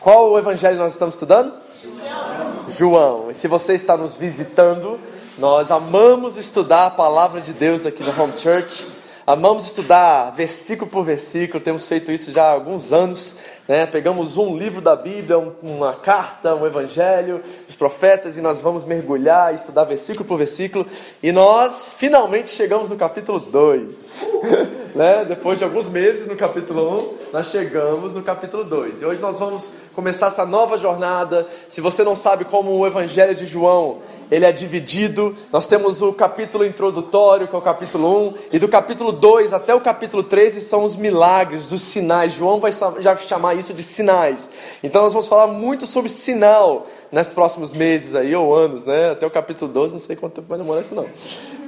Qual 0.00 0.30
o 0.30 0.38
evangelho 0.38 0.78
nós 0.78 0.94
estamos 0.94 1.14
estudando? 1.14 1.52
João. 1.82 2.68
João. 2.68 3.30
E 3.30 3.34
se 3.34 3.46
você 3.46 3.74
está 3.74 3.98
nos 3.98 4.16
visitando, 4.16 4.98
nós 5.36 5.70
amamos 5.70 6.38
estudar 6.38 6.86
a 6.86 6.90
palavra 6.90 7.38
de 7.38 7.52
Deus 7.52 7.84
aqui 7.84 8.02
no 8.02 8.18
Home 8.18 8.32
Church. 8.34 8.86
Amamos 9.26 9.66
estudar 9.66 10.30
versículo 10.30 10.90
por 10.90 11.04
versículo, 11.04 11.62
temos 11.62 11.86
feito 11.86 12.10
isso 12.10 12.32
já 12.32 12.44
há 12.44 12.52
alguns 12.52 12.94
anos. 12.94 13.36
Né? 13.70 13.86
Pegamos 13.86 14.36
um 14.36 14.56
livro 14.56 14.80
da 14.80 14.96
Bíblia, 14.96 15.38
um, 15.38 15.52
uma 15.62 15.94
carta, 15.94 16.56
um 16.56 16.66
evangelho, 16.66 17.40
os 17.68 17.76
profetas, 17.76 18.36
e 18.36 18.40
nós 18.40 18.60
vamos 18.60 18.82
mergulhar 18.82 19.54
estudar 19.54 19.84
versículo 19.84 20.24
por 20.24 20.36
versículo. 20.38 20.84
E 21.22 21.30
nós 21.30 21.88
finalmente 21.96 22.50
chegamos 22.50 22.90
no 22.90 22.96
capítulo 22.96 23.38
2. 23.38 24.26
né? 24.92 25.24
Depois 25.24 25.60
de 25.60 25.64
alguns 25.64 25.88
meses 25.88 26.26
no 26.26 26.34
capítulo 26.34 27.14
1, 27.28 27.32
nós 27.32 27.46
chegamos 27.46 28.12
no 28.12 28.22
capítulo 28.22 28.64
2. 28.64 29.02
E 29.02 29.04
hoje 29.04 29.22
nós 29.22 29.38
vamos 29.38 29.70
começar 29.94 30.26
essa 30.26 30.44
nova 30.44 30.76
jornada. 30.76 31.46
Se 31.68 31.80
você 31.80 32.02
não 32.02 32.16
sabe 32.16 32.44
como 32.46 32.72
o 32.72 32.84
evangelho 32.84 33.36
de 33.36 33.46
João 33.46 34.00
ele 34.30 34.44
é 34.44 34.52
dividido. 34.52 35.34
Nós 35.52 35.66
temos 35.66 36.00
o 36.00 36.12
capítulo 36.12 36.64
introdutório, 36.64 37.48
que 37.48 37.54
é 37.54 37.58
o 37.58 37.62
capítulo 37.62 38.28
1, 38.28 38.34
e 38.52 38.58
do 38.58 38.68
capítulo 38.68 39.10
2 39.10 39.52
até 39.52 39.74
o 39.74 39.80
capítulo 39.80 40.22
13 40.22 40.60
são 40.60 40.84
os 40.84 40.96
milagres, 40.96 41.72
os 41.72 41.82
sinais. 41.82 42.32
João 42.32 42.60
vai 42.60 42.70
já 43.00 43.16
chamar 43.16 43.56
isso 43.60 43.72
de 43.72 43.82
sinais. 43.82 44.50
Então 44.82 45.02
nós 45.02 45.12
vamos 45.12 45.28
falar 45.28 45.46
muito 45.46 45.86
sobre 45.86 46.08
sinal 46.08 46.86
nesses 47.12 47.32
próximos 47.32 47.72
meses 47.72 48.14
aí, 48.14 48.34
ou 48.34 48.54
anos, 48.54 48.84
né? 48.84 49.10
Até 49.10 49.26
o 49.26 49.30
capítulo 49.30 49.72
12, 49.72 49.94
não 49.94 50.00
sei 50.00 50.16
quanto 50.16 50.34
tempo 50.34 50.48
vai 50.48 50.58
demorar 50.58 50.80
isso 50.80 50.94
não. 50.94 51.06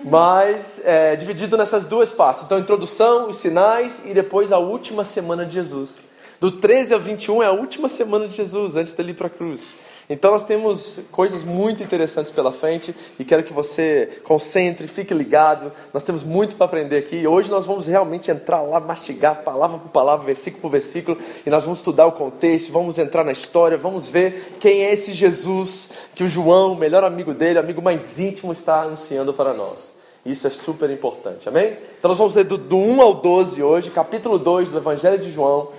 Mas 0.05 0.81
é 0.85 1.15
dividido 1.15 1.57
nessas 1.57 1.85
duas 1.85 2.11
partes. 2.11 2.45
Então, 2.45 2.59
introdução, 2.59 3.29
os 3.29 3.37
sinais 3.37 4.03
e 4.05 4.13
depois 4.13 4.51
a 4.51 4.59
última 4.59 5.05
semana 5.05 5.47
de 5.47 5.55
Jesus. 5.55 6.01
Do 6.41 6.51
13 6.51 6.95
ao 6.95 7.01
21 7.01 7.43
é 7.43 7.47
a 7.47 7.53
última 7.53 7.89
semana 7.89 8.27
de 8.27 8.35
Jesus, 8.35 8.75
antes 8.75 8.93
dele 8.95 9.13
ir 9.13 9.15
para 9.15 9.29
a 9.29 9.31
cruz. 9.31 9.71
Então 10.13 10.31
nós 10.31 10.45
temos 10.45 11.01
coisas 11.11 11.43
muito 11.43 11.83
interessantes 11.83 12.31
pela 12.31 12.53
frente 12.53 12.95
e 13.19 13.25
quero 13.25 13.43
que 13.43 13.53
você 13.53 14.21
concentre, 14.25 14.87
fique 14.87 15.15
ligado. 15.15 15.73
Nós 15.93 16.03
temos 16.03 16.23
muito 16.23 16.55
para 16.55 16.67
aprender 16.67 16.99
aqui. 16.99 17.27
Hoje 17.27 17.51
nós 17.51 17.65
vamos 17.65 17.87
realmente 17.87 18.31
entrar 18.31 18.61
lá, 18.61 18.79
mastigar 18.79 19.43
palavra 19.43 19.79
por 19.79 19.89
palavra, 19.89 20.27
versículo 20.27 20.61
por 20.61 20.71
versículo, 20.71 21.17
e 21.47 21.49
nós 21.49 21.65
vamos 21.65 21.79
estudar 21.79 22.07
o 22.07 22.13
contexto, 22.13 22.71
vamos 22.71 22.99
entrar 22.99 23.25
na 23.25 23.33
história, 23.33 23.79
vamos 23.79 24.07
ver 24.07 24.57
quem 24.61 24.85
é 24.85 24.93
esse 24.93 25.13
Jesus 25.13 25.89
que 26.15 26.25
o 26.25 26.29
João, 26.29 26.73
o 26.73 26.77
melhor 26.77 27.05
amigo 27.05 27.33
dele, 27.33 27.59
amigo 27.59 27.81
mais 27.81 28.19
íntimo, 28.19 28.53
está 28.53 28.83
anunciando 28.83 29.33
para 29.33 29.55
nós. 29.55 29.95
Isso 30.25 30.47
é 30.47 30.51
super 30.51 30.89
importante, 30.91 31.49
amém? 31.49 31.77
Então 31.99 32.09
nós 32.09 32.19
vamos 32.19 32.35
ler 32.35 32.45
do, 32.45 32.57
do 32.57 32.77
1 32.77 33.03
ao 33.03 33.15
12 33.15 33.63
hoje, 33.63 33.91
capítulo 33.91 34.39
2 34.39 34.71
do 34.71 34.79
Evangelho 34.79 35.19
de 35.19 35.33
João, 35.33 35.71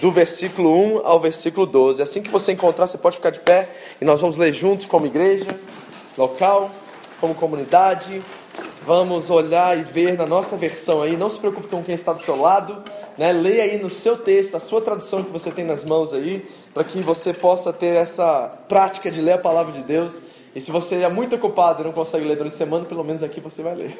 do 0.00 0.10
versículo 0.10 0.74
1 0.74 1.06
ao 1.06 1.20
versículo 1.20 1.66
12. 1.66 2.02
Assim 2.02 2.22
que 2.22 2.30
você 2.30 2.52
encontrar, 2.52 2.86
você 2.86 2.98
pode 2.98 3.16
ficar 3.16 3.30
de 3.30 3.40
pé 3.40 3.68
e 4.00 4.04
nós 4.04 4.20
vamos 4.20 4.36
ler 4.36 4.52
juntos 4.52 4.86
como 4.86 5.06
igreja, 5.06 5.58
local, 6.16 6.70
como 7.20 7.34
comunidade. 7.34 8.22
Vamos 8.84 9.30
olhar 9.30 9.78
e 9.78 9.82
ver 9.82 10.18
na 10.18 10.26
nossa 10.26 10.56
versão 10.56 11.02
aí. 11.02 11.16
Não 11.16 11.30
se 11.30 11.38
preocupe 11.38 11.68
com 11.68 11.82
quem 11.82 11.94
está 11.94 12.12
do 12.12 12.20
seu 12.20 12.36
lado, 12.36 12.82
né? 13.16 13.32
Leia 13.32 13.62
aí 13.62 13.78
no 13.80 13.88
seu 13.88 14.16
texto, 14.16 14.56
a 14.56 14.60
sua 14.60 14.80
tradução 14.80 15.22
que 15.22 15.30
você 15.30 15.50
tem 15.52 15.64
nas 15.64 15.84
mãos 15.84 16.12
aí, 16.12 16.44
para 16.74 16.82
que 16.82 17.00
você 17.00 17.32
possa 17.32 17.72
ter 17.72 17.94
essa 17.94 18.48
prática 18.68 19.10
de 19.10 19.20
ler 19.20 19.34
a 19.34 19.38
palavra 19.38 19.72
de 19.72 19.82
Deus 19.82 20.20
e 20.54 20.60
se 20.60 20.70
você 20.70 20.96
é 20.96 21.08
muito 21.08 21.36
ocupado 21.36 21.82
e 21.82 21.84
não 21.84 21.92
consegue 21.92 22.26
ler 22.26 22.36
durante 22.36 22.52
a 22.52 22.56
semana, 22.56 22.84
pelo 22.84 23.02
menos 23.02 23.22
aqui 23.22 23.40
você 23.40 23.62
vai 23.62 23.74
ler. 23.74 23.98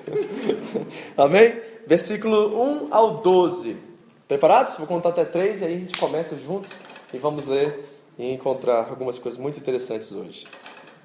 Amém? 1.16 1.54
Versículo 1.86 2.62
1 2.62 2.88
ao 2.90 3.22
12. 3.22 3.91
Preparados? 4.32 4.76
Vou 4.78 4.86
contar 4.86 5.10
até 5.10 5.26
3 5.26 5.60
e 5.60 5.64
aí 5.66 5.74
a 5.74 5.78
gente 5.78 5.98
começa 5.98 6.34
juntos 6.38 6.72
e 7.12 7.18
vamos 7.18 7.46
ler 7.46 7.86
e 8.18 8.32
encontrar 8.32 8.88
algumas 8.88 9.18
coisas 9.18 9.38
muito 9.38 9.60
interessantes 9.60 10.10
hoje. 10.10 10.46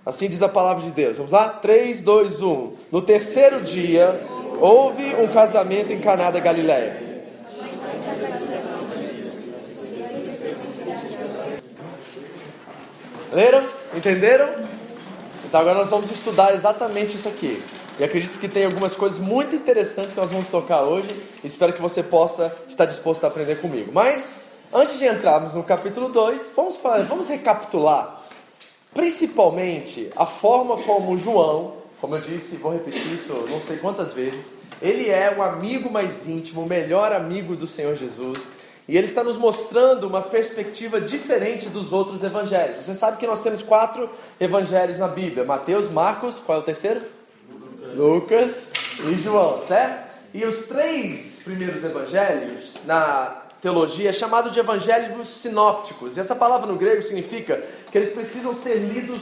Assim 0.06 0.30
diz 0.30 0.42
a 0.42 0.48
palavra 0.48 0.82
de 0.82 0.92
Deus. 0.92 1.18
Vamos 1.18 1.34
lá? 1.34 1.50
3, 1.50 2.02
2, 2.04 2.42
1. 2.42 2.74
No 2.90 3.02
terceiro 3.02 3.62
dia, 3.62 4.18
houve 4.62 5.04
um 5.16 5.28
casamento 5.28 5.92
em 5.92 6.00
Caná 6.00 6.32
da 6.32 6.40
Galileia. 6.40 7.28
Leram? 13.34 13.68
Entenderam? 13.94 14.56
Então 15.44 15.60
agora 15.60 15.80
nós 15.80 15.90
vamos 15.90 16.10
estudar 16.12 16.56
exatamente 16.56 17.18
isso 17.18 17.28
aqui. 17.28 17.62
E 18.00 18.04
acredito 18.04 18.40
que 18.40 18.48
tem 18.48 18.66
algumas 18.66 18.96
coisas 18.96 19.20
muito 19.20 19.56
interessantes 19.56 20.14
que 20.14 20.20
nós 20.20 20.32
vamos 20.32 20.50
tocar 20.50 20.84
hoje. 20.84 21.10
Espero 21.44 21.74
que 21.74 21.82
você 21.82 22.04
possa 22.04 22.56
estar 22.68 22.86
disposto 22.86 23.24
a 23.24 23.28
aprender 23.28 23.60
comigo. 23.60 23.92
Mas, 23.92 24.44
antes 24.74 25.00
de 25.00 25.06
entrarmos 25.06 25.54
no 25.54 25.64
capítulo 25.64 26.10
2, 26.10 26.52
vamos, 26.56 26.78
falar, 26.78 27.04
vamos 27.04 27.28
recapitular 27.28 28.18
principalmente 28.98 30.12
a 30.16 30.26
forma 30.26 30.82
como 30.82 31.18
João, 31.20 31.74
como 32.02 32.16
eu 32.16 32.20
disse, 32.20 32.56
vou 32.56 32.74
repetir 32.74 33.14
isso 33.14 33.32
não 33.48 33.62
sei 33.62 33.78
quantas 33.78 34.12
vezes, 34.12 34.54
ele 34.82 35.08
é 35.08 35.34
o 35.38 35.44
amigo 35.44 35.92
mais 35.92 36.28
íntimo, 36.28 36.64
o 36.64 36.68
melhor 36.68 37.14
amigo 37.14 37.56
do 37.56 37.68
Senhor 37.68 37.96
Jesus. 37.96 38.52
E 38.88 38.98
ele 38.98 39.06
está 39.06 39.24
nos 39.24 39.38
mostrando 39.38 40.08
uma 40.08 40.22
perspectiva 40.22 41.00
diferente 41.00 41.70
dos 41.70 41.94
outros 41.94 42.24
evangelhos. 42.24 42.86
Você 42.86 42.96
sabe 42.96 43.18
que 43.18 43.28
nós 43.28 43.42
temos 43.42 43.62
quatro 43.62 44.10
evangelhos 44.40 44.98
na 44.98 45.08
Bíblia: 45.08 45.44
Mateus, 45.44 45.92
Marcos, 45.92 46.40
qual 46.40 46.60
é 46.60 46.62
o 46.62 46.64
terceiro? 46.64 47.02
Lucas, 47.96 48.72
e 49.00 49.16
João, 49.16 49.66
certo? 49.68 50.16
E 50.34 50.44
os 50.46 50.66
três 50.66 51.42
primeiros 51.44 51.84
evangelhos 51.84 52.74
na 52.86 53.44
teologia 53.62 54.10
é 54.10 54.14
chamado 54.14 54.50
de 54.50 54.60
evangelhos 54.60 55.28
sinópticos. 55.28 56.18
E 56.18 56.20
essa 56.20 56.36
palavra 56.36 56.68
no 56.68 56.78
grego 56.78 57.02
significa 57.02 57.64
que 57.92 57.98
eles 57.98 58.10
precisam 58.10 58.56
ser 58.56 58.76
lidos 58.76 59.22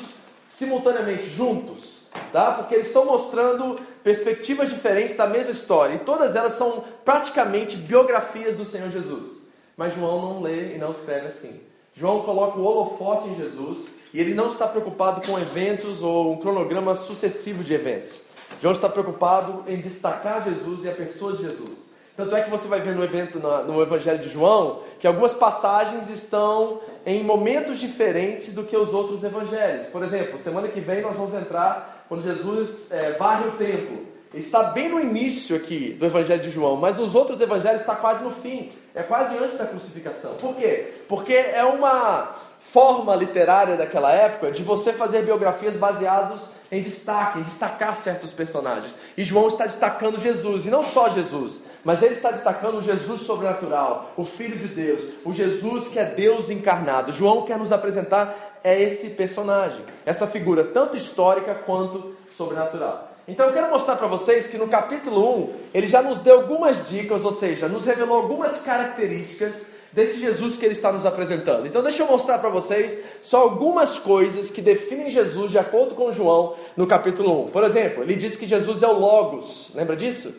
simultaneamente, 0.49 1.29
juntos, 1.29 2.01
tá? 2.31 2.53
Porque 2.53 2.75
eles 2.75 2.87
estão 2.87 3.05
mostrando 3.05 3.79
perspectivas 4.03 4.69
diferentes 4.69 5.15
da 5.15 5.27
mesma 5.27 5.51
história. 5.51 5.95
E 5.95 5.99
todas 5.99 6.35
elas 6.35 6.53
são 6.53 6.83
praticamente 7.03 7.77
biografias 7.77 8.55
do 8.55 8.65
Senhor 8.65 8.89
Jesus. 8.89 9.43
Mas 9.77 9.93
João 9.93 10.21
não 10.21 10.41
lê 10.41 10.75
e 10.75 10.77
não 10.77 10.91
escreve 10.91 11.27
assim. 11.27 11.59
João 11.93 12.21
coloca 12.21 12.57
o 12.57 12.63
holofote 12.63 13.29
em 13.29 13.35
Jesus 13.35 13.87
e 14.13 14.19
ele 14.19 14.33
não 14.33 14.47
está 14.47 14.67
preocupado 14.67 15.25
com 15.25 15.39
eventos 15.39 16.01
ou 16.01 16.33
um 16.33 16.37
cronograma 16.37 16.95
sucessivo 16.95 17.63
de 17.63 17.73
eventos. 17.73 18.24
João 18.61 18.71
está 18.71 18.89
preocupado 18.89 19.63
em 19.67 19.79
destacar 19.79 20.43
Jesus 20.43 20.83
e 20.85 20.89
a 20.89 20.93
pessoa 20.93 21.33
de 21.33 21.43
Jesus. 21.43 21.85
Tanto 22.15 22.33
é 22.35 22.43
que 22.43 22.49
você 22.49 22.67
vai 22.67 22.79
ver 22.79 22.95
no 22.95 23.03
evento 23.03 23.39
no 23.39 23.81
Evangelho 23.81 24.19
de 24.19 24.29
João 24.29 24.81
que 24.99 25.05
algumas 25.05 25.33
passagens 25.33 26.09
estão 26.09 26.79
em 27.05 27.23
momentos 27.23 27.77
diferentes 27.77 28.53
do 28.53 28.63
que 28.63 28.77
os 28.77 28.93
outros 28.93 29.23
evangelhos. 29.23 29.87
Por 29.87 30.01
exemplo, 30.01 30.39
semana 30.39 30.69
que 30.69 30.79
vem 30.79 31.01
nós 31.01 31.15
vamos 31.15 31.33
entrar 31.35 32.05
quando 32.07 32.23
Jesus 32.23 32.89
é, 32.91 33.11
varre 33.13 33.49
o 33.49 33.51
templo 33.53 34.15
está 34.35 34.63
bem 34.63 34.89
no 34.89 34.99
início 34.99 35.55
aqui 35.55 35.93
do 35.93 36.05
Evangelho 36.05 36.41
de 36.41 36.49
João, 36.49 36.75
mas 36.75 36.97
nos 36.97 37.15
outros 37.15 37.39
evangelhos 37.39 37.81
está 37.81 37.95
quase 37.95 38.23
no 38.23 38.31
fim, 38.31 38.67
é 38.93 39.01
quase 39.01 39.37
antes 39.37 39.57
da 39.57 39.65
crucificação. 39.65 40.35
Por 40.35 40.55
quê? 40.55 40.93
Porque 41.07 41.33
é 41.33 41.63
uma 41.63 42.35
forma 42.71 43.15
literária 43.15 43.77
daquela 43.77 44.11
época 44.11 44.51
de 44.51 44.63
você 44.63 44.91
fazer 44.91 45.23
biografias 45.23 45.75
baseadas 45.75 46.41
em 46.71 46.81
destaque, 46.81 47.39
em 47.39 47.43
destacar 47.43 47.95
certos 47.95 48.31
personagens. 48.31 48.95
E 49.15 49.23
João 49.23 49.47
está 49.47 49.65
destacando 49.65 50.19
Jesus, 50.19 50.65
e 50.65 50.69
não 50.69 50.83
só 50.83 51.09
Jesus, 51.09 51.61
mas 51.83 52.01
ele 52.01 52.13
está 52.13 52.31
destacando 52.31 52.79
o 52.79 52.81
Jesus 52.81 53.21
sobrenatural, 53.21 54.11
o 54.17 54.25
Filho 54.25 54.57
de 54.57 54.67
Deus, 54.67 55.01
o 55.23 55.31
Jesus 55.31 55.87
que 55.87 55.99
é 55.99 56.05
Deus 56.05 56.49
encarnado. 56.49 57.13
João 57.13 57.43
quer 57.43 57.57
nos 57.57 57.71
apresentar 57.71 58.59
é 58.63 58.81
esse 58.81 59.11
personagem, 59.11 59.85
essa 60.05 60.25
figura 60.25 60.63
tanto 60.63 60.97
histórica 60.97 61.53
quanto 61.53 62.15
sobrenatural. 62.35 63.11
Então 63.27 63.45
eu 63.45 63.53
quero 63.53 63.69
mostrar 63.69 63.95
para 63.95 64.07
vocês 64.07 64.47
que 64.47 64.57
no 64.57 64.67
capítulo 64.67 65.37
1 65.37 65.53
ele 65.73 65.87
já 65.87 66.01
nos 66.01 66.19
deu 66.19 66.41
algumas 66.41 66.89
dicas, 66.89 67.23
ou 67.23 67.31
seja, 67.31 67.67
nos 67.67 67.85
revelou 67.85 68.17
algumas 68.17 68.57
características 68.57 69.74
desse 69.95 70.19
Jesus 70.19 70.57
que 70.57 70.65
ele 70.65 70.73
está 70.73 70.91
nos 70.91 71.05
apresentando. 71.05 71.65
Então 71.65 71.81
deixa 71.81 72.03
eu 72.03 72.07
mostrar 72.07 72.37
para 72.37 72.49
vocês 72.49 72.97
só 73.21 73.39
algumas 73.39 73.97
coisas 73.97 74.51
que 74.51 74.61
definem 74.61 75.09
Jesus 75.09 75.49
de 75.51 75.57
acordo 75.57 75.95
com 75.95 76.11
João 76.11 76.53
no 76.75 76.85
capítulo 76.85 77.45
1. 77.45 77.51
Por 77.51 77.63
exemplo, 77.63 78.03
ele 78.03 78.15
diz 78.15 78.35
que 78.35 78.45
Jesus 78.45 78.83
é 78.83 78.87
o 78.87 78.99
Logos, 78.99 79.71
lembra 79.73 79.95
disso? 79.95 80.35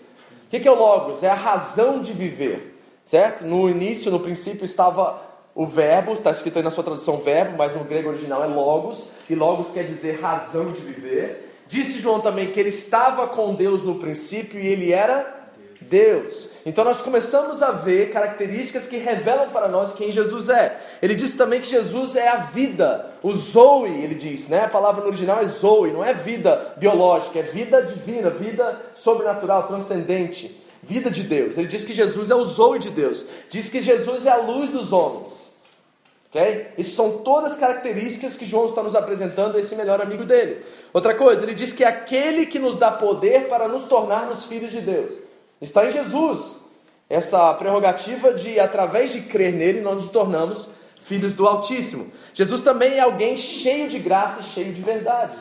O 0.47 0.51
que 0.51 0.69
é 0.69 0.71
o 0.71 0.79
Logos? 0.79 1.23
É 1.23 1.31
a 1.31 1.35
razão 1.35 2.01
de 2.01 2.13
viver, 2.13 2.79
certo? 3.03 3.45
No 3.47 3.69
início, 3.69 4.11
no 4.11 4.21
princípio, 4.21 4.67
estava 4.67 5.23
o 5.55 5.67
verbo, 5.67 6.13
está 6.13 6.31
escrito 6.31 6.59
aí 6.59 6.63
na 6.63 6.71
sua 6.71 6.85
tradução 6.85 7.17
verbo, 7.17 7.57
mas 7.57 7.75
no 7.75 7.83
grego 7.83 8.11
original 8.11 8.45
é 8.45 8.47
logos, 8.47 9.09
e 9.29 9.35
logos 9.35 9.69
quer 9.73 9.85
dizer 9.85 10.21
razão 10.21 10.67
de 10.67 10.83
viver. 10.83 11.55
Disse 11.67 11.99
João 11.99 12.21
também 12.21 12.53
que 12.53 12.61
ele 12.61 12.69
estava 12.69 13.27
com 13.27 13.55
Deus 13.55 13.83
no 13.83 13.95
princípio 13.95 14.61
e 14.61 14.69
ele 14.69 14.93
era 14.93 15.36
Deus. 15.89 16.49
Então 16.65 16.85
nós 16.85 17.01
começamos 17.01 17.63
a 17.63 17.71
ver 17.71 18.11
características 18.11 18.87
que 18.87 18.97
revelam 18.97 19.51
para 19.51 19.69
nós 19.69 19.93
quem 19.93 20.11
Jesus 20.11 20.49
é. 20.49 20.79
Ele 21.01 21.15
disse 21.15 21.37
também 21.37 21.61
que 21.61 21.69
Jesus 21.69 22.17
é 22.17 22.29
a 22.29 22.37
vida, 22.37 23.07
o 23.23 23.33
Zoe, 23.33 23.91
ele 23.91 24.15
diz, 24.15 24.49
né? 24.49 24.65
A 24.65 24.69
palavra 24.69 25.03
no 25.03 25.09
original 25.09 25.41
é 25.41 25.47
Zoe, 25.47 25.93
não 25.93 26.05
é 26.05 26.13
vida 26.13 26.75
biológica, 26.77 27.39
é 27.39 27.43
vida 27.43 27.83
divina, 27.83 28.31
vida 28.31 28.81
sobrenatural, 28.95 29.67
transcendente, 29.67 30.61
vida 30.83 31.11
de 31.11 31.23
Deus. 31.23 31.57
Ele 31.57 31.69
diz 31.69 31.85
que 31.85 31.95
Jesus 31.95 32.31
é 32.31 32.35
o 32.35 32.45
Zoe 32.45 32.79
de 32.79 32.91
Deus. 32.91 33.25
Diz 33.49 33.69
que 33.69 33.81
Jesus 33.81 34.27
é 34.27 34.31
a 34.31 34.37
luz 34.37 34.71
dos 34.71 34.93
homens. 34.93 35.47
Ok? 36.29 36.69
Isso 36.77 36.97
são 36.97 37.19
todas 37.19 37.57
características 37.57 38.37
que 38.37 38.45
João 38.45 38.67
está 38.67 38.83
nos 38.83 38.97
apresentando 38.97 39.59
esse 39.59 39.75
melhor 39.77 40.01
amigo 40.03 40.25
dele. 40.25 40.63
Outra 40.93 41.15
coisa, 41.15 41.43
ele 41.43 41.55
diz 41.55 41.73
que 41.73 41.85
é 41.85 41.87
aquele 41.87 42.47
que 42.47 42.59
nos 42.59 42.77
dá 42.77 42.91
poder 42.91 43.49
para 43.49 43.69
nos 43.69 43.85
tornarmos 43.85 44.45
filhos 44.45 44.71
de 44.71 44.81
Deus. 44.81 45.26
Está 45.61 45.87
em 45.87 45.93
Jesus. 45.93 46.65
Essa 47.09 47.55
prerrogativa 47.55 48.35
de, 48.35 48.59
através 48.59 49.13
de 49.13 49.23
crer 49.23 49.53
nele, 49.53 49.81
nós 49.81 49.97
nos 50.03 50.11
tornamos 50.11 50.71
filhos 51.01 51.35
do 51.35 51.47
Altíssimo. 51.47 52.11
Jesus 52.35 52.63
também 52.63 52.95
é 52.95 53.01
alguém 53.01 53.37
cheio 53.37 53.89
de 53.89 53.99
graça, 53.99 54.43
cheio 54.43 54.73
de 54.73 54.83
verdade. 54.83 55.37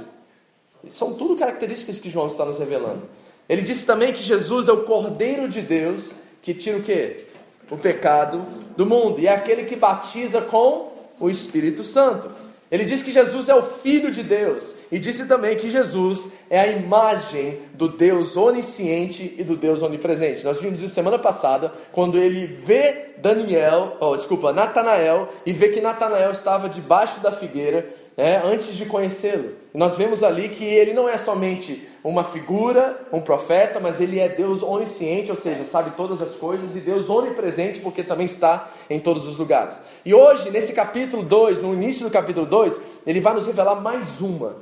São 0.88 1.14
tudo 1.14 1.36
características 1.36 2.00
que 2.00 2.10
João 2.10 2.28
está 2.28 2.46
nos 2.46 2.60
revelando. 2.60 3.02
Ele 3.50 3.62
disse 3.62 3.86
também 3.86 4.14
que 4.14 4.24
Jesus 4.24 4.68
é 4.68 4.72
o 4.72 4.84
Cordeiro 4.84 5.50
de 5.50 5.62
Deus 5.62 6.12
que 6.42 6.54
tira 6.54 6.78
o 6.78 6.84
quê? 6.84 7.26
O 7.72 7.78
pecado 7.78 8.46
do 8.78 8.86
mundo. 8.86 9.20
E 9.20 9.28
é 9.28 9.34
aquele 9.34 9.66
que 9.66 9.76
batiza 9.76 10.42
com 10.42 10.94
o 11.20 11.30
Espírito 11.30 11.84
Santo. 11.84 12.30
Ele 12.72 12.84
diz 12.84 13.04
que 13.04 13.12
Jesus 13.12 13.48
é 13.48 13.54
o 13.54 13.62
Filho 13.62 14.10
de 14.10 14.24
Deus 14.24 14.74
e 14.92 14.98
disse 14.98 15.28
também 15.28 15.56
que 15.56 15.70
Jesus 15.70 16.34
é 16.50 16.60
a 16.60 16.68
imagem 16.68 17.60
do 17.74 17.88
Deus 17.88 18.36
onisciente 18.36 19.36
e 19.38 19.44
do 19.44 19.56
Deus 19.56 19.84
onipresente. 19.84 20.44
Nós 20.44 20.60
vimos 20.60 20.82
isso 20.82 20.94
semana 20.94 21.20
passada, 21.20 21.72
quando 21.92 22.18
ele 22.18 22.48
vê 22.48 23.14
Daniel, 23.18 23.98
oh, 24.00 24.16
desculpa, 24.16 24.52
Natanael, 24.52 25.30
e 25.46 25.54
vê 25.54 25.70
que 25.70 25.80
Natanael 25.80 26.32
estava 26.32 26.68
debaixo 26.68 27.20
da 27.20 27.32
figueira 27.32 27.88
né, 28.18 28.42
antes 28.46 28.76
de 28.76 28.86
conhecê-lo. 28.86 29.54
Nós 29.74 29.98
vemos 29.98 30.24
ali 30.24 30.50
que 30.50 30.64
ele 30.64 30.94
não 30.94 31.08
é 31.08 31.18
somente 31.18 31.88
uma 32.04 32.24
figura, 32.24 33.02
um 33.12 33.20
profeta, 33.20 33.80
mas 33.80 34.00
ele 34.00 34.20
é 34.20 34.30
Deus 34.30 34.64
onisciente, 34.64 35.32
ou 35.32 35.38
seja, 35.38 35.64
sabe 35.64 35.92
todas 35.98 36.22
as 36.22 36.36
coisas, 36.36 36.76
e 36.76 36.80
Deus 36.80 37.10
onipresente, 37.10 37.80
porque 37.80 38.04
também 38.04 38.26
está 38.26 38.70
em 38.90 39.00
todos 39.00 39.28
os 39.28 39.38
lugares. 39.38 39.82
E 40.06 40.14
hoje, 40.14 40.50
nesse 40.50 40.72
capítulo 40.72 41.24
2, 41.24 41.62
no 41.62 41.74
início 41.74 42.06
do 42.06 42.12
capítulo 42.12 42.46
2, 42.46 42.80
ele 43.06 43.20
vai 43.20 43.34
nos 43.34 43.48
revelar 43.48 43.76
mais 43.82 44.22
uma, 44.22 44.58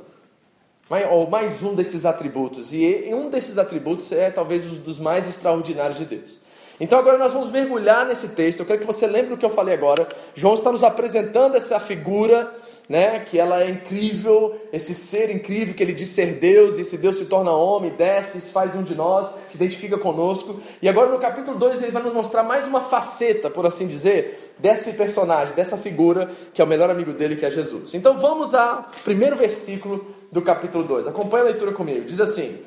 ou 1.10 1.28
mais 1.28 1.62
um 1.62 1.74
desses 1.74 2.04
atributos. 2.04 2.72
E 2.72 3.10
um 3.12 3.30
desses 3.30 3.56
atributos 3.56 4.10
é 4.10 4.30
talvez 4.30 4.66
um 4.66 4.76
dos 4.76 4.98
mais 4.98 5.28
extraordinários 5.28 5.98
de 5.98 6.04
Deus. 6.06 6.43
Então 6.80 6.98
agora 6.98 7.18
nós 7.18 7.32
vamos 7.32 7.50
mergulhar 7.50 8.04
nesse 8.04 8.28
texto. 8.28 8.60
Eu 8.60 8.66
quero 8.66 8.80
que 8.80 8.86
você 8.86 9.06
lembre 9.06 9.34
o 9.34 9.36
que 9.36 9.44
eu 9.44 9.50
falei 9.50 9.74
agora. 9.74 10.08
João 10.34 10.54
está 10.54 10.72
nos 10.72 10.82
apresentando 10.82 11.56
essa 11.56 11.78
figura 11.78 12.52
né, 12.88 13.20
que 13.20 13.38
ela 13.38 13.62
é 13.62 13.70
incrível, 13.70 14.60
esse 14.72 14.94
ser 14.94 15.30
incrível 15.30 15.74
que 15.74 15.82
ele 15.82 15.92
diz 15.92 16.10
ser 16.10 16.34
Deus, 16.34 16.76
e 16.76 16.82
esse 16.82 16.98
Deus 16.98 17.16
se 17.16 17.24
torna 17.26 17.50
homem, 17.50 17.90
desce, 17.90 18.40
se 18.40 18.52
faz 18.52 18.74
um 18.74 18.82
de 18.82 18.94
nós, 18.94 19.32
se 19.46 19.56
identifica 19.56 19.96
conosco. 19.96 20.60
E 20.82 20.88
agora 20.88 21.10
no 21.10 21.18
capítulo 21.18 21.58
2 21.58 21.82
ele 21.82 21.92
vai 21.92 22.02
nos 22.02 22.12
mostrar 22.12 22.42
mais 22.42 22.66
uma 22.66 22.82
faceta, 22.82 23.48
por 23.48 23.64
assim 23.64 23.86
dizer, 23.86 24.54
desse 24.58 24.92
personagem, 24.92 25.54
dessa 25.54 25.78
figura 25.78 26.30
que 26.52 26.60
é 26.60 26.64
o 26.64 26.68
melhor 26.68 26.90
amigo 26.90 27.12
dele, 27.12 27.36
que 27.36 27.46
é 27.46 27.50
Jesus. 27.50 27.94
Então 27.94 28.18
vamos 28.18 28.54
ao 28.54 28.90
primeiro 29.02 29.36
versículo 29.36 30.06
do 30.30 30.42
capítulo 30.42 30.84
2. 30.84 31.06
Acompanhe 31.06 31.44
a 31.44 31.46
leitura 31.46 31.72
comigo. 31.72 32.04
Diz 32.04 32.20
assim: 32.20 32.58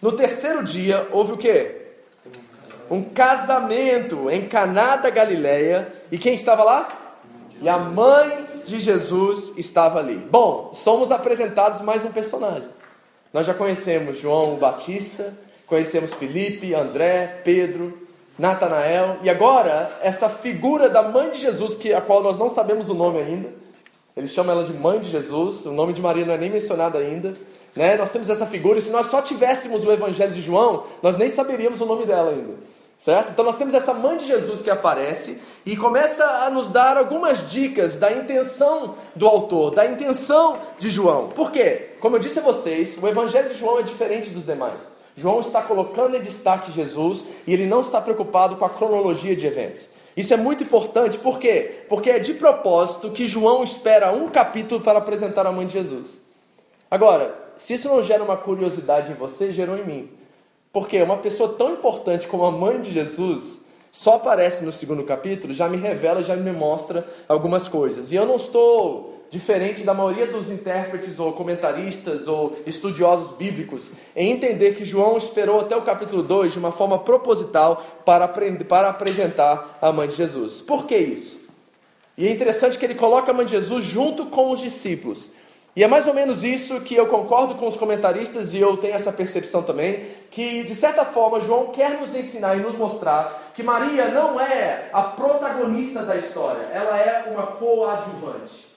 No 0.00 0.12
terceiro 0.12 0.64
dia 0.64 1.06
houve 1.12 1.32
o 1.32 1.36
quê? 1.36 1.85
Um 2.90 3.02
casamento 3.02 4.30
em 4.30 4.46
Caná 4.46 4.96
da 4.96 5.10
Galileia, 5.10 5.92
e 6.10 6.18
quem 6.18 6.34
estava 6.34 6.62
lá? 6.62 6.88
E 7.60 7.68
a 7.68 7.78
mãe 7.78 8.46
de 8.64 8.78
Jesus 8.78 9.52
estava 9.56 9.98
ali. 9.98 10.16
Bom, 10.16 10.70
somos 10.74 11.10
apresentados 11.10 11.80
mais 11.80 12.04
um 12.04 12.10
personagem. 12.10 12.68
Nós 13.32 13.46
já 13.46 13.54
conhecemos 13.54 14.18
João 14.18 14.56
Batista, 14.56 15.36
conhecemos 15.66 16.14
Felipe, 16.14 16.74
André, 16.74 17.40
Pedro, 17.44 18.06
Natanael, 18.38 19.16
e 19.22 19.30
agora 19.30 19.90
essa 20.02 20.28
figura 20.28 20.88
da 20.88 21.02
mãe 21.02 21.30
de 21.30 21.38
Jesus, 21.38 21.74
que 21.74 21.92
a 21.92 22.00
qual 22.00 22.22
nós 22.22 22.38
não 22.38 22.48
sabemos 22.48 22.88
o 22.88 22.94
nome 22.94 23.18
ainda. 23.18 23.48
Eles 24.16 24.30
chamam 24.30 24.54
ela 24.54 24.64
de 24.64 24.72
mãe 24.72 25.00
de 25.00 25.10
Jesus, 25.10 25.66
o 25.66 25.72
nome 25.72 25.92
de 25.92 26.00
Maria 26.00 26.24
não 26.24 26.34
é 26.34 26.38
nem 26.38 26.50
mencionado 26.50 26.98
ainda. 26.98 27.34
Né? 27.74 27.96
Nós 27.96 28.10
temos 28.10 28.30
essa 28.30 28.46
figura, 28.46 28.78
e 28.78 28.82
se 28.82 28.90
nós 28.90 29.06
só 29.06 29.20
tivéssemos 29.20 29.84
o 29.84 29.92
Evangelho 29.92 30.32
de 30.32 30.40
João, 30.40 30.84
nós 31.02 31.16
nem 31.16 31.28
saberíamos 31.28 31.80
o 31.80 31.86
nome 31.86 32.06
dela 32.06 32.30
ainda. 32.30 32.54
Certo? 32.98 33.30
Então 33.30 33.44
nós 33.44 33.56
temos 33.56 33.74
essa 33.74 33.92
mãe 33.92 34.16
de 34.16 34.26
Jesus 34.26 34.62
que 34.62 34.70
aparece 34.70 35.40
e 35.66 35.76
começa 35.76 36.24
a 36.24 36.50
nos 36.50 36.70
dar 36.70 36.96
algumas 36.96 37.50
dicas 37.50 37.98
da 37.98 38.10
intenção 38.10 38.94
do 39.14 39.26
autor, 39.26 39.74
da 39.74 39.84
intenção 39.84 40.58
de 40.78 40.88
João. 40.88 41.28
Por 41.28 41.52
quê? 41.52 41.90
Como 42.00 42.16
eu 42.16 42.20
disse 42.20 42.38
a 42.38 42.42
vocês, 42.42 42.96
o 43.00 43.06
evangelho 43.06 43.50
de 43.50 43.54
João 43.54 43.78
é 43.78 43.82
diferente 43.82 44.30
dos 44.30 44.46
demais. 44.46 44.88
João 45.14 45.40
está 45.40 45.62
colocando 45.62 46.16
em 46.16 46.20
destaque 46.20 46.72
Jesus 46.72 47.24
e 47.46 47.52
ele 47.52 47.66
não 47.66 47.80
está 47.80 48.00
preocupado 48.00 48.56
com 48.56 48.64
a 48.64 48.70
cronologia 48.70 49.36
de 49.36 49.46
eventos. 49.46 49.88
Isso 50.16 50.32
é 50.32 50.36
muito 50.36 50.62
importante, 50.62 51.18
por 51.18 51.38
quê? 51.38 51.84
Porque 51.90 52.10
é 52.10 52.18
de 52.18 52.32
propósito 52.34 53.10
que 53.10 53.26
João 53.26 53.62
espera 53.62 54.12
um 54.12 54.30
capítulo 54.30 54.80
para 54.80 54.98
apresentar 54.98 55.46
a 55.46 55.52
mãe 55.52 55.66
de 55.66 55.74
Jesus. 55.74 56.18
Agora, 56.90 57.34
se 57.58 57.74
isso 57.74 57.88
não 57.88 58.02
gera 58.02 58.22
uma 58.22 58.36
curiosidade 58.36 59.12
em 59.12 59.14
você, 59.14 59.52
gerou 59.52 59.76
em 59.76 59.84
mim. 59.84 60.10
Porque 60.76 61.00
uma 61.00 61.16
pessoa 61.16 61.54
tão 61.54 61.72
importante 61.72 62.28
como 62.28 62.44
a 62.44 62.50
mãe 62.50 62.78
de 62.78 62.92
Jesus 62.92 63.62
só 63.90 64.16
aparece 64.16 64.62
no 64.62 64.70
segundo 64.70 65.04
capítulo, 65.04 65.54
já 65.54 65.70
me 65.70 65.78
revela, 65.78 66.22
já 66.22 66.36
me 66.36 66.52
mostra 66.52 67.02
algumas 67.26 67.66
coisas. 67.66 68.12
E 68.12 68.14
eu 68.14 68.26
não 68.26 68.36
estou 68.36 69.24
diferente 69.30 69.84
da 69.84 69.94
maioria 69.94 70.26
dos 70.26 70.50
intérpretes 70.50 71.18
ou 71.18 71.32
comentaristas 71.32 72.28
ou 72.28 72.58
estudiosos 72.66 73.34
bíblicos 73.38 73.90
em 74.14 74.30
entender 74.30 74.74
que 74.74 74.84
João 74.84 75.16
esperou 75.16 75.60
até 75.60 75.74
o 75.74 75.80
capítulo 75.80 76.22
2 76.22 76.52
de 76.52 76.58
uma 76.58 76.72
forma 76.72 76.98
proposital 76.98 77.82
para, 78.04 78.28
para 78.28 78.90
apresentar 78.90 79.78
a 79.80 79.90
mãe 79.90 80.06
de 80.06 80.16
Jesus. 80.16 80.60
Por 80.60 80.84
que 80.84 80.94
isso? 80.94 81.40
E 82.18 82.28
é 82.28 82.30
interessante 82.30 82.76
que 82.76 82.84
ele 82.84 82.96
coloca 82.96 83.30
a 83.30 83.34
mãe 83.34 83.46
de 83.46 83.52
Jesus 83.52 83.82
junto 83.82 84.26
com 84.26 84.50
os 84.50 84.60
discípulos. 84.60 85.30
E 85.76 85.84
é 85.84 85.86
mais 85.86 86.06
ou 86.06 86.14
menos 86.14 86.42
isso 86.42 86.80
que 86.80 86.94
eu 86.94 87.06
concordo 87.06 87.54
com 87.54 87.66
os 87.66 87.76
comentaristas 87.76 88.54
e 88.54 88.58
eu 88.58 88.78
tenho 88.78 88.94
essa 88.94 89.12
percepção 89.12 89.62
também, 89.62 90.06
que 90.30 90.64
de 90.64 90.74
certa 90.74 91.04
forma 91.04 91.38
João 91.38 91.66
quer 91.66 92.00
nos 92.00 92.14
ensinar 92.14 92.56
e 92.56 92.60
nos 92.60 92.74
mostrar 92.78 93.52
que 93.54 93.62
Maria 93.62 94.08
não 94.08 94.40
é 94.40 94.88
a 94.90 95.02
protagonista 95.02 96.02
da 96.02 96.16
história, 96.16 96.62
ela 96.72 96.98
é 96.98 97.30
uma 97.30 97.46
coadjuvante. 97.48 98.74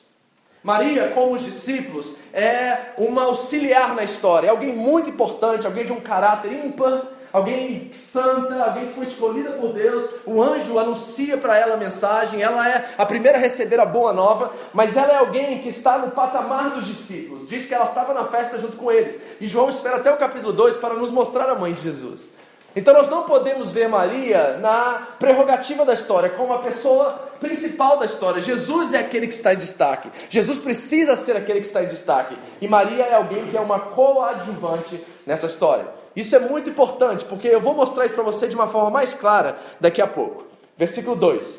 Maria, 0.62 1.12
como 1.12 1.36
os 1.36 1.46
discípulos, 1.46 2.16
é 2.34 2.78
uma 2.98 3.24
auxiliar 3.24 3.96
na 3.96 4.04
história, 4.04 4.48
é 4.48 4.50
alguém 4.50 4.76
muito 4.76 5.10
importante, 5.10 5.66
alguém 5.66 5.86
de 5.86 5.94
um 5.94 6.02
caráter 6.02 6.52
ímpar, 6.52 7.04
alguém 7.32 7.92
santa, 7.94 8.64
alguém 8.64 8.88
que 8.88 8.94
foi 8.94 9.04
escolhida 9.04 9.52
por 9.52 9.74
Deus. 9.74 10.10
O 10.26 10.42
anjo 10.42 10.78
anuncia 10.78 11.38
para 11.38 11.58
ela 11.58 11.76
a 11.76 11.78
mensagem, 11.78 12.42
ela 12.42 12.68
é 12.68 12.90
a 12.98 13.06
primeira 13.06 13.38
a 13.38 13.42
receber 13.42 13.80
a 13.80 13.86
boa 13.86 14.14
nova, 14.14 14.52
mas 14.74 14.96
ela 14.96 15.12
é 15.12 15.18
alguém 15.18 15.60
que 15.60 15.70
está 15.70 15.98
no 15.98 16.12
patamar 16.12 16.72
dos 16.72 16.86
discípulos. 16.86 17.48
Diz 17.48 17.66
que 17.66 17.74
ela 17.74 17.86
estava 17.86 18.14
na 18.14 18.26
festa 18.26 18.58
junto 18.58 18.78
com 18.78 18.92
eles. 18.92 19.20
E 19.40 19.48
João 19.48 19.70
espera 19.70 19.98
até 19.98 20.12
o 20.12 20.18
capítulo 20.18 20.54
2 20.54 20.78
para 20.78 20.94
nos 20.94 21.12
mostrar 21.12 21.50
a 21.50 21.56
mãe 21.56 21.74
de 21.74 21.82
Jesus. 21.82 22.30
Então 22.76 22.94
nós 22.94 23.10
não 23.10 23.24
podemos 23.24 23.72
ver 23.72 23.90
Maria 23.90 24.58
na 24.58 25.08
prerrogativa 25.18 25.84
da 25.84 25.94
história, 25.94 26.30
como 26.30 26.54
a 26.54 26.60
pessoa 26.60 27.30
principal 27.40 27.98
da 27.98 28.06
história. 28.06 28.42
Jesus 28.42 28.94
é 28.94 29.00
aquele 29.00 29.28
que 29.28 29.34
está 29.34 29.54
em 29.54 29.58
destaque. 29.58 30.10
Jesus 30.30 30.60
precisa 30.60 31.16
ser 31.16 31.36
aquele 31.36 31.62
que 31.62 31.66
está 31.66 31.84
em 31.84 31.88
destaque. 31.88 32.38
E 32.62 32.68
Maria 32.68 33.04
é 33.04 33.16
alguém 33.16 33.48
que 33.48 33.58
é 33.58 33.60
uma 33.60 33.80
coadjuvante 33.80 35.04
nessa 35.26 35.48
história. 35.48 35.99
Isso 36.20 36.36
é 36.36 36.40
muito 36.40 36.70
importante, 36.70 37.24
porque 37.24 37.48
eu 37.48 37.62
vou 37.62 37.74
mostrar 37.74 38.06
isso 38.06 38.14
para 38.14 38.26
você 38.26 38.50
de 38.50 38.56
uma 38.56 38.68
forma 38.68 38.90
mais 38.90 39.14
clara 39.14 39.58
daqui 39.80 40.02
a 40.02 40.08
pouco. 40.08 40.46
Versículo 40.78 41.16
2: 41.16 41.58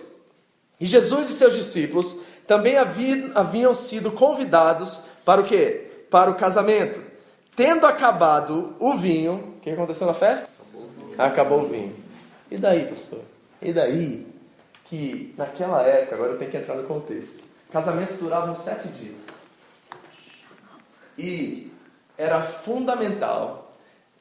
E 0.78 0.84
Jesus 0.84 1.30
e 1.30 1.32
seus 1.32 1.54
discípulos 1.54 2.18
também 2.46 2.76
haviam, 2.76 3.72
sido 3.72 4.10
convidados 4.10 5.00
para 5.24 5.40
o 5.40 5.44
quê? 5.44 6.04
Para 6.10 6.30
o 6.30 6.34
casamento. 6.34 7.00
Tendo 7.56 7.86
acabado 7.86 8.76
o 8.78 8.98
vinho, 8.98 9.54
o 9.56 9.60
que 9.60 9.70
aconteceu 9.70 10.06
na 10.06 10.12
festa? 10.12 10.46
Acabou 10.46 10.82
o 10.82 10.90
vinho. 10.90 11.14
Acabou 11.18 11.60
o 11.60 11.64
vinho. 11.64 11.96
E 12.50 12.58
daí, 12.58 12.84
pastor? 12.84 13.20
E 13.62 13.72
daí 13.72 14.26
que 14.84 15.34
naquela 15.38 15.82
época, 15.84 16.16
agora 16.16 16.32
eu 16.32 16.38
tenho 16.38 16.50
que 16.50 16.56
entrar 16.58 16.74
no 16.74 16.84
contexto, 16.84 17.42
casamentos 17.72 18.18
duravam 18.18 18.54
sete 18.54 18.88
dias. 18.88 19.20
E 21.16 21.72
era 22.18 22.42
fundamental 22.42 23.59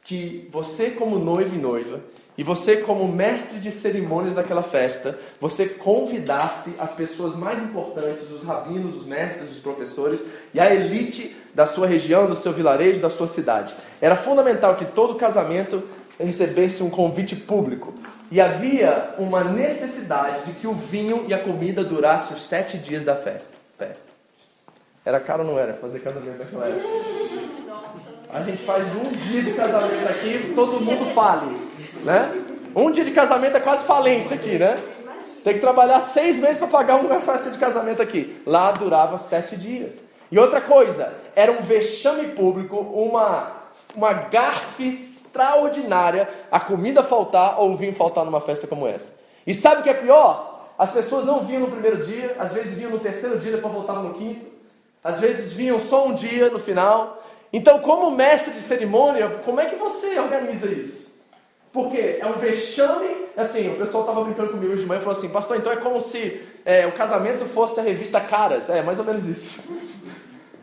que 0.04 0.48
você, 0.52 0.92
como 0.92 1.20
noivo 1.20 1.56
e 1.56 1.58
noiva, 1.58 2.02
e 2.38 2.44
você, 2.44 2.78
como 2.78 3.06
mestre 3.06 3.60
de 3.60 3.70
cerimônias 3.70 4.34
daquela 4.34 4.64
festa, 4.64 5.20
você 5.42 5.66
convidasse 5.66 6.76
as 6.80 6.94
pessoas 6.94 7.36
mais 7.36 7.62
importantes, 7.62 8.32
os 8.32 8.44
rabinos, 8.44 8.96
os 8.96 9.06
mestres, 9.06 9.52
os 9.52 9.60
professores 9.60 10.24
e 10.54 10.60
a 10.60 10.74
elite 10.74 11.36
da 11.54 11.68
sua 11.68 11.86
região, 11.86 12.28
do 12.28 12.38
seu 12.38 12.54
vilarejo, 12.54 13.02
da 13.02 13.10
sua 13.10 13.28
cidade. 13.28 13.74
Era 14.00 14.16
fundamental 14.16 14.78
que 14.78 14.86
todo 14.86 15.16
casamento 15.16 15.84
recebesse 16.18 16.82
um 16.82 16.90
convite 16.90 17.36
público. 17.36 17.94
E 18.32 18.40
havia 18.40 19.16
uma 19.18 19.44
necessidade 19.44 20.46
de 20.46 20.54
que 20.54 20.68
o 20.68 20.74
vinho 20.74 21.26
e 21.28 21.34
a 21.34 21.40
comida 21.40 21.84
durassem 21.84 22.36
os 22.36 22.44
sete 22.44 22.78
dias 22.78 23.04
da 23.04 23.16
festa. 23.16 23.56
festa. 23.78 24.08
Era 25.04 25.20
caro 25.20 25.44
ou 25.44 25.52
não 25.52 25.60
era 25.60 25.74
fazer 25.74 26.00
casamento 26.00 26.38
naquela 26.38 26.68
época? 26.68 27.19
A 28.32 28.44
gente 28.44 28.62
faz 28.62 28.86
um 28.96 29.12
dia 29.12 29.42
de 29.42 29.54
casamento 29.54 30.08
aqui, 30.08 30.54
todo 30.54 30.80
mundo 30.80 31.04
fale, 31.16 31.58
né? 32.04 32.46
Um 32.76 32.92
dia 32.92 33.04
de 33.04 33.10
casamento 33.10 33.58
é 33.58 33.60
quase 33.60 33.84
falência 33.86 34.36
aqui, 34.36 34.56
né? 34.60 34.80
Tem 35.44 35.56
que 35.56 35.60
trabalhar 35.60 36.00
seis 36.02 36.38
meses 36.38 36.60
para 36.60 36.68
pagar 36.68 36.98
uma 36.98 37.20
festa 37.22 37.50
de 37.50 37.58
casamento 37.58 38.04
aqui. 38.04 38.40
Lá 38.46 38.72
durava 38.72 39.18
sete 39.18 39.56
dias. 39.56 40.04
E 40.32 40.38
outra 40.38 40.62
coisa, 40.62 41.12
era 41.36 41.52
um 41.52 41.62
vexame 41.62 42.28
público, 42.28 42.78
uma, 42.78 43.52
uma 43.96 44.14
gafe 44.14 44.90
extraordinária 44.90 46.30
a 46.52 46.60
comida 46.60 47.02
faltar 47.02 47.60
ou 47.60 47.72
o 47.72 47.78
vinho 47.78 47.94
faltar 47.94 48.24
numa 48.24 48.40
festa 48.40 48.68
como 48.68 48.88
essa. 48.88 49.18
E 49.48 49.56
sabe 49.56 49.82
o 49.82 49.84
que 49.84 49.90
é 49.90 49.94
pior? 49.96 50.70
As 50.78 50.92
pessoas 50.92 51.26
não 51.26 51.40
vinham 51.40 51.62
no 51.62 51.72
primeiro 51.72 51.98
dia, 51.98 52.36
às 52.38 52.54
vezes 52.54 52.76
vinham 52.76 52.92
no 52.92 53.00
terceiro 53.00 53.40
dia, 53.40 53.54
depois 53.54 53.74
voltavam 53.74 54.04
no 54.04 54.14
quinto. 54.14 54.46
Às 55.04 55.20
vezes 55.20 55.52
vinham 55.52 55.80
só 55.80 56.06
um 56.08 56.14
dia 56.14 56.52
no 56.52 56.60
final. 56.60 57.19
Então, 57.52 57.80
como 57.80 58.12
mestre 58.12 58.54
de 58.54 58.62
cerimônia, 58.62 59.28
como 59.44 59.60
é 59.60 59.66
que 59.66 59.76
você 59.76 60.20
organiza 60.20 60.68
isso? 60.68 61.10
Porque 61.72 62.18
é 62.20 62.26
um 62.26 62.34
vexame, 62.34 63.28
assim, 63.38 63.70
o 63.70 63.78
pessoal 63.78 64.04
estava 64.04 64.24
brincando 64.24 64.52
comigo 64.52 64.74
hoje 64.74 64.84
de 64.84 64.88
manhã 64.88 65.00
e 65.00 65.04
falou 65.04 65.18
assim, 65.18 65.30
pastor, 65.30 65.58
então 65.58 65.72
é 65.72 65.78
como 65.78 66.00
se 66.00 66.42
é, 66.66 66.88
o 66.88 66.92
casamento 66.92 67.46
fosse 67.46 67.80
a 67.80 67.84
revista 67.84 68.20
Caras. 68.20 68.70
É, 68.70 68.82
mais 68.82 68.98
ou 69.00 69.06
menos 69.06 69.28
isso. 69.28 69.64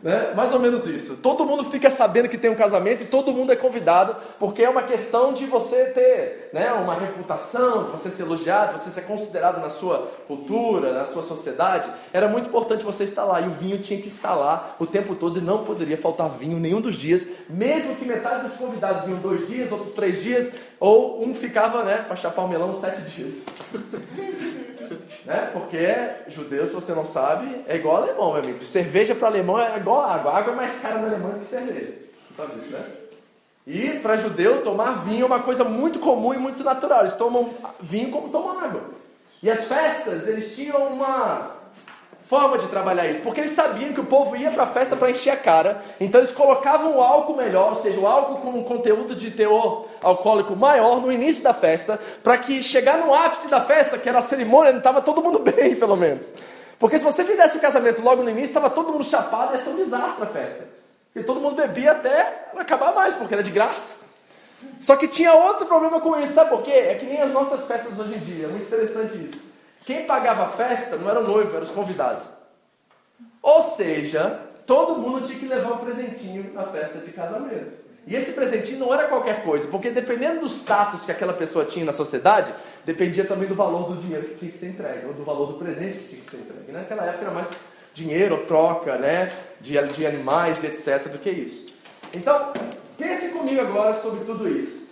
Né? 0.01 0.33
Mais 0.35 0.53
ou 0.53 0.59
menos 0.59 0.85
isso. 0.85 1.17
Todo 1.17 1.45
mundo 1.45 1.63
fica 1.63 1.89
sabendo 1.89 2.29
que 2.29 2.37
tem 2.37 2.49
um 2.49 2.55
casamento 2.55 3.03
e 3.03 3.05
todo 3.07 3.33
mundo 3.33 3.51
é 3.51 3.55
convidado, 3.55 4.15
porque 4.39 4.63
é 4.63 4.69
uma 4.69 4.83
questão 4.83 5.33
de 5.33 5.45
você 5.45 5.85
ter 5.85 6.49
né, 6.53 6.71
uma 6.73 6.93
reputação, 6.93 7.91
você 7.91 8.09
ser 8.09 8.23
elogiado, 8.23 8.77
você 8.77 8.89
ser 8.89 9.01
considerado 9.01 9.59
na 9.59 9.69
sua 9.69 10.07
cultura, 10.27 10.93
na 10.93 11.05
sua 11.05 11.21
sociedade. 11.21 11.89
Era 12.13 12.27
muito 12.27 12.47
importante 12.47 12.83
você 12.83 13.03
estar 13.03 13.23
lá 13.23 13.41
e 13.41 13.47
o 13.47 13.51
vinho 13.51 13.79
tinha 13.79 13.99
que 13.99 14.07
estar 14.07 14.35
lá 14.35 14.75
o 14.79 14.85
tempo 14.85 15.15
todo 15.15 15.39
e 15.39 15.41
não 15.41 15.63
poderia 15.63 15.97
faltar 15.97 16.29
vinho 16.29 16.59
nenhum 16.59 16.79
dos 16.81 16.95
dias, 16.95 17.27
mesmo 17.49 17.95
que 17.95 18.05
metade 18.05 18.47
dos 18.47 18.57
convidados 18.57 19.05
vinham 19.05 19.19
dois 19.19 19.47
dias, 19.47 19.71
outros 19.71 19.93
três 19.93 20.21
dias, 20.21 20.51
ou 20.79 21.23
um 21.23 21.33
ficava 21.33 21.83
né, 21.83 22.03
para 22.07 22.15
chapar 22.15 22.43
o 22.43 22.47
melão 22.47 22.73
sete 22.73 23.01
dias. 23.01 23.45
Né? 25.25 25.49
Porque 25.51 25.77
judeu, 26.29 26.65
se 26.65 26.73
você 26.73 26.93
não 26.93 27.05
sabe, 27.05 27.61
é 27.67 27.75
igual 27.75 27.97
alemão, 27.97 28.31
meu 28.31 28.41
amigo. 28.41 28.63
Cerveja 28.63 29.13
para 29.13 29.27
alemão 29.27 29.59
é 29.59 29.75
igual 29.75 30.01
água. 30.01 30.31
Água 30.31 30.53
é 30.53 30.55
mais 30.55 30.79
cara 30.79 30.99
na 30.99 31.07
Alemanha 31.07 31.39
que 31.39 31.45
cerveja. 31.45 31.95
Sabe 32.33 32.59
isso, 32.59 32.71
né? 32.71 32.85
E 33.67 33.99
para 33.99 34.15
judeu, 34.15 34.63
tomar 34.63 35.03
vinho 35.03 35.23
é 35.23 35.25
uma 35.25 35.41
coisa 35.41 35.65
muito 35.65 35.99
comum 35.99 36.33
e 36.33 36.37
muito 36.37 36.63
natural. 36.63 37.01
Eles 37.01 37.17
tomam 37.17 37.49
vinho 37.81 38.09
como 38.09 38.29
tomam 38.29 38.57
água. 38.57 38.81
E 39.43 39.51
as 39.51 39.65
festas, 39.65 40.29
eles 40.29 40.55
tinham 40.55 40.87
uma 40.87 41.56
forma 42.27 42.57
de 42.57 42.67
trabalhar 42.67 43.07
isso, 43.07 43.21
porque 43.21 43.39
eles 43.39 43.51
sabiam 43.51 43.93
que 43.93 44.01
o 44.01 44.05
povo 44.05 44.35
ia 44.35 44.51
para 44.51 44.63
a 44.63 44.67
festa 44.67 44.97
para 44.97 45.09
encher 45.09 45.31
a 45.31 45.37
cara, 45.37 45.81
então 45.99 46.19
eles 46.19 46.31
colocavam 46.31 46.97
o 46.97 47.01
álcool 47.01 47.37
melhor, 47.37 47.69
ou 47.69 47.75
seja, 47.75 47.97
o 47.99 48.05
álcool 48.05 48.41
com 48.41 48.49
um 48.49 48.63
conteúdo 48.63 49.15
de 49.15 49.31
teor 49.31 49.85
alcoólico 50.01 50.53
maior 50.53 51.01
no 51.01 51.09
início 51.09 51.41
da 51.41 51.53
festa, 51.53 51.97
para 52.21 52.37
que 52.37 52.61
chegar 52.61 52.97
no 52.97 53.13
ápice 53.13 53.47
da 53.47 53.61
festa, 53.61 53.97
que 53.97 54.09
era 54.09 54.19
a 54.19 54.21
cerimônia, 54.21 54.73
não 54.73 54.79
estava 54.79 55.01
todo 55.01 55.23
mundo 55.23 55.39
bem, 55.51 55.75
pelo 55.75 55.95
menos. 55.95 56.33
Porque 56.77 56.97
se 56.97 57.03
você 57.03 57.23
fizesse 57.23 57.57
o 57.57 57.61
casamento 57.61 58.01
logo 58.01 58.21
no 58.21 58.29
início, 58.29 58.49
estava 58.49 58.69
todo 58.69 58.91
mundo 58.91 59.05
chapado, 59.05 59.53
ia 59.53 59.59
ser 59.59 59.69
um 59.69 59.77
desastre 59.77 60.23
a 60.23 60.27
festa. 60.27 60.67
Porque 61.13 61.25
todo 61.25 61.39
mundo 61.39 61.55
bebia 61.55 61.93
até 61.93 62.49
acabar 62.57 62.93
mais, 62.93 63.15
porque 63.15 63.33
era 63.33 63.41
de 63.41 63.51
graça. 63.51 64.05
Só 64.81 64.97
que 64.97 65.07
tinha 65.07 65.33
outro 65.33 65.65
problema 65.65 66.01
com 66.01 66.19
isso, 66.19 66.33
sabe 66.33 66.49
por 66.49 66.61
quê? 66.61 66.71
É 66.71 66.95
que 66.95 67.05
nem 67.05 67.21
as 67.21 67.31
nossas 67.31 67.65
festas 67.65 67.97
hoje 67.97 68.15
em 68.15 68.19
dia, 68.19 68.45
é 68.45 68.49
muito 68.49 68.65
interessante 68.65 69.17
isso. 69.17 69.46
Quem 69.87 70.03
pagava 70.03 70.43
a 70.43 70.49
festa 70.49 70.97
não 70.97 71.09
era 71.09 71.21
o 71.21 71.23
noivo, 71.23 71.55
eram 71.55 71.63
os 71.63 71.71
convidados. 71.71 72.27
Ou 73.41 73.61
seja, 73.61 74.37
todo 74.65 74.99
mundo 74.99 75.25
tinha 75.25 75.39
que 75.39 75.45
levar 75.45 75.71
um 75.71 75.77
presentinho 75.77 76.51
na 76.53 76.65
festa 76.65 76.97
de 76.97 77.09
casamento. 77.13 77.71
E 78.05 78.13
esse 78.13 78.33
presentinho 78.33 78.79
não 78.79 78.93
era 78.93 79.07
qualquer 79.07 79.45
coisa, 79.45 79.65
porque 79.69 79.89
dependendo 79.89 80.41
do 80.41 80.45
status 80.45 81.05
que 81.05 81.11
aquela 81.13 81.31
pessoa 81.31 81.63
tinha 81.63 81.85
na 81.85 81.93
sociedade, 81.93 82.53
dependia 82.83 83.23
também 83.23 83.47
do 83.47 83.55
valor 83.55 83.93
do 83.93 84.01
dinheiro 84.01 84.27
que 84.27 84.35
tinha 84.35 84.51
que 84.51 84.57
ser 84.57 84.67
entregue, 84.71 85.05
ou 85.05 85.13
do 85.13 85.23
valor 85.23 85.53
do 85.53 85.53
presente 85.53 85.99
que 85.99 86.09
tinha 86.09 86.21
que 86.21 86.31
ser 86.31 86.37
entregue. 86.37 86.69
Naquela 86.73 87.05
época 87.05 87.23
era 87.23 87.33
mais 87.33 87.49
dinheiro, 87.93 88.43
troca, 88.45 88.97
né, 88.97 89.31
de, 89.61 89.81
de 89.93 90.05
animais 90.05 90.63
e 90.63 90.67
etc. 90.67 91.07
do 91.07 91.17
que 91.17 91.29
isso. 91.29 91.65
Então, 92.13 92.51
pense 92.97 93.29
comigo 93.29 93.61
agora 93.61 93.95
sobre 93.95 94.25
tudo 94.25 94.49
isso. 94.49 94.86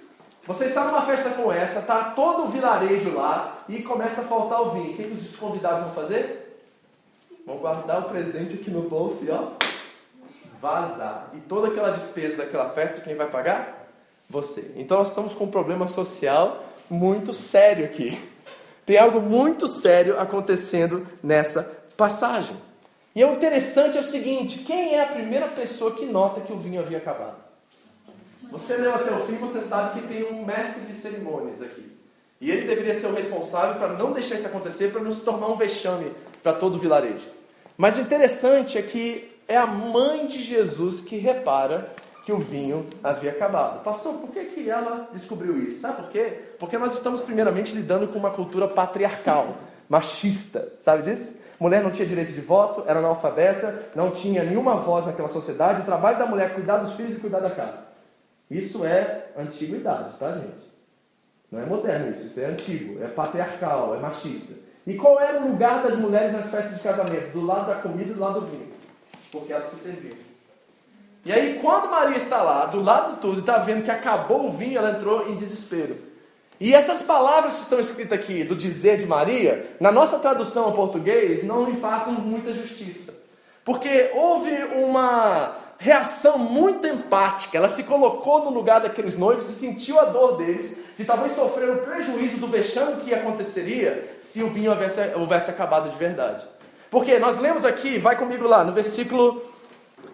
Você 0.48 0.66
está 0.66 0.84
numa 0.84 1.02
festa 1.02 1.32
como 1.32 1.52
essa, 1.52 1.80
está 1.80 2.12
todo 2.12 2.44
o 2.44 2.50
vilarejo 2.50 3.16
lá 3.16 3.64
e 3.68 3.82
começa 3.82 4.22
a 4.22 4.25
faltar 4.25 4.62
o 4.62 4.72
vinho. 4.72 4.92
O 4.92 4.96
que 4.96 5.04
os 5.04 5.36
convidados 5.36 5.86
vão 5.86 5.94
fazer? 5.94 6.62
Vão 7.48 7.58
guardar 7.58 8.02
o 8.02 8.10
presente 8.10 8.54
aqui 8.54 8.70
no 8.70 8.84
bolso 8.84 9.25
e 9.25 9.32
ó, 9.32 9.50
vazar. 10.62 11.32
E 11.34 11.40
toda 11.40 11.70
aquela 11.70 11.90
despesa 11.90 12.38
daquela 12.38 12.70
festa, 12.70 13.02
quem 13.02 13.16
vai 13.16 13.28
pagar? 13.28 13.88
Você. 14.30 14.74
Então 14.75 15.00
nós 15.00 15.10
estamos 15.10 15.34
com 15.34 15.46
um 15.46 15.52
problema 15.52 15.88
social 15.88 16.64
muito 16.88 17.34
sério 17.34 17.86
aqui. 17.86 18.20
Tem 18.86 19.00
algo 19.00 19.20
muito 19.20 19.68
sério 19.68 20.20
acontecendo 20.20 21.08
nessa 21.24 21.64
passagem. 21.98 22.56
E 23.16 23.24
o 23.24 23.34
interessante 23.34 23.98
é 23.98 24.02
o 24.02 24.04
seguinte: 24.04 24.60
quem 24.60 24.94
é 24.94 25.02
a 25.02 25.08
primeira 25.08 25.48
pessoa 25.48 25.96
que 25.96 26.06
nota 26.06 26.42
que 26.42 26.54
o 26.54 26.60
vinho 26.60 26.82
havia 26.82 27.00
acabado? 27.00 27.45
Você 28.52 28.78
leu 28.78 28.94
até 28.94 29.12
o 29.12 29.20
fim, 29.22 29.36
você 29.36 29.62
sabe 29.62 30.00
que 30.00 30.08
tem 30.08 30.24
um 30.32 30.46
mestre 30.46 30.86
de 30.86 30.94
cerimônias 30.94 31.62
aqui. 31.62 31.92
E 32.40 32.52
ele 32.52 32.68
deveria 32.68 32.94
ser 32.94 33.08
o 33.08 33.14
responsável 33.14 33.75
para 33.75 33.94
não 33.94 34.12
deixar 34.12 34.36
isso 34.36 34.48
acontecer, 34.48 34.92
para 34.92 35.02
não 35.02 35.12
se 35.12 35.22
tornar 35.22 35.48
um 35.48 35.56
vexame 35.56 36.12
para 36.44 36.54
todo 36.54 36.75
o 36.75 36.80
vilarejo. 36.80 37.28
Mas 37.78 37.98
o 37.98 38.02
interessante 38.02 38.78
é 38.78 38.82
que 38.82 39.36
é 39.48 39.58
a 39.58 39.66
mãe 39.66 40.25
de 40.28 40.42
Jesus 40.42 41.02
que 41.02 41.18
repara 41.18 41.94
que 42.25 42.32
o 42.32 42.38
vinho 42.38 42.88
havia 43.04 43.32
acabado. 43.32 43.84
Pastor, 43.84 44.16
por 44.16 44.32
que, 44.32 44.46
que 44.46 44.70
ela 44.70 45.10
descobriu 45.14 45.62
isso? 45.62 45.82
Sabe 45.82 46.02
por 46.02 46.10
quê? 46.10 46.40
Porque 46.60 46.78
nós 46.78 46.94
estamos 46.94 47.22
primeiramente 47.22 47.74
lidando 47.74 48.08
com 48.08 48.18
uma 48.18 48.32
cultura 48.32 48.68
patriarcal, 48.68 49.58
machista, 49.88 50.74
sabe 50.80 51.04
disso? 51.04 51.36
Mulher 51.60 51.84
não 51.84 51.92
tinha 51.92 52.08
direito 52.08 52.34
de 52.34 52.42
voto, 52.42 52.84
era 52.88 53.00
analfabeta, 53.00 53.90
não 53.96 54.12
tinha 54.12 54.44
nenhuma 54.44 54.75
voz 54.75 55.06
naquela 55.06 55.30
sociedade. 55.30 55.82
O 55.82 55.86
trabalho 55.86 56.18
da 56.18 56.25
mulher 56.25 56.48
é 56.48 56.54
cuidar 56.54 56.78
dos 56.78 56.94
filhos 56.94 57.16
e 57.16 57.20
cuidar 57.20 57.40
da 57.40 57.52
casa. 57.52 57.95
Isso 58.50 58.86
é 58.86 59.28
antiguidade, 59.38 60.18
tá, 60.18 60.34
gente? 60.34 60.66
Não 61.52 61.62
é 61.62 61.66
moderno 61.66 62.12
isso, 62.12 62.28
isso 62.28 62.40
é 62.40 62.46
antigo, 62.46 63.04
é 63.04 63.08
patriarcal, 63.08 63.96
é 63.96 64.00
machista. 64.00 64.54
E 64.86 64.94
qual 64.96 65.20
era 65.20 65.40
o 65.40 65.48
lugar 65.48 65.82
das 65.82 65.96
mulheres 65.96 66.34
nas 66.34 66.50
festas 66.52 66.75
de 66.75 66.84
casamento? 66.84 67.32
Do 67.32 67.46
lado 67.46 67.68
da 67.68 67.75
comida 67.75 68.12
e 68.12 68.14
do 68.14 68.20
lado 68.20 68.42
do 68.42 68.48
vinho. 68.48 68.72
Porque 69.32 69.52
elas 69.52 69.70
que 69.70 69.80
serviam. 69.80 70.18
E 71.25 71.32
aí, 71.32 71.60
quando 71.60 71.90
Maria 71.90 72.18
está 72.18 72.44
lá, 72.44 72.68
do 72.68 72.82
lado 72.82 73.16
de 73.16 73.22
tudo, 73.22 73.38
e 73.38 73.40
está 73.40 73.58
vendo 73.58 73.84
que 73.84 73.90
acabou 73.90 74.46
o 74.46 74.52
vinho, 74.52 74.78
ela 74.78 74.92
entrou 74.92 75.28
em 75.28 75.36
desespero. 75.36 75.98
E 76.60 76.74
essas 76.74 77.02
palavras 77.02 77.56
que 77.56 77.62
estão 77.64 77.80
escritas 77.80 78.14
aqui, 78.14 78.44
do 78.44 78.56
dizer 78.56 78.98
de 78.98 79.08
Maria, 79.08 79.75
na 79.80 79.92
nossa 79.92 80.20
tradução 80.20 80.66
ao 80.66 80.74
português, 80.74 81.44
não 81.44 81.66
lhe 81.66 81.75
façam 81.78 82.14
muita 82.14 82.52
justiça. 82.52 83.14
Porque 83.66 84.12
houve 84.14 84.52
uma 84.75 85.56
reação 85.77 86.38
muito 86.38 86.88
empática. 86.88 87.58
Ela 87.58 87.70
se 87.70 87.84
colocou 87.84 88.44
no 88.44 88.51
lugar 88.51 88.82
daqueles 88.82 89.17
noivos 89.17 89.50
e 89.50 89.53
sentiu 89.53 90.00
a 90.00 90.05
dor 90.05 90.38
deles, 90.38 90.79
de 90.98 91.03
talvez 91.03 91.34
sofrer 91.34 91.70
o 91.70 91.79
prejuízo 91.79 92.38
do 92.38 92.48
vexame 92.48 93.01
que 93.01 93.13
aconteceria 93.13 94.15
se 94.20 94.41
o 94.41 94.50
vinho 94.50 94.72
houvesse, 94.72 95.01
houvesse 95.15 95.51
acabado 95.51 95.89
de 95.89 95.98
verdade. 95.98 96.44
Porque 96.89 97.20
nós 97.20 97.39
lemos 97.39 97.65
aqui, 97.65 97.98
vai 97.98 98.15
comigo 98.15 98.48
lá, 98.48 98.63
no 98.63 98.72
versículo 98.72 99.41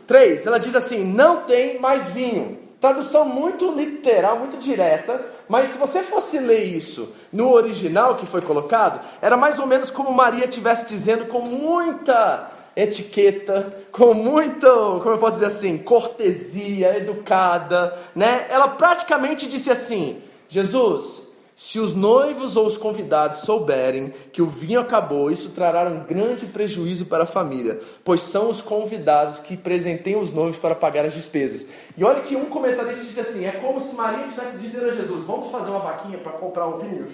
3, 0.07 0.45
ela 0.45 0.59
diz 0.59 0.75
assim: 0.75 1.03
Não 1.03 1.43
tem 1.43 1.79
mais 1.79 2.09
vinho. 2.09 2.59
Tradução 2.79 3.25
muito 3.25 3.71
literal, 3.71 4.39
muito 4.39 4.57
direta, 4.57 5.23
mas 5.47 5.69
se 5.69 5.77
você 5.77 6.01
fosse 6.01 6.39
ler 6.39 6.63
isso 6.63 7.13
no 7.31 7.51
original 7.51 8.15
que 8.15 8.25
foi 8.25 8.41
colocado, 8.41 8.99
era 9.21 9.37
mais 9.37 9.59
ou 9.59 9.67
menos 9.67 9.91
como 9.91 10.11
Maria 10.11 10.45
estivesse 10.45 10.87
dizendo 10.87 11.25
com 11.25 11.41
muita 11.41 12.49
etiqueta, 12.75 13.75
com 13.91 14.13
muito, 14.13 14.67
como 15.01 15.15
eu 15.15 15.17
posso 15.17 15.33
dizer 15.33 15.47
assim, 15.47 15.77
cortesia, 15.77 16.97
educada, 16.97 17.97
né? 18.15 18.47
Ela 18.49 18.67
praticamente 18.67 19.47
disse 19.47 19.69
assim: 19.69 20.21
Jesus, 20.47 21.31
Se 21.61 21.77
os 21.79 21.93
noivos 21.93 22.57
ou 22.57 22.65
os 22.65 22.75
convidados 22.75 23.41
souberem 23.41 24.11
que 24.33 24.41
o 24.41 24.47
vinho 24.47 24.79
acabou, 24.79 25.29
isso 25.29 25.49
trará 25.49 25.87
um 25.87 26.03
grande 26.05 26.47
prejuízo 26.47 27.05
para 27.05 27.25
a 27.25 27.27
família, 27.27 27.79
pois 28.03 28.21
são 28.21 28.49
os 28.49 28.63
convidados 28.63 29.37
que 29.37 29.55
presenteiam 29.55 30.19
os 30.19 30.33
noivos 30.33 30.57
para 30.57 30.73
pagar 30.73 31.05
as 31.05 31.13
despesas. 31.13 31.67
E 31.95 32.03
olha 32.03 32.21
que 32.21 32.35
um 32.35 32.45
comentarista 32.45 33.03
disse 33.03 33.19
assim: 33.19 33.45
é 33.45 33.51
como 33.51 33.79
se 33.79 33.93
Maria 33.93 34.25
estivesse 34.25 34.57
dizendo 34.57 34.85
a 34.87 34.91
Jesus: 34.91 35.23
vamos 35.23 35.49
fazer 35.51 35.69
uma 35.69 35.77
vaquinha 35.77 36.17
para 36.17 36.31
comprar 36.31 36.67
um 36.67 36.79
vinho? 36.79 37.07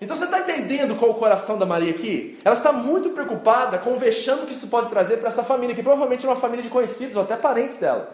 Então 0.00 0.16
você 0.16 0.24
está 0.24 0.40
entendendo 0.40 0.96
qual 0.96 1.10
o 1.10 1.14
coração 1.14 1.58
da 1.58 1.66
Maria 1.66 1.90
aqui? 1.90 2.38
Ela 2.42 2.54
está 2.54 2.72
muito 2.72 3.10
preocupada 3.10 3.78
com 3.78 3.92
o 3.92 3.98
vexame 3.98 4.46
que 4.46 4.54
isso 4.54 4.68
pode 4.68 4.88
trazer 4.88 5.18
para 5.18 5.28
essa 5.28 5.44
família, 5.44 5.74
que 5.74 5.82
provavelmente 5.82 6.24
é 6.24 6.28
uma 6.28 6.36
família 6.36 6.62
de 6.62 6.70
conhecidos 6.70 7.16
ou 7.16 7.22
até 7.22 7.36
parentes 7.36 7.78
dela. 7.78 8.10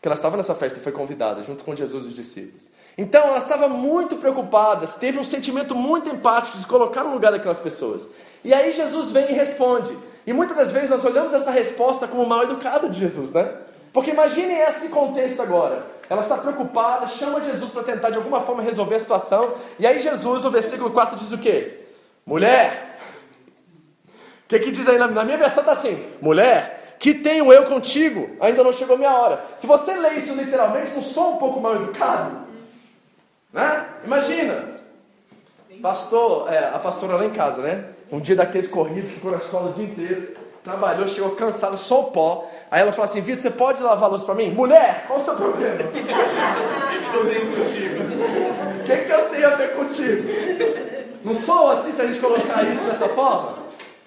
Que 0.00 0.08
ela 0.08 0.14
estava 0.14 0.36
nessa 0.36 0.54
festa 0.54 0.78
e 0.78 0.82
foi 0.82 0.92
convidada, 0.92 1.42
junto 1.42 1.64
com 1.64 1.74
Jesus 1.74 2.04
e 2.04 2.08
os 2.08 2.14
discípulos. 2.14 2.70
Então 2.98 3.22
ela 3.24 3.38
estava 3.38 3.68
muito 3.68 4.16
preocupada, 4.16 4.86
teve 4.86 5.18
um 5.18 5.24
sentimento 5.24 5.74
muito 5.74 6.10
empático 6.10 6.56
de 6.56 6.64
se 6.64 6.68
colocar 6.68 7.04
no 7.04 7.14
lugar 7.14 7.32
daquelas 7.32 7.58
pessoas. 7.58 8.08
E 8.44 8.52
aí 8.52 8.70
Jesus 8.72 9.12
vem 9.12 9.30
e 9.30 9.32
responde. 9.32 9.96
E 10.26 10.32
muitas 10.32 10.56
das 10.56 10.70
vezes 10.70 10.90
nós 10.90 11.04
olhamos 11.04 11.32
essa 11.32 11.50
resposta 11.50 12.06
como 12.06 12.26
mal 12.26 12.42
educada 12.42 12.88
de 12.88 12.98
Jesus, 12.98 13.32
né? 13.32 13.50
Porque 13.92 14.10
imagine 14.10 14.54
esse 14.54 14.88
contexto 14.88 15.40
agora. 15.40 15.86
Ela 16.12 16.20
está 16.20 16.36
preocupada, 16.36 17.08
chama 17.08 17.40
Jesus 17.40 17.70
para 17.70 17.84
tentar 17.84 18.10
de 18.10 18.18
alguma 18.18 18.42
forma 18.42 18.62
resolver 18.62 18.96
a 18.96 19.00
situação. 19.00 19.54
E 19.78 19.86
aí 19.86 19.98
Jesus, 19.98 20.42
no 20.42 20.50
versículo 20.50 20.90
4, 20.90 21.16
diz 21.16 21.32
o 21.32 21.38
quê? 21.38 21.78
Mulher! 22.26 22.98
O 24.44 24.48
que, 24.48 24.58
que 24.58 24.70
diz 24.70 24.86
aí? 24.90 24.98
Na 24.98 25.24
minha 25.24 25.38
versão 25.38 25.62
está 25.62 25.72
assim: 25.72 26.06
Mulher, 26.20 26.96
que 26.98 27.14
tenho 27.14 27.50
eu 27.50 27.64
contigo? 27.64 28.36
Ainda 28.42 28.62
não 28.62 28.74
chegou 28.74 28.96
a 28.96 28.98
minha 28.98 29.10
hora. 29.10 29.42
Se 29.56 29.66
você 29.66 29.94
lê 29.94 30.10
isso 30.10 30.34
literalmente, 30.34 30.92
não 30.92 31.02
sou 31.02 31.36
um 31.36 31.36
pouco 31.38 31.58
mal 31.58 31.76
educado? 31.76 32.42
Né? 33.50 33.86
Imagina, 34.04 34.82
pastor, 35.80 36.52
é, 36.52 36.58
a 36.58 36.78
pastora 36.78 37.16
lá 37.16 37.24
em 37.24 37.30
casa, 37.30 37.62
né? 37.62 37.86
Um 38.10 38.20
dia 38.20 38.36
daqueles 38.36 38.68
corridos, 38.68 39.12
ficou 39.12 39.30
na 39.30 39.38
escola 39.38 39.70
o 39.70 39.72
dia 39.72 39.86
inteiro, 39.86 40.36
trabalhou, 40.62 41.08
chegou 41.08 41.30
cansada, 41.32 41.76
só 41.76 42.00
o 42.00 42.04
pó. 42.04 42.48
Aí 42.70 42.80
ela 42.80 42.92
falou 42.92 43.04
assim: 43.04 43.20
Vitor, 43.20 43.42
você 43.42 43.50
pode 43.50 43.82
lavar 43.82 44.04
a 44.04 44.08
louça 44.08 44.24
para 44.24 44.34
mim? 44.34 44.50
Mulher, 44.50 45.04
qual 45.06 45.18
o 45.18 45.22
seu 45.22 45.34
problema? 45.34 45.84
O 45.84 45.88
que, 45.92 46.02
que 46.02 47.16
eu 47.16 47.26
tenho 47.28 47.56
contigo? 47.56 48.02
O 48.80 48.84
que, 48.84 48.96
que 48.96 49.12
eu 49.12 49.30
tenho 49.30 49.46
a 49.46 49.56
ver 49.56 49.72
contigo? 49.74 50.28
Não 51.24 51.34
sou 51.34 51.70
assim 51.70 51.92
se 51.92 52.02
a 52.02 52.06
gente 52.06 52.18
colocar 52.18 52.62
isso 52.64 52.84
dessa 52.84 53.08
forma? 53.08 53.62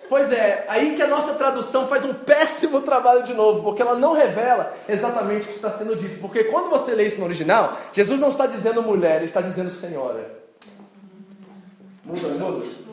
Pois 0.07 0.31
é, 0.31 0.65
aí 0.67 0.95
que 0.95 1.01
a 1.01 1.07
nossa 1.07 1.33
tradução 1.33 1.87
faz 1.87 2.05
um 2.05 2.13
péssimo 2.13 2.81
trabalho 2.81 3.23
de 3.23 3.33
novo, 3.33 3.63
porque 3.63 3.81
ela 3.81 3.95
não 3.95 4.13
revela 4.13 4.75
exatamente 4.87 5.45
o 5.45 5.47
que 5.47 5.55
está 5.55 5.71
sendo 5.71 5.95
dito. 5.95 6.19
Porque 6.19 6.43
quando 6.43 6.69
você 6.69 6.93
lê 6.93 7.07
isso 7.07 7.19
no 7.19 7.25
original, 7.25 7.75
Jesus 7.91 8.19
não 8.19 8.29
está 8.29 8.45
dizendo 8.45 8.83
mulher, 8.83 9.17
ele 9.17 9.25
está 9.25 9.41
dizendo 9.41 9.71
senhora. 9.71 10.29
Muda, 12.03 12.27
muda? 12.27 12.84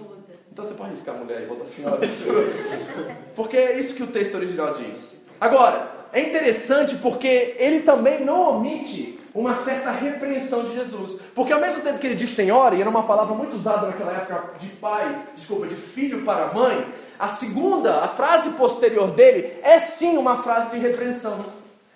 Então 0.62 0.70
você 0.70 0.74
pode 0.74 0.90
riscar 0.90 1.16
mulher 1.16 1.42
e 1.42 1.46
botar 1.46 1.66
senhora. 1.66 1.98
porque 3.34 3.56
é 3.56 3.78
isso 3.78 3.96
que 3.96 4.02
o 4.04 4.06
texto 4.06 4.36
original 4.36 4.72
diz. 4.72 5.14
Agora, 5.40 5.90
é 6.12 6.20
interessante 6.20 6.96
porque 6.96 7.56
ele 7.58 7.80
também 7.80 8.24
não 8.24 8.58
omite 8.58 9.18
uma 9.34 9.56
certa 9.56 9.90
repreensão 9.90 10.64
de 10.64 10.74
Jesus. 10.74 11.18
Porque 11.34 11.52
ao 11.52 11.60
mesmo 11.60 11.82
tempo 11.82 11.98
que 11.98 12.06
ele 12.06 12.14
diz 12.14 12.30
senhora, 12.30 12.76
e 12.76 12.80
era 12.80 12.88
uma 12.88 13.02
palavra 13.02 13.34
muito 13.34 13.56
usada 13.56 13.88
naquela 13.88 14.12
época 14.12 14.56
de 14.60 14.68
pai, 14.68 15.26
desculpa, 15.34 15.66
de 15.66 15.74
filho 15.74 16.22
para 16.22 16.54
mãe, 16.54 16.86
a 17.18 17.26
segunda, 17.26 17.96
a 17.96 18.08
frase 18.08 18.50
posterior 18.50 19.10
dele, 19.10 19.58
é 19.62 19.80
sim 19.80 20.16
uma 20.16 20.44
frase 20.44 20.70
de 20.70 20.78
repreensão. 20.78 21.44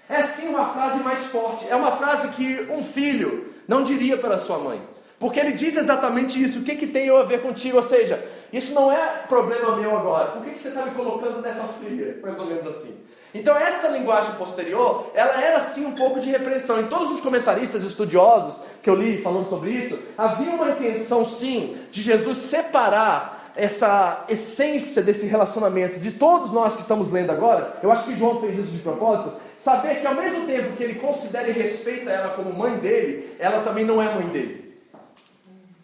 É 0.09 0.23
sim 0.23 0.49
uma 0.49 0.71
frase 0.71 1.03
mais 1.05 1.21
forte. 1.27 1.67
É 1.69 1.77
uma 1.77 1.93
frase 1.93 2.29
que 2.29 2.67
um 2.71 2.83
filho 2.83 3.53
não 3.69 3.85
diria 3.85 4.17
para 4.17 4.39
sua 4.39 4.59
mãe. 4.59 4.81
Porque 5.19 5.41
ele 5.41 5.53
diz 5.53 5.77
exatamente 5.77 6.43
isso. 6.43 6.61
O 6.61 6.63
que, 6.63 6.77
que 6.77 6.87
tem 6.87 7.07
eu 7.07 7.17
a 7.17 7.25
ver 7.25 7.41
contigo? 7.41 7.77
Ou 7.77 7.83
seja, 7.83 8.23
isso 8.53 8.73
não 8.73 8.91
é 8.93 9.25
problema 9.29 9.77
meu 9.77 9.97
agora. 9.97 10.33
Por 10.33 10.45
que, 10.45 10.53
que 10.53 10.61
você 10.61 10.69
está 10.69 10.83
me 10.83 10.93
colocando 10.93 11.41
nessa 11.41 11.65
fria? 11.65 12.19
Mais 12.23 12.39
ou 12.39 12.47
menos 12.47 12.67
assim. 12.67 12.97
Então 13.35 13.55
essa 13.57 13.89
linguagem 13.89 14.35
posterior, 14.37 15.11
ela 15.15 15.43
era 15.43 15.61
sim 15.61 15.85
um 15.85 15.93
pouco 15.93 16.21
de 16.21 16.31
repreensão. 16.31 16.81
Em 16.81 16.87
todos 16.87 17.11
os 17.11 17.21
comentaristas 17.21 17.83
estudiosos 17.83 18.61
que 18.83 18.89
eu 18.89 18.95
li 18.95 19.21
falando 19.21 19.49
sobre 19.49 19.71
isso, 19.71 19.99
havia 20.17 20.53
uma 20.53 20.71
intenção 20.71 21.27
sim 21.27 21.77
de 21.91 22.01
Jesus 22.01 22.39
separar 22.39 23.53
essa 23.55 24.25
essência 24.29 25.03
desse 25.03 25.27
relacionamento 25.27 25.99
de 25.99 26.13
todos 26.13 26.53
nós 26.53 26.77
que 26.77 26.83
estamos 26.83 27.11
lendo 27.11 27.31
agora. 27.31 27.77
Eu 27.83 27.91
acho 27.91 28.05
que 28.05 28.17
João 28.17 28.41
fez 28.41 28.59
isso 28.59 28.73
de 28.73 28.79
propósito. 28.79 29.35
Saber 29.59 30.01
que 30.01 30.07
ao 30.07 30.15
mesmo 30.15 30.47
tempo 30.47 30.77
que 30.77 30.85
ele 30.85 31.01
considera 31.01 31.49
e 31.49 31.53
respeita 31.53 32.11
ela 32.11 32.35
como 32.35 32.53
mãe 32.53 32.77
dele, 32.77 33.35
ela 33.39 33.63
também 33.63 33.85
não 33.85 34.01
é 34.01 34.15
mãe 34.15 34.29
dele. 34.29 34.79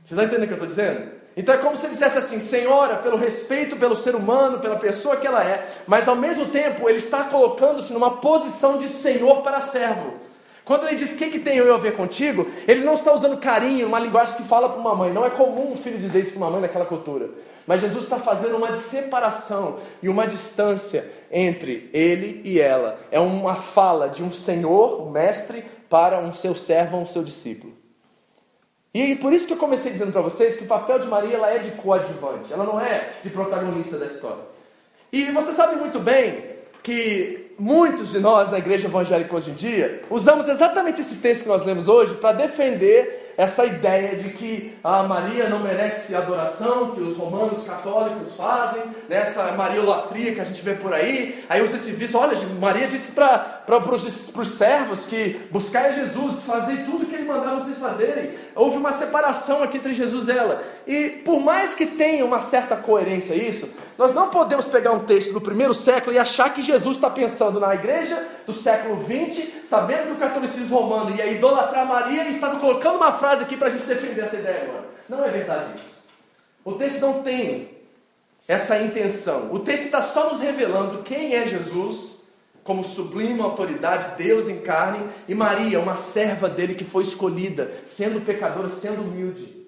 Vocês 0.05 0.19
estão 0.19 0.25
entendendo 0.25 0.45
o 0.45 0.47
que 0.47 0.53
eu 0.53 0.67
estou 0.67 0.69
dizendo? 0.69 1.22
Então 1.37 1.55
é 1.55 1.59
como 1.59 1.77
se 1.77 1.87
ele 1.87 1.93
dissesse 1.93 2.19
assim: 2.19 2.39
Senhora, 2.39 2.97
pelo 2.97 3.17
respeito 3.17 3.77
pelo 3.77 3.97
ser 3.97 4.15
humano, 4.15 4.59
pela 4.59 4.77
pessoa 4.77 5.17
que 5.17 5.27
ela 5.27 5.43
é, 5.43 5.67
mas 5.87 6.07
ao 6.09 6.17
mesmo 6.17 6.47
tempo 6.47 6.89
ele 6.89 6.99
está 6.99 7.25
colocando-se 7.25 7.93
numa 7.93 8.19
posição 8.19 8.79
de 8.79 8.89
Senhor 8.89 9.43
para 9.43 9.61
servo. 9.61 10.15
Quando 10.65 10.87
ele 10.87 10.97
diz: 10.97 11.13
O 11.13 11.17
que, 11.17 11.31
que 11.31 11.39
tem 11.39 11.57
eu 11.57 11.75
a 11.75 11.79
ver 11.79 11.97
contigo? 11.97 12.47
Ele 12.69 12.85
não 12.85 12.95
está 12.95 13.13
usando 13.13 13.39
carinho, 13.39 13.87
uma 13.87 13.99
linguagem 13.99 14.37
que 14.37 14.43
fala 14.43 14.69
para 14.69 14.79
uma 14.79 14.95
mãe. 14.95 15.13
Não 15.13 15.25
é 15.25 15.31
comum 15.31 15.73
um 15.73 15.77
filho 15.77 15.99
dizer 15.99 16.21
isso 16.21 16.33
para 16.33 16.41
uma 16.41 16.51
mãe 16.51 16.61
naquela 16.61 16.85
cultura. 16.85 17.31
Mas 17.67 17.81
Jesus 17.81 18.05
está 18.05 18.19
fazendo 18.19 18.57
uma 18.57 18.77
separação 18.77 19.77
e 20.03 20.09
uma 20.09 20.27
distância 20.27 21.09
entre 21.31 21.89
ele 21.93 22.43
e 22.45 22.61
ela. 22.61 22.99
É 23.11 23.21
uma 23.21 23.55
fala 23.55 24.09
de 24.09 24.23
um 24.23 24.33
senhor, 24.33 25.01
um 25.01 25.11
mestre, 25.11 25.65
para 25.89 26.19
um 26.19 26.33
seu 26.33 26.55
servo, 26.55 26.97
um 26.97 27.07
seu 27.07 27.23
discípulo. 27.23 27.82
E 28.95 29.17
por 29.17 29.33
isso 29.33 29.47
que 29.47 29.55
eu 29.55 29.59
comecei 29.59 29.91
dizendo 29.91 30.13
para 30.13 30.21
vocês 30.21 30.57
que 30.57 30.65
o 30.65 30.67
papel 30.67 30.99
de 30.99 31.09
Maria 31.09 31.37
ela 31.37 31.51
é 31.51 31.59
de 31.59 31.71
coadjuvante, 31.73 32.53
ela 32.53 32.65
não 32.65 32.81
é 32.81 33.13
de 33.23 33.31
protagonista 33.31 33.97
da 33.97 34.07
história. 34.07 34.45
E 35.11 35.31
você 35.31 35.53
sabe 35.53 35.77
muito 35.77 35.99
bem 35.99 36.45
que 36.83 37.55
muitos 37.59 38.11
de 38.11 38.19
nós 38.19 38.51
na 38.51 38.59
igreja 38.59 38.89
evangélica 38.89 39.35
hoje 39.35 39.51
em 39.51 39.55
dia 39.55 40.03
usamos 40.11 40.49
exatamente 40.49 41.01
esse 41.01 41.17
texto 41.17 41.45
que 41.45 41.49
nós 41.49 41.65
lemos 41.65 41.89
hoje 41.89 42.15
para 42.15 42.33
defender 42.33 43.22
essa 43.37 43.65
ideia 43.65 44.17
de 44.17 44.31
que 44.31 44.75
a 44.83 45.03
Maria 45.03 45.49
não 45.49 45.61
merece 45.61 46.15
adoração, 46.15 46.91
que 46.91 47.01
os 47.01 47.17
romanos 47.17 47.65
católicos 47.65 48.35
fazem, 48.35 48.83
nessa 49.09 49.45
né? 49.45 49.53
mariolatria 49.53 50.35
que 50.35 50.41
a 50.41 50.45
gente 50.45 50.63
vê 50.63 50.75
por 50.75 50.93
aí. 50.93 51.45
Aí 51.49 51.63
usa 51.63 51.77
esse 51.77 51.93
vício, 51.93 52.19
olha, 52.19 52.37
Maria 52.61 52.87
disse 52.87 53.13
para 53.13 53.63
os 53.89 54.49
servos 54.49 55.07
que 55.07 55.41
buscar 55.51 55.93
Jesus, 55.93 56.45
fazer 56.45 56.85
tudo 56.85 57.07
que 57.07 57.15
ele 57.15 57.25
mandava 57.25 57.61
vocês 57.61 57.79
fazerem. 57.79 58.31
Houve 58.55 58.77
uma 58.77 58.93
separação 58.93 59.63
aqui 59.63 59.79
entre 59.79 59.93
Jesus 59.93 60.29
e 60.29 60.33
ela. 60.33 60.63
E 60.87 61.09
por 61.25 61.41
mais 61.41 61.75
que 61.75 61.87
tenha 61.87 62.25
uma 62.25 62.41
certa 62.41 62.77
coerência 62.77 63.35
isso, 63.35 63.69
nós 63.99 64.15
não 64.15 64.31
podemos 64.31 64.67
pegar 64.67 64.93
um 64.93 65.01
texto 65.01 65.33
do 65.33 65.41
primeiro 65.41 65.75
século 65.75 66.15
e 66.15 66.19
achar 66.19 66.53
que 66.53 66.63
Jesus 66.63 66.97
está 66.97 67.11
pensando 67.11 67.61
na 67.61 67.75
igreja 67.75 68.27
do 68.47 68.55
século 68.55 69.05
XX, 69.05 69.49
sabendo 69.65 70.15
do 70.15 70.19
catolicismo 70.19 70.79
romano, 70.79 71.15
e 71.15 71.21
a 71.21 71.27
idolatrar 71.27 71.87
Maria 71.87 72.25
e 72.25 72.31
estava 72.31 72.59
colocando 72.59 72.97
uma 72.97 73.13
frase 73.13 73.43
aqui 73.43 73.57
para 73.57 73.69
a 73.69 73.71
gente 73.71 73.85
defender 73.85 74.23
essa 74.23 74.37
ideia 74.37 74.65
agora. 74.65 74.85
Não 75.09 75.25
é 75.25 75.31
verdade 75.31 75.75
isso. 75.77 76.03
O 76.65 76.73
texto 76.73 77.01
não 77.01 77.23
tem 77.23 77.71
essa 78.49 78.79
intenção. 78.79 79.53
O 79.53 79.59
texto 79.59 79.85
está 79.85 80.01
só 80.01 80.31
nos 80.31 80.41
revelando 80.41 81.03
quem 81.03 81.35
é 81.35 81.47
Jesus, 81.47 82.23
como 82.65 82.85
sublime 82.85 83.41
autoridade, 83.41 84.17
Deus 84.17 84.49
em 84.49 84.61
carne, 84.61 85.05
e 85.29 85.35
Maria, 85.35 85.81
uma 85.81 85.97
serva 85.97 86.49
dele 86.49 86.75
que 86.75 86.85
foi 86.85 87.03
escolhida, 87.03 87.71
sendo 87.85 88.25
pecadora, 88.25 88.69
sendo 88.69 89.03
humilde. 89.03 89.62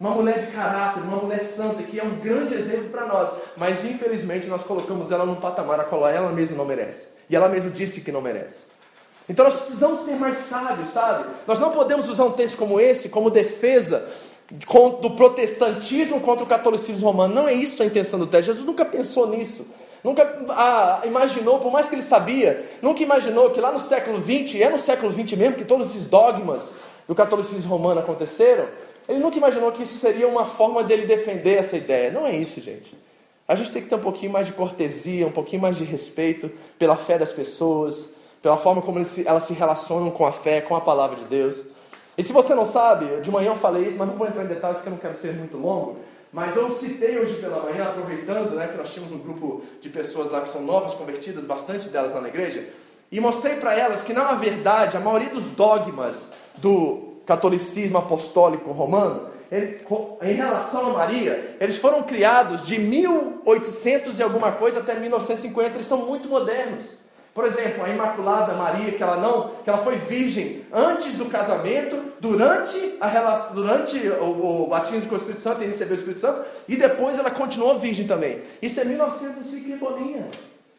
Uma 0.00 0.10
mulher 0.10 0.46
de 0.46 0.52
caráter, 0.52 1.02
uma 1.02 1.16
mulher 1.16 1.40
santa, 1.40 1.82
que 1.82 1.98
é 1.98 2.04
um 2.04 2.20
grande 2.20 2.54
exemplo 2.54 2.90
para 2.90 3.06
nós. 3.06 3.32
Mas 3.56 3.84
infelizmente 3.84 4.46
nós 4.46 4.62
colocamos 4.62 5.10
ela 5.10 5.26
num 5.26 5.34
patamar 5.34 5.80
a 5.80 5.84
qual 5.84 6.06
ela 6.06 6.30
mesma 6.30 6.56
não 6.56 6.64
merece. 6.64 7.08
E 7.28 7.34
ela 7.34 7.48
mesma 7.48 7.70
disse 7.70 8.02
que 8.02 8.12
não 8.12 8.20
merece. 8.20 8.68
Então 9.28 9.44
nós 9.44 9.54
precisamos 9.54 10.00
ser 10.00 10.14
mais 10.14 10.36
sábios, 10.36 10.90
sabe? 10.90 11.28
Nós 11.46 11.58
não 11.58 11.72
podemos 11.72 12.08
usar 12.08 12.24
um 12.24 12.30
texto 12.30 12.56
como 12.56 12.80
esse 12.80 13.08
como 13.08 13.28
defesa 13.28 14.08
do 14.50 15.10
protestantismo 15.10 16.20
contra 16.20 16.44
o 16.44 16.48
catolicismo 16.48 17.04
romano. 17.04 17.34
Não 17.34 17.48
é 17.48 17.52
isso 17.52 17.82
a 17.82 17.86
intenção 17.86 18.20
do 18.20 18.26
texto. 18.26 18.46
Jesus 18.46 18.64
nunca 18.64 18.84
pensou 18.84 19.28
nisso. 19.28 19.66
Nunca 20.02 20.38
ah, 20.50 21.02
imaginou, 21.04 21.58
por 21.58 21.72
mais 21.72 21.88
que 21.88 21.96
ele 21.96 22.02
sabia, 22.02 22.64
nunca 22.80 23.02
imaginou 23.02 23.50
que 23.50 23.60
lá 23.60 23.72
no 23.72 23.80
século 23.80 24.16
XX, 24.16 24.60
é 24.60 24.68
no 24.68 24.78
século 24.78 25.12
XX 25.12 25.32
mesmo 25.32 25.56
que 25.56 25.64
todos 25.64 25.90
esses 25.90 26.06
dogmas 26.06 26.74
do 27.06 27.14
catolicismo 27.14 27.68
romano 27.68 28.00
aconteceram, 28.00 28.66
ele 29.08 29.20
nunca 29.20 29.38
imaginou 29.38 29.72
que 29.72 29.82
isso 29.82 29.96
seria 29.96 30.28
uma 30.28 30.44
forma 30.44 30.84
dele 30.84 31.06
defender 31.06 31.54
essa 31.54 31.76
ideia. 31.76 32.12
Não 32.12 32.26
é 32.26 32.36
isso, 32.36 32.60
gente. 32.60 32.94
A 33.46 33.54
gente 33.54 33.72
tem 33.72 33.80
que 33.80 33.88
ter 33.88 33.94
um 33.94 34.00
pouquinho 34.00 34.30
mais 34.30 34.46
de 34.46 34.52
cortesia, 34.52 35.26
um 35.26 35.32
pouquinho 35.32 35.62
mais 35.62 35.78
de 35.78 35.84
respeito 35.84 36.50
pela 36.78 36.96
fé 36.96 37.16
das 37.16 37.32
pessoas, 37.32 38.10
pela 38.42 38.58
forma 38.58 38.82
como 38.82 38.98
elas 39.24 39.42
se 39.44 39.54
relacionam 39.54 40.10
com 40.10 40.26
a 40.26 40.32
fé, 40.32 40.60
com 40.60 40.76
a 40.76 40.80
palavra 40.80 41.16
de 41.16 41.24
Deus. 41.24 41.64
E 42.18 42.22
se 42.22 42.32
você 42.32 42.54
não 42.54 42.66
sabe, 42.66 43.20
de 43.22 43.30
manhã 43.30 43.52
eu 43.52 43.56
falei 43.56 43.84
isso, 43.84 43.96
mas 43.96 44.06
não 44.06 44.16
vou 44.16 44.26
entrar 44.26 44.44
em 44.44 44.48
detalhes 44.48 44.76
porque 44.76 44.88
eu 44.88 44.92
não 44.92 44.98
quero 44.98 45.14
ser 45.14 45.32
muito 45.32 45.56
longo. 45.56 45.96
Mas 46.30 46.54
eu 46.54 46.70
citei 46.74 47.18
hoje 47.18 47.36
pela 47.36 47.62
manhã, 47.62 47.84
aproveitando 47.84 48.54
né, 48.54 48.68
que 48.68 48.76
nós 48.76 48.92
tínhamos 48.92 49.14
um 49.14 49.18
grupo 49.18 49.62
de 49.80 49.88
pessoas 49.88 50.28
lá 50.28 50.42
que 50.42 50.48
são 50.50 50.60
novas 50.60 50.92
convertidas, 50.92 51.44
bastante 51.44 51.88
delas 51.88 52.12
lá 52.12 52.20
na 52.20 52.28
igreja, 52.28 52.68
e 53.10 53.18
mostrei 53.18 53.56
para 53.56 53.74
elas 53.74 54.02
que, 54.02 54.12
na 54.12 54.34
verdade, 54.34 54.96
a 54.96 55.00
maioria 55.00 55.30
dos 55.30 55.46
dogmas 55.46 56.28
do 56.56 57.07
catolicismo 57.28 57.98
apostólico 57.98 58.72
romano, 58.72 59.28
ele, 59.52 59.80
em 60.22 60.32
relação 60.32 60.90
a 60.90 60.92
Maria, 60.94 61.56
eles 61.60 61.76
foram 61.76 62.02
criados 62.02 62.66
de 62.66 62.78
1800 62.78 64.18
e 64.18 64.22
alguma 64.22 64.52
coisa 64.52 64.80
até 64.80 64.94
1950, 64.94 65.74
eles 65.74 65.86
são 65.86 66.06
muito 66.06 66.26
modernos. 66.26 66.86
Por 67.34 67.44
exemplo, 67.44 67.84
a 67.84 67.88
Imaculada 67.90 68.54
Maria, 68.54 68.92
que 68.92 69.02
ela 69.02 69.16
não, 69.16 69.50
que 69.62 69.68
ela 69.68 69.78
foi 69.78 69.96
virgem 69.96 70.64
antes 70.72 71.14
do 71.14 71.26
casamento, 71.26 72.02
durante 72.18 72.96
a 72.98 73.06
relação, 73.06 73.54
durante 73.54 73.96
o, 74.08 74.64
o 74.64 74.66
batismo 74.66 75.08
com 75.08 75.14
o 75.14 75.18
Espírito 75.18 75.42
Santo 75.42 75.62
e 75.62 75.66
recebeu 75.66 75.92
o 75.92 75.98
Espírito 75.98 76.20
Santo, 76.20 76.42
e 76.66 76.76
depois 76.76 77.18
ela 77.18 77.30
continuou 77.30 77.78
virgem 77.78 78.06
também. 78.06 78.40
Isso 78.60 78.80
é 78.80 78.84
1900 78.84 79.52
não 79.52 79.60
que 79.60 79.76
bolinha. 79.76 80.28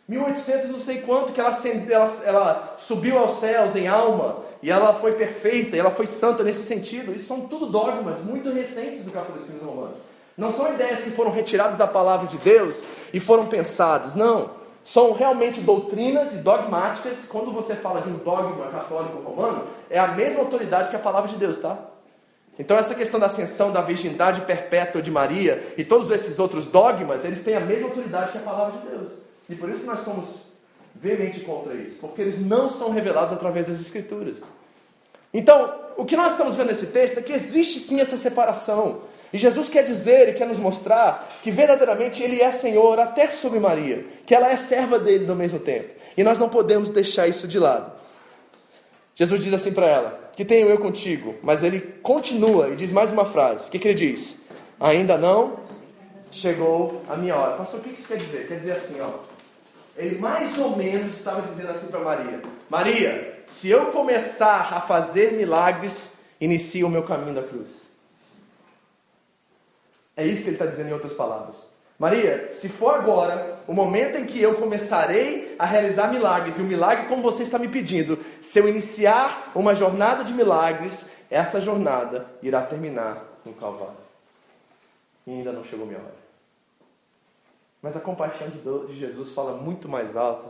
1800 0.09 0.71
não 0.71 0.79
sei 0.79 1.01
quanto 1.01 1.31
que 1.31 1.39
ela, 1.39 1.55
ela, 1.87 2.11
ela 2.25 2.75
subiu 2.77 3.19
aos 3.19 3.39
céus 3.39 3.75
em 3.75 3.87
alma 3.87 4.37
e 4.61 4.71
ela 4.71 4.95
foi 4.95 5.11
perfeita, 5.11 5.75
e 5.75 5.79
ela 5.79 5.91
foi 5.91 6.07
santa 6.07 6.43
nesse 6.43 6.63
sentido. 6.63 7.13
Isso 7.13 7.27
são 7.27 7.41
tudo 7.41 7.67
dogmas 7.67 8.23
muito 8.23 8.51
recentes 8.51 9.05
do 9.05 9.11
catolicismo 9.11 9.69
romano. 9.69 9.93
Não 10.35 10.51
são 10.51 10.73
ideias 10.73 11.01
que 11.01 11.11
foram 11.11 11.31
retiradas 11.31 11.77
da 11.77 11.85
palavra 11.85 12.27
de 12.27 12.37
Deus 12.37 12.81
e 13.13 13.19
foram 13.19 13.45
pensadas, 13.45 14.15
não 14.15 14.57
são 14.83 15.13
realmente 15.13 15.61
doutrinas 15.61 16.33
e 16.33 16.37
dogmáticas. 16.37 17.25
Quando 17.25 17.51
você 17.51 17.75
fala 17.75 18.01
de 18.01 18.09
um 18.09 18.17
dogma 18.17 18.67
católico 18.71 19.21
romano, 19.21 19.65
é 19.91 19.99
a 19.99 20.07
mesma 20.07 20.39
autoridade 20.39 20.89
que 20.89 20.95
a 20.95 20.99
palavra 20.99 21.29
de 21.29 21.35
Deus, 21.35 21.59
tá? 21.59 21.77
Então 22.57 22.75
essa 22.75 22.95
questão 22.95 23.19
da 23.19 23.27
ascensão, 23.27 23.71
da 23.71 23.81
virgindade 23.81 24.41
perpétua 24.41 25.03
de 25.03 25.11
Maria 25.11 25.75
e 25.77 25.83
todos 25.83 26.09
esses 26.09 26.39
outros 26.39 26.65
dogmas, 26.65 27.23
eles 27.23 27.43
têm 27.43 27.55
a 27.55 27.59
mesma 27.59 27.89
autoridade 27.89 28.31
que 28.31 28.39
a 28.39 28.41
palavra 28.41 28.79
de 28.79 28.87
Deus. 28.87 29.28
E 29.49 29.55
por 29.55 29.69
isso 29.69 29.85
nós 29.85 30.01
somos 30.01 30.49
veemente 30.95 31.41
contra 31.41 31.73
isso, 31.73 31.95
porque 31.99 32.21
eles 32.21 32.39
não 32.39 32.69
são 32.69 32.91
revelados 32.91 33.33
através 33.33 33.65
das 33.65 33.79
escrituras. 33.79 34.51
Então, 35.33 35.73
o 35.97 36.05
que 36.05 36.15
nós 36.15 36.33
estamos 36.33 36.55
vendo 36.55 36.67
nesse 36.67 36.87
texto 36.87 37.19
é 37.19 37.21
que 37.21 37.33
existe 37.33 37.79
sim 37.79 37.99
essa 37.99 38.17
separação. 38.17 39.01
E 39.31 39.37
Jesus 39.37 39.69
quer 39.69 39.83
dizer 39.83 40.29
e 40.29 40.33
quer 40.33 40.47
nos 40.47 40.59
mostrar 40.59 41.29
que 41.43 41.51
verdadeiramente 41.51 42.23
Ele 42.23 42.41
é 42.41 42.51
Senhor 42.51 42.99
até 42.99 43.29
sobre 43.29 43.59
Maria, 43.59 44.05
que 44.25 44.33
ela 44.33 44.49
é 44.49 44.55
serva 44.55 44.97
dele 44.97 45.25
no 45.25 45.35
mesmo 45.35 45.59
tempo. 45.59 45.89
E 46.17 46.23
nós 46.23 46.39
não 46.39 46.49
podemos 46.49 46.89
deixar 46.89 47.27
isso 47.27 47.47
de 47.47 47.59
lado. 47.59 47.91
Jesus 49.13 49.43
diz 49.43 49.53
assim 49.53 49.71
para 49.71 49.87
ela: 49.87 50.31
Que 50.35 50.43
tenho 50.43 50.67
eu 50.67 50.79
contigo. 50.79 51.35
Mas 51.43 51.61
ele 51.61 51.79
continua 51.79 52.69
e 52.69 52.75
diz 52.75 52.91
mais 52.91 53.11
uma 53.11 53.25
frase. 53.25 53.67
O 53.67 53.69
que, 53.69 53.77
que 53.77 53.87
ele 53.89 53.97
diz? 53.97 54.37
Ainda 54.79 55.17
não 55.17 55.59
chegou 56.31 57.03
a 57.07 57.15
minha 57.15 57.35
hora. 57.35 57.55
Pastor, 57.55 57.81
o 57.81 57.83
que 57.83 57.89
isso 57.89 58.07
quer 58.07 58.17
dizer? 58.17 58.47
Quer 58.47 58.55
dizer 58.59 58.71
assim, 58.71 58.99
ó. 58.99 59.28
Ele 59.99 60.17
mais 60.17 60.57
ou 60.57 60.77
menos 60.77 61.17
estava 61.17 61.41
dizendo 61.41 61.71
assim 61.71 61.87
para 61.87 61.99
Maria: 61.99 62.41
Maria, 62.69 63.43
se 63.45 63.69
eu 63.69 63.87
começar 63.87 64.73
a 64.73 64.79
fazer 64.79 65.33
milagres, 65.33 66.13
inicia 66.39 66.87
o 66.87 66.89
meu 66.89 67.03
caminho 67.03 67.35
da 67.35 67.43
cruz. 67.43 67.67
É 70.15 70.25
isso 70.25 70.43
que 70.43 70.49
ele 70.49 70.55
está 70.55 70.65
dizendo 70.65 70.89
em 70.89 70.93
outras 70.93 71.11
palavras. 71.11 71.57
Maria, 71.97 72.49
se 72.49 72.69
for 72.69 72.95
agora 72.95 73.59
o 73.67 73.73
momento 73.73 74.17
em 74.17 74.25
que 74.25 74.41
eu 74.41 74.55
começarei 74.55 75.53
a 75.59 75.65
realizar 75.65 76.07
milagres, 76.07 76.57
e 76.57 76.61
o 76.61 76.65
milagre 76.65 77.07
como 77.07 77.21
você 77.21 77.43
está 77.43 77.59
me 77.59 77.67
pedindo, 77.67 78.17
se 78.39 78.57
eu 78.57 78.69
iniciar 78.69 79.51
uma 79.53 79.75
jornada 79.75 80.23
de 80.23 80.31
milagres, 80.31 81.09
essa 81.29 81.59
jornada 81.59 82.25
irá 82.41 82.61
terminar 82.61 83.21
no 83.43 83.53
Calvário. 83.53 83.97
E 85.27 85.31
ainda 85.31 85.51
não 85.51 85.63
chegou 85.65 85.85
minha 85.85 85.99
hora. 85.99 86.28
Mas 87.81 87.95
a 87.95 87.99
compaixão 87.99 88.47
de 88.49 88.99
Jesus 88.99 89.31
fala 89.31 89.53
muito 89.53 89.87
mais 89.87 90.15
alta 90.17 90.49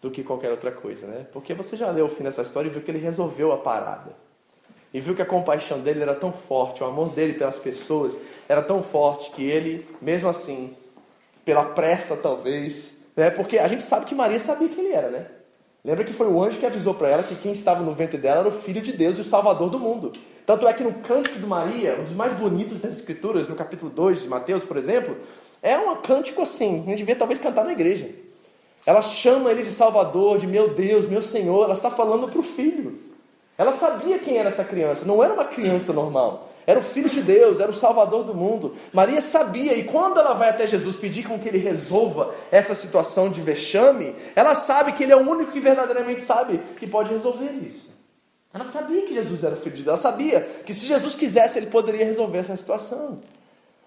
do 0.00 0.10
que 0.10 0.22
qualquer 0.22 0.50
outra 0.50 0.70
coisa, 0.70 1.06
né? 1.06 1.26
Porque 1.32 1.54
você 1.54 1.76
já 1.76 1.90
leu 1.90 2.06
o 2.06 2.08
fim 2.08 2.24
dessa 2.24 2.42
história 2.42 2.68
e 2.68 2.70
viu 2.70 2.82
que 2.82 2.90
ele 2.90 2.98
resolveu 2.98 3.52
a 3.52 3.58
parada 3.58 4.14
e 4.92 5.00
viu 5.00 5.14
que 5.14 5.22
a 5.22 5.26
compaixão 5.26 5.80
dele 5.80 6.02
era 6.02 6.14
tão 6.14 6.32
forte, 6.32 6.82
o 6.82 6.86
amor 6.86 7.10
dele 7.10 7.32
pelas 7.34 7.58
pessoas 7.58 8.16
era 8.48 8.62
tão 8.62 8.82
forte 8.82 9.30
que 9.30 9.42
ele, 9.42 9.86
mesmo 10.00 10.28
assim, 10.28 10.76
pela 11.44 11.64
pressa 11.64 12.16
talvez, 12.16 12.94
né? 13.16 13.30
Porque 13.30 13.58
a 13.58 13.68
gente 13.68 13.82
sabe 13.82 14.06
que 14.06 14.14
Maria 14.14 14.38
sabia 14.38 14.68
quem 14.68 14.84
ele 14.84 14.94
era, 14.94 15.10
né? 15.10 15.26
Lembra 15.84 16.04
que 16.04 16.12
foi 16.12 16.28
o 16.28 16.40
anjo 16.40 16.58
que 16.58 16.66
avisou 16.66 16.94
para 16.94 17.08
ela 17.08 17.22
que 17.24 17.34
quem 17.34 17.50
estava 17.50 17.82
no 17.82 17.90
ventre 17.90 18.16
dela 18.16 18.40
era 18.40 18.48
o 18.48 18.52
filho 18.52 18.80
de 18.80 18.92
Deus 18.92 19.18
e 19.18 19.20
o 19.20 19.24
salvador 19.24 19.68
do 19.68 19.80
mundo. 19.80 20.12
Tanto 20.46 20.68
é 20.68 20.72
que 20.72 20.84
no 20.84 20.92
cântico 20.94 21.38
de 21.38 21.46
Maria, 21.46 21.96
um 21.98 22.04
dos 22.04 22.12
mais 22.12 22.32
bonitos 22.32 22.80
das 22.80 22.94
escrituras, 22.94 23.48
no 23.48 23.56
capítulo 23.56 23.90
2 23.90 24.22
de 24.22 24.28
Mateus, 24.28 24.62
por 24.62 24.76
exemplo, 24.76 25.16
é 25.62 25.78
um 25.78 25.96
cântico 25.96 26.42
assim, 26.42 26.82
a 26.86 26.90
gente 26.90 26.98
devia 26.98 27.16
talvez 27.16 27.38
cantar 27.38 27.64
na 27.64 27.72
igreja. 27.72 28.10
Ela 28.84 29.00
chama 29.00 29.50
ele 29.50 29.62
de 29.62 29.70
Salvador, 29.70 30.38
de 30.38 30.46
meu 30.46 30.74
Deus, 30.74 31.06
meu 31.06 31.22
Senhor, 31.22 31.64
ela 31.64 31.74
está 31.74 31.90
falando 31.90 32.28
para 32.28 32.40
o 32.40 32.42
filho. 32.42 32.98
Ela 33.56 33.72
sabia 33.72 34.18
quem 34.18 34.38
era 34.38 34.48
essa 34.48 34.64
criança, 34.64 35.04
não 35.04 35.22
era 35.22 35.32
uma 35.32 35.44
criança 35.44 35.92
normal. 35.92 36.48
Era 36.66 36.78
o 36.78 36.82
Filho 36.82 37.10
de 37.10 37.20
Deus, 37.20 37.60
era 37.60 37.70
o 37.70 37.74
Salvador 37.74 38.24
do 38.24 38.34
mundo. 38.34 38.76
Maria 38.92 39.20
sabia, 39.20 39.74
e 39.74 39.84
quando 39.84 40.18
ela 40.18 40.34
vai 40.34 40.48
até 40.48 40.66
Jesus 40.66 40.96
pedir 40.96 41.26
com 41.26 41.38
que 41.38 41.48
ele 41.48 41.58
resolva 41.58 42.34
essa 42.50 42.74
situação 42.74 43.28
de 43.28 43.40
vexame, 43.40 44.14
ela 44.34 44.54
sabe 44.54 44.92
que 44.92 45.02
ele 45.02 45.12
é 45.12 45.16
o 45.16 45.28
único 45.28 45.52
que 45.52 45.60
verdadeiramente 45.60 46.22
sabe 46.22 46.58
que 46.78 46.86
pode 46.86 47.12
resolver 47.12 47.50
isso. 47.64 47.90
Ela 48.54 48.64
sabia 48.64 49.02
que 49.02 49.14
Jesus 49.14 49.44
era 49.44 49.54
o 49.54 49.58
Filho 49.58 49.76
de 49.76 49.82
Deus, 49.82 49.94
ela 49.94 50.12
sabia 50.12 50.40
que 50.40 50.74
se 50.74 50.86
Jesus 50.86 51.16
quisesse, 51.16 51.58
ele 51.58 51.66
poderia 51.66 52.04
resolver 52.04 52.38
essa 52.38 52.56
situação. 52.56 53.20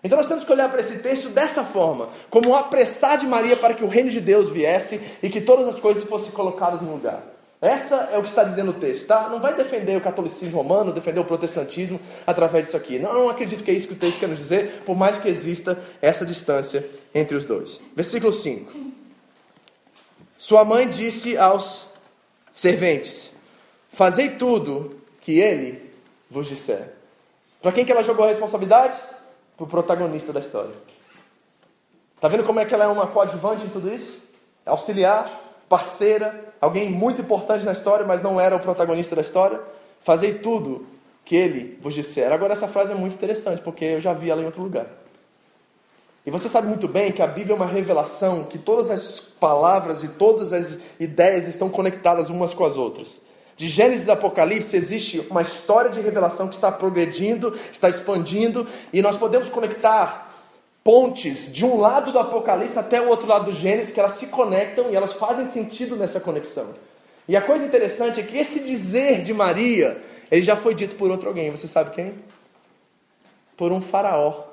Então 0.05 0.19
nós 0.19 0.27
temos 0.27 0.43
que 0.43 0.51
olhar 0.51 0.69
para 0.69 0.81
esse 0.81 0.99
texto 0.99 1.29
dessa 1.29 1.63
forma, 1.63 2.09
como 2.29 2.49
um 2.49 2.55
apressar 2.55 3.17
de 3.17 3.25
Maria 3.25 3.55
para 3.55 3.73
que 3.73 3.83
o 3.83 3.87
reino 3.87 4.11
de 4.11 4.21
Deus 4.21 4.51
viesse 4.51 5.01
e 5.23 5.31
que 5.31 5.41
todas 5.41 5.67
as 5.67 5.79
coisas 5.79 6.03
fossem 6.03 6.29
colocadas 6.29 6.79
no 6.79 6.91
lugar. 6.91 7.23
Essa 7.59 8.09
é 8.13 8.17
o 8.19 8.21
que 8.21 8.29
está 8.29 8.43
dizendo 8.43 8.69
o 8.69 8.75
texto, 8.75 9.07
tá? 9.07 9.27
Não 9.29 9.39
vai 9.39 9.55
defender 9.55 9.97
o 9.97 10.01
catolicismo 10.01 10.55
romano, 10.55 10.91
defender 10.91 11.19
o 11.21 11.25
protestantismo 11.25 11.99
através 12.27 12.65
disso 12.65 12.77
aqui. 12.77 12.99
Não, 12.99 13.15
não 13.15 13.29
acredito 13.31 13.63
que 13.63 13.71
é 13.71 13.73
isso 13.73 13.87
que 13.87 13.93
o 13.93 13.97
texto 13.97 14.19
quer 14.19 14.29
nos 14.29 14.37
dizer, 14.37 14.83
por 14.85 14.95
mais 14.95 15.17
que 15.17 15.27
exista 15.27 15.75
essa 15.99 16.23
distância 16.23 16.87
entre 17.11 17.35
os 17.35 17.43
dois. 17.43 17.81
Versículo 17.95 18.31
5. 18.31 18.71
Sua 20.37 20.63
mãe 20.63 20.87
disse 20.87 21.35
aos 21.35 21.87
serventes: 22.53 23.31
Fazei 23.91 24.29
tudo 24.29 25.01
que 25.21 25.39
ele 25.39 25.91
vos 26.29 26.47
disser. 26.47 26.93
Para 27.59 27.71
quem 27.71 27.83
que 27.83 27.91
ela 27.91 28.03
jogou 28.03 28.25
a 28.25 28.27
responsabilidade? 28.27 29.14
Para 29.55 29.63
o 29.63 29.67
protagonista 29.67 30.33
da 30.33 30.39
história. 30.39 30.71
Está 32.15 32.27
vendo 32.27 32.43
como 32.43 32.59
é 32.59 32.65
que 32.65 32.73
ela 32.73 32.85
é 32.85 32.87
uma 32.87 33.07
coadjuvante 33.07 33.65
em 33.65 33.69
tudo 33.69 33.93
isso? 33.93 34.21
É 34.65 34.69
auxiliar, 34.69 35.29
parceira, 35.69 36.53
alguém 36.59 36.89
muito 36.89 37.21
importante 37.21 37.65
na 37.65 37.71
história, 37.71 38.05
mas 38.05 38.21
não 38.21 38.39
era 38.39 38.55
o 38.55 38.59
protagonista 38.59 39.15
da 39.15 39.21
história. 39.21 39.61
Fazei 40.01 40.35
tudo 40.35 40.85
que 41.23 41.35
ele 41.35 41.79
vos 41.81 41.93
disser. 41.93 42.31
Agora, 42.31 42.53
essa 42.53 42.67
frase 42.67 42.91
é 42.91 42.95
muito 42.95 43.15
interessante, 43.15 43.61
porque 43.61 43.85
eu 43.85 44.01
já 44.01 44.13
vi 44.13 44.29
ela 44.29 44.41
em 44.41 44.45
outro 44.45 44.61
lugar. 44.61 44.87
E 46.25 46.31
você 46.31 46.49
sabe 46.49 46.67
muito 46.67 46.87
bem 46.87 47.11
que 47.11 47.21
a 47.21 47.27
Bíblia 47.27 47.53
é 47.53 47.55
uma 47.55 47.67
revelação, 47.67 48.43
que 48.43 48.57
todas 48.57 48.89
as 48.89 49.19
palavras 49.19 50.03
e 50.03 50.07
todas 50.07 50.51
as 50.53 50.79
ideias 50.99 51.47
estão 51.47 51.69
conectadas 51.69 52.29
umas 52.29 52.53
com 52.53 52.65
as 52.65 52.75
outras. 52.75 53.21
De 53.55 53.67
Gênesis 53.67 54.09
a 54.09 54.13
Apocalipse 54.13 54.75
existe 54.75 55.25
uma 55.29 55.41
história 55.41 55.89
de 55.89 56.01
revelação 56.01 56.47
que 56.47 56.55
está 56.55 56.71
progredindo, 56.71 57.57
está 57.71 57.87
expandindo, 57.87 58.67
e 58.91 59.01
nós 59.01 59.17
podemos 59.17 59.47
conectar 59.49 60.25
pontes 60.83 61.51
de 61.51 61.65
um 61.65 61.79
lado 61.79 62.11
do 62.11 62.19
Apocalipse 62.19 62.77
até 62.77 63.01
o 63.01 63.07
outro 63.07 63.27
lado 63.27 63.45
do 63.45 63.51
Gênesis, 63.51 63.91
que 63.91 63.99
elas 63.99 64.11
se 64.13 64.27
conectam 64.27 64.91
e 64.91 64.95
elas 64.95 65.13
fazem 65.13 65.45
sentido 65.45 65.95
nessa 65.95 66.19
conexão. 66.19 66.75
E 67.27 67.35
a 67.35 67.41
coisa 67.41 67.65
interessante 67.65 68.19
é 68.19 68.23
que 68.23 68.37
esse 68.37 68.59
dizer 68.59 69.23
de 69.23 69.33
Maria, 69.33 70.01
ele 70.29 70.41
já 70.41 70.55
foi 70.55 70.75
dito 70.75 70.95
por 70.95 71.09
outro 71.09 71.27
alguém. 71.27 71.49
Você 71.49 71.67
sabe 71.67 71.91
quem? 71.91 72.13
Por 73.57 73.71
um 73.71 73.81
faraó. 73.81 74.43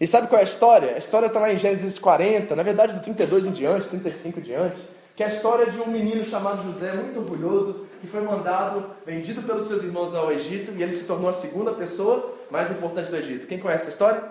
E 0.00 0.06
sabe 0.06 0.26
qual 0.26 0.38
é 0.38 0.42
a 0.42 0.44
história? 0.44 0.94
A 0.94 0.98
história 0.98 1.26
está 1.26 1.38
lá 1.38 1.52
em 1.52 1.58
Gênesis 1.58 1.98
40, 1.98 2.56
na 2.56 2.62
verdade 2.62 2.94
do 2.94 3.00
32 3.00 3.46
em 3.46 3.52
diante, 3.52 3.88
35 3.88 4.40
em 4.40 4.42
diante, 4.42 4.80
que 5.20 5.24
é 5.24 5.26
a 5.26 5.28
história 5.28 5.70
de 5.70 5.78
um 5.78 5.86
menino 5.88 6.24
chamado 6.24 6.62
José, 6.62 6.94
muito 6.94 7.18
orgulhoso, 7.18 7.86
que 8.00 8.06
foi 8.06 8.22
mandado, 8.22 8.86
vendido 9.04 9.42
pelos 9.42 9.68
seus 9.68 9.82
irmãos 9.82 10.14
ao 10.14 10.32
Egito, 10.32 10.72
e 10.72 10.82
ele 10.82 10.94
se 10.94 11.04
tornou 11.04 11.28
a 11.28 11.32
segunda 11.34 11.72
pessoa 11.72 12.36
mais 12.50 12.70
importante 12.70 13.10
do 13.10 13.16
Egito. 13.16 13.46
Quem 13.46 13.58
conhece 13.58 13.84
a 13.84 13.90
história? 13.90 14.24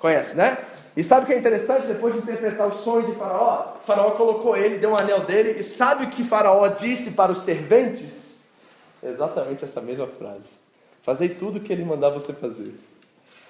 Conhece, 0.00 0.34
né? 0.34 0.58
E 0.96 1.04
sabe 1.04 1.22
o 1.22 1.26
que 1.28 1.32
é 1.32 1.38
interessante? 1.38 1.86
Depois 1.86 2.14
de 2.14 2.22
interpretar 2.22 2.66
o 2.66 2.74
sonho 2.74 3.06
de 3.06 3.12
Faraó, 3.12 3.74
Faraó 3.86 4.10
colocou 4.16 4.56
ele, 4.56 4.78
deu 4.78 4.90
um 4.90 4.96
anel 4.96 5.20
dele, 5.20 5.60
e 5.60 5.62
sabe 5.62 6.06
o 6.06 6.10
que 6.10 6.24
Faraó 6.24 6.66
disse 6.66 7.12
para 7.12 7.30
os 7.30 7.42
serventes? 7.42 8.40
Exatamente 9.00 9.64
essa 9.64 9.80
mesma 9.80 10.08
frase. 10.08 10.54
Fazei 11.02 11.28
tudo 11.28 11.58
o 11.58 11.60
que 11.60 11.72
ele 11.72 11.84
mandar 11.84 12.10
você 12.10 12.32
fazer. 12.32 12.74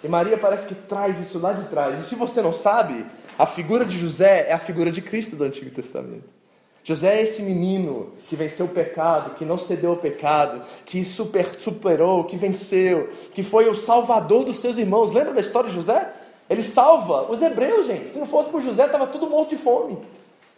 E 0.05 0.09
Maria 0.09 0.37
parece 0.37 0.67
que 0.67 0.75
traz 0.75 1.19
isso 1.23 1.39
lá 1.39 1.55
de 1.55 1.65
trás. 1.71 1.99
E 1.99 2.03
se 2.03 2.15
você 2.17 2.43
não 2.43 2.53
sabe, 2.53 3.07
a 3.39 3.47
figura 3.47 3.83
de 3.83 3.99
José 3.99 4.45
é 4.47 4.53
a 4.53 4.59
figura 4.59 4.91
de 4.91 5.01
Cristo 5.01 5.37
do 5.37 5.45
Antigo 5.45 5.71
Testamento. 5.71 6.42
José 6.85 7.21
é 7.21 7.23
esse 7.23 7.43
menino 7.43 8.13
que 8.29 8.35
venceu 8.35 8.67
o 8.67 8.71
pecado, 8.71 9.37
que 9.37 9.45
não 9.45 9.57
cedeu 9.57 9.91
ao 9.91 9.97
pecado, 9.97 10.63
que 10.85 11.05
super, 11.05 11.61
superou, 11.61 12.25
que 12.25 12.37
venceu, 12.37 13.09
que 13.35 13.43
foi 13.43 13.69
o 13.69 13.75
salvador 13.75 14.45
dos 14.45 14.59
seus 14.59 14.79
irmãos. 14.79 15.13
Lembra 15.13 15.33
da 15.33 15.41
história 15.41 15.71
de 15.71 15.77
José? 15.77 16.13
Ele 16.51 16.63
salva 16.63 17.31
os 17.31 17.41
hebreus, 17.41 17.87
gente. 17.87 18.11
Se 18.11 18.19
não 18.19 18.27
fosse 18.27 18.51
por 18.51 18.61
José, 18.61 18.87
estava 18.87 19.07
tudo 19.07 19.31
morto 19.31 19.51
de 19.51 19.57
fome. 19.57 19.97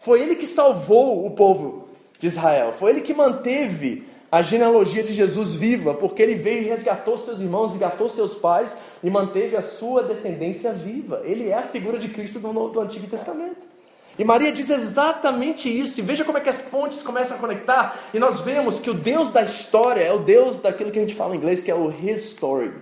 Foi 0.01 0.23
ele 0.23 0.37
que 0.37 0.47
salvou 0.47 1.27
o 1.27 1.31
povo 1.31 1.89
de 2.19 2.27
Israel. 2.27 2.73
Foi 2.73 2.91
ele 2.91 3.01
que 3.03 3.13
manteve 3.13 4.05
a 4.33 4.41
genealogia 4.41 5.03
de 5.03 5.15
Jesus 5.15 5.53
viva, 5.53 5.95
porque 5.95 6.23
ele 6.23 6.35
veio 6.35 6.63
e 6.63 6.69
resgatou 6.69 7.17
seus 7.19 7.39
irmãos, 7.39 7.73
resgatou 7.73 8.09
seus 8.09 8.35
pais 8.35 8.77
e 9.03 9.11
manteve 9.11 9.57
a 9.57 9.63
sua 9.63 10.03
descendência 10.03 10.73
viva. 10.73 11.23
Ele 11.25 11.51
é 11.51 11.55
a 11.55 11.63
figura 11.63 11.99
de 11.99 12.09
Cristo 12.09 12.41
do, 12.41 12.69
do 12.71 12.81
Antigo 12.81 13.07
Testamento. 13.07 13.74
E 14.19 14.25
Maria 14.25 14.53
diz 14.53 14.71
exatamente 14.71 15.69
isso. 15.69 16.01
E 16.01 16.03
veja 16.03 16.25
como 16.25 16.39
é 16.39 16.41
que 16.41 16.49
as 16.49 16.61
pontes 16.61 17.03
começam 17.03 17.37
a 17.37 17.41
conectar. 17.41 17.99
E 18.13 18.19
nós 18.19 18.41
vemos 18.41 18.79
que 18.79 18.91
o 18.91 18.95
Deus 18.95 19.33
da 19.33 19.43
história 19.43 20.03
é 20.03 20.13
o 20.13 20.19
Deus 20.19 20.61
daquilo 20.61 20.91
que 20.91 20.99
a 20.99 21.03
gente 21.03 21.15
fala 21.15 21.35
em 21.35 21.39
inglês, 21.39 21.61
que 21.61 21.71
é 21.71 21.75
o 21.75 21.91
His 21.91 22.25
Story 22.25 22.73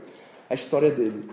a 0.52 0.54
história 0.54 0.90
dele. 0.90 1.30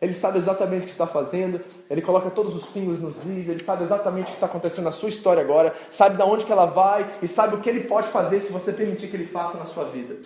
Ele 0.00 0.14
sabe 0.14 0.38
exatamente 0.38 0.82
o 0.82 0.84
que 0.84 0.90
está 0.90 1.06
fazendo, 1.06 1.60
ele 1.90 2.02
coloca 2.02 2.30
todos 2.30 2.54
os 2.54 2.66
pingos 2.66 3.00
nos 3.00 3.24
is, 3.24 3.48
ele 3.48 3.64
sabe 3.64 3.82
exatamente 3.82 4.26
o 4.26 4.28
que 4.28 4.34
está 4.34 4.46
acontecendo 4.46 4.84
na 4.84 4.92
sua 4.92 5.08
história 5.08 5.42
agora, 5.42 5.74
sabe 5.90 6.16
de 6.16 6.22
onde 6.22 6.44
que 6.44 6.52
ela 6.52 6.66
vai 6.66 7.04
e 7.20 7.26
sabe 7.26 7.56
o 7.56 7.60
que 7.60 7.68
ele 7.68 7.80
pode 7.80 8.08
fazer 8.08 8.40
se 8.40 8.52
você 8.52 8.72
permitir 8.72 9.08
que 9.08 9.16
ele 9.16 9.26
faça 9.26 9.58
na 9.58 9.64
sua 9.64 9.84
vida. 9.84 10.18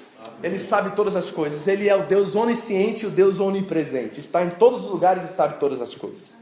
Ele 0.42 0.58
sabe 0.58 0.94
todas 0.94 1.16
as 1.16 1.30
coisas, 1.30 1.66
ele 1.68 1.88
é 1.88 1.96
o 1.96 2.02
Deus 2.02 2.34
onisciente 2.34 3.04
e 3.04 3.06
o 3.06 3.10
Deus 3.10 3.40
onipresente, 3.40 4.20
está 4.20 4.44
em 4.44 4.50
todos 4.50 4.84
os 4.84 4.90
lugares 4.90 5.24
e 5.24 5.32
sabe 5.32 5.58
todas 5.58 5.80
as 5.80 5.94
coisas. 5.94 6.36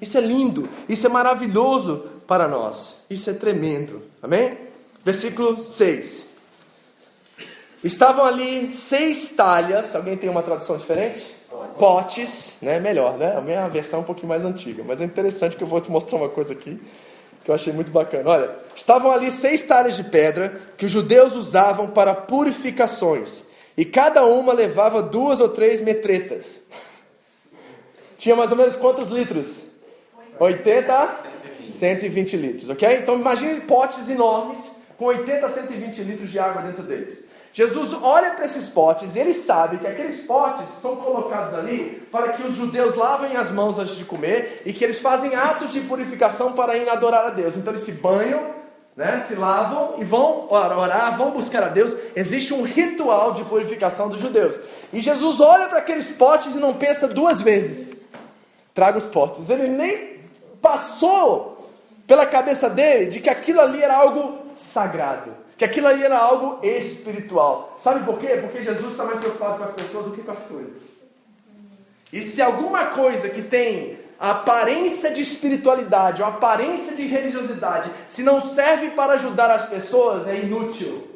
Isso 0.00 0.18
é 0.18 0.20
lindo, 0.20 0.68
isso 0.88 1.06
é 1.06 1.10
maravilhoso 1.10 2.06
para 2.26 2.48
nós, 2.48 2.96
isso 3.08 3.30
é 3.30 3.32
tremendo, 3.32 4.02
amém? 4.22 4.56
Versículo 5.04 5.60
6. 5.60 6.24
Estavam 7.82 8.24
ali 8.24 8.72
seis 8.72 9.30
talhas, 9.30 9.94
alguém 9.94 10.16
tem 10.16 10.30
uma 10.30 10.42
tradução 10.42 10.76
diferente? 10.76 11.34
potes, 11.78 12.56
né? 12.60 12.78
Melhor, 12.78 13.16
né? 13.16 13.36
A 13.36 13.40
minha 13.40 13.68
versão 13.68 14.00
é 14.00 14.02
um 14.02 14.06
pouquinho 14.06 14.28
mais 14.28 14.44
antiga, 14.44 14.82
mas 14.86 15.00
é 15.00 15.04
interessante 15.04 15.56
que 15.56 15.62
eu 15.62 15.68
vou 15.68 15.80
te 15.80 15.90
mostrar 15.90 16.18
uma 16.18 16.28
coisa 16.28 16.52
aqui 16.52 16.80
que 17.44 17.50
eu 17.50 17.54
achei 17.54 17.72
muito 17.72 17.92
bacana. 17.92 18.30
Olha, 18.30 18.50
estavam 18.74 19.12
ali 19.12 19.30
seis 19.30 19.62
talhas 19.62 19.96
de 19.96 20.04
pedra 20.04 20.60
que 20.78 20.86
os 20.86 20.92
judeus 20.92 21.34
usavam 21.34 21.88
para 21.88 22.14
purificações, 22.14 23.42
e 23.76 23.84
cada 23.84 24.24
uma 24.24 24.52
levava 24.52 25.02
duas 25.02 25.40
ou 25.40 25.48
três 25.50 25.80
metretas. 25.80 26.60
Tinha 28.16 28.34
mais 28.34 28.50
ou 28.50 28.56
menos 28.56 28.76
quantos 28.76 29.08
litros? 29.10 29.64
80 30.40 31.33
120 31.70 32.36
litros, 32.36 32.70
ok? 32.70 32.98
Então 33.02 33.14
imagine 33.14 33.60
potes 33.62 34.08
enormes 34.08 34.72
com 34.96 35.06
80 35.06 35.46
a 35.46 35.48
120 35.48 36.02
litros 36.02 36.30
de 36.30 36.38
água 36.38 36.62
dentro 36.62 36.82
deles. 36.82 37.26
Jesus 37.54 37.92
olha 37.92 38.32
para 38.32 38.46
esses 38.46 38.68
potes 38.68 39.14
e 39.14 39.20
ele 39.20 39.32
sabe 39.32 39.78
que 39.78 39.86
aqueles 39.86 40.22
potes 40.26 40.68
são 40.70 40.96
colocados 40.96 41.54
ali 41.54 42.04
para 42.10 42.32
que 42.32 42.42
os 42.42 42.56
judeus 42.56 42.96
lavem 42.96 43.36
as 43.36 43.52
mãos 43.52 43.78
antes 43.78 43.94
de 43.94 44.04
comer 44.04 44.62
e 44.66 44.72
que 44.72 44.82
eles 44.82 44.98
fazem 44.98 45.36
atos 45.36 45.72
de 45.72 45.80
purificação 45.82 46.52
para 46.52 46.76
ir 46.76 46.88
adorar 46.88 47.26
a 47.26 47.30
Deus. 47.30 47.56
Então 47.56 47.72
eles 47.72 47.84
se 47.84 47.92
banham, 47.92 48.42
né, 48.96 49.24
se 49.24 49.36
lavam 49.36 49.94
e 49.98 50.04
vão 50.04 50.48
orar, 50.50 51.16
vão 51.16 51.30
buscar 51.30 51.62
a 51.62 51.68
Deus. 51.68 51.96
Existe 52.16 52.52
um 52.52 52.62
ritual 52.62 53.32
de 53.32 53.44
purificação 53.44 54.08
dos 54.08 54.20
judeus. 54.20 54.58
E 54.92 55.00
Jesus 55.00 55.38
olha 55.40 55.68
para 55.68 55.78
aqueles 55.78 56.10
potes 56.10 56.56
e 56.56 56.58
não 56.58 56.74
pensa 56.74 57.06
duas 57.06 57.40
vezes. 57.40 57.94
Traga 58.74 58.98
os 58.98 59.06
potes. 59.06 59.48
Ele 59.48 59.68
nem 59.68 60.18
passou 60.60 61.53
pela 62.06 62.26
cabeça 62.26 62.68
dele 62.68 63.06
de 63.06 63.20
que 63.20 63.30
aquilo 63.30 63.60
ali 63.60 63.82
era 63.82 63.96
algo 63.96 64.46
sagrado 64.54 65.44
que 65.56 65.64
aquilo 65.64 65.86
ali 65.86 66.02
era 66.02 66.18
algo 66.18 66.58
espiritual. 66.62 67.74
Sabe 67.78 68.04
por 68.04 68.18
quê? 68.18 68.38
Porque 68.40 68.62
Jesus 68.62 68.92
está 68.92 69.04
mais 69.04 69.20
preocupado 69.20 69.58
com 69.58 69.64
as 69.64 69.72
pessoas 69.72 70.06
do 70.06 70.12
que 70.12 70.22
com 70.22 70.32
as 70.32 70.42
coisas. 70.42 70.82
E 72.12 72.22
se 72.22 72.42
alguma 72.42 72.86
coisa 72.86 73.28
que 73.28 73.42
tem 73.42 73.98
a 74.18 74.32
aparência 74.32 75.12
de 75.12 75.20
espiritualidade, 75.20 76.22
ou 76.22 76.28
aparência 76.28 76.94
de 76.94 77.04
religiosidade, 77.04 77.90
se 78.06 78.22
não 78.22 78.40
serve 78.40 78.90
para 78.90 79.14
ajudar 79.14 79.50
as 79.50 79.66
pessoas, 79.66 80.26
é 80.28 80.36
inútil. 80.38 81.10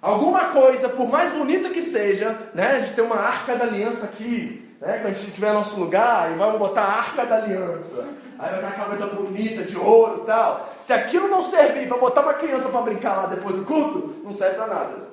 Alguma 0.00 0.50
coisa, 0.50 0.88
por 0.88 1.08
mais 1.08 1.30
bonita 1.30 1.70
que 1.70 1.82
seja, 1.82 2.50
né? 2.54 2.76
A 2.76 2.80
gente 2.80 2.94
tem 2.94 3.04
uma 3.04 3.16
arca 3.16 3.56
da 3.56 3.64
aliança 3.64 4.06
aqui, 4.06 4.65
né? 4.80 4.98
Quando 4.98 5.06
a 5.06 5.12
gente 5.12 5.32
tiver 5.32 5.52
nosso 5.52 5.78
lugar, 5.78 6.32
e 6.32 6.34
vamos 6.34 6.58
botar 6.58 6.82
a 6.82 6.98
arca 6.98 7.24
da 7.24 7.36
aliança. 7.36 8.04
Aí 8.38 8.50
vai 8.50 8.56
estar 8.56 8.68
aquela 8.68 8.86
coisa 8.88 9.06
bonita, 9.06 9.62
de 9.62 9.76
ouro 9.76 10.22
e 10.22 10.26
tal. 10.26 10.74
Se 10.78 10.92
aquilo 10.92 11.28
não 11.28 11.42
servir 11.42 11.88
para 11.88 11.96
botar 11.96 12.20
uma 12.20 12.34
criança 12.34 12.68
para 12.68 12.82
brincar 12.82 13.16
lá 13.16 13.26
depois 13.26 13.56
do 13.56 13.64
culto, 13.64 14.16
não 14.22 14.32
serve 14.32 14.56
para 14.56 14.66
nada. 14.66 15.06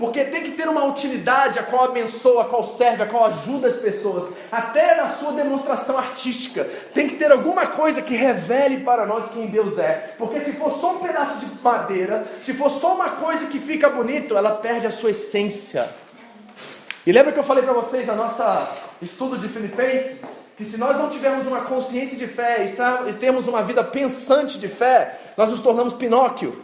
Porque 0.00 0.24
tem 0.24 0.42
que 0.42 0.52
ter 0.52 0.66
uma 0.66 0.84
utilidade 0.86 1.58
a 1.58 1.62
qual 1.62 1.84
abençoa, 1.84 2.44
a 2.44 2.44
qual 2.46 2.64
serve, 2.64 3.02
a 3.02 3.06
qual 3.06 3.26
ajuda 3.26 3.68
as 3.68 3.76
pessoas, 3.76 4.32
até 4.50 4.94
na 4.94 5.08
sua 5.08 5.32
demonstração 5.32 5.98
artística. 5.98 6.64
Tem 6.94 7.06
que 7.06 7.16
ter 7.16 7.30
alguma 7.30 7.66
coisa 7.66 8.00
que 8.00 8.14
revele 8.14 8.82
para 8.82 9.04
nós 9.04 9.30
quem 9.30 9.48
Deus 9.48 9.78
é. 9.78 10.14
Porque 10.16 10.40
se 10.40 10.54
for 10.54 10.72
só 10.72 10.94
um 10.94 10.98
pedaço 11.00 11.40
de 11.40 11.46
madeira, 11.62 12.24
se 12.40 12.54
for 12.54 12.70
só 12.70 12.94
uma 12.94 13.10
coisa 13.10 13.44
que 13.48 13.58
fica 13.58 13.90
bonito, 13.90 14.38
ela 14.38 14.52
perde 14.52 14.86
a 14.86 14.90
sua 14.90 15.10
essência. 15.10 15.86
E 17.06 17.12
lembra 17.12 17.32
que 17.32 17.38
eu 17.38 17.44
falei 17.44 17.64
para 17.64 17.72
vocês 17.72 18.06
na 18.06 18.14
nossa 18.14 18.68
estudo 19.00 19.38
de 19.38 19.48
Filipenses? 19.48 20.40
que 20.60 20.64
se 20.66 20.76
nós 20.76 20.98
não 20.98 21.08
tivermos 21.08 21.46
uma 21.46 21.62
consciência 21.62 22.18
de 22.18 22.26
fé, 22.26 22.62
e 23.08 23.12
termos 23.14 23.48
uma 23.48 23.62
vida 23.62 23.82
pensante 23.82 24.58
de 24.58 24.68
fé, 24.68 25.18
nós 25.34 25.48
nos 25.48 25.62
tornamos 25.62 25.94
Pinóquio. 25.94 26.62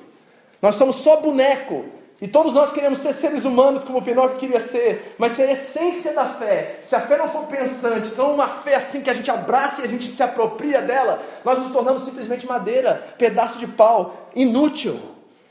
Nós 0.60 0.74
somos 0.74 0.96
só 0.96 1.16
boneco. 1.16 1.86
E 2.20 2.28
todos 2.28 2.52
nós 2.52 2.70
queremos 2.70 2.98
ser 2.98 3.14
seres 3.14 3.46
humanos 3.46 3.84
como 3.84 4.02
Pinóquio 4.02 4.36
queria 4.36 4.60
ser. 4.60 5.14
Mas 5.16 5.32
se 5.32 5.42
a 5.42 5.50
essência 5.50 6.12
da 6.12 6.26
fé, 6.26 6.76
se 6.82 6.94
a 6.94 7.00
fé 7.00 7.16
não 7.16 7.26
for 7.26 7.44
pensante, 7.44 8.08
se 8.08 8.18
não 8.18 8.34
uma 8.34 8.48
fé 8.48 8.74
assim 8.74 9.00
que 9.00 9.08
a 9.08 9.14
gente 9.14 9.30
abraça 9.30 9.80
e 9.80 9.84
a 9.86 9.88
gente 9.88 10.08
se 10.08 10.22
apropria 10.22 10.82
dela, 10.82 11.18
nós 11.42 11.58
nos 11.58 11.72
tornamos 11.72 12.02
simplesmente 12.02 12.46
madeira, 12.46 13.02
pedaço 13.16 13.58
de 13.58 13.66
pau, 13.66 14.30
inútil. 14.36 15.00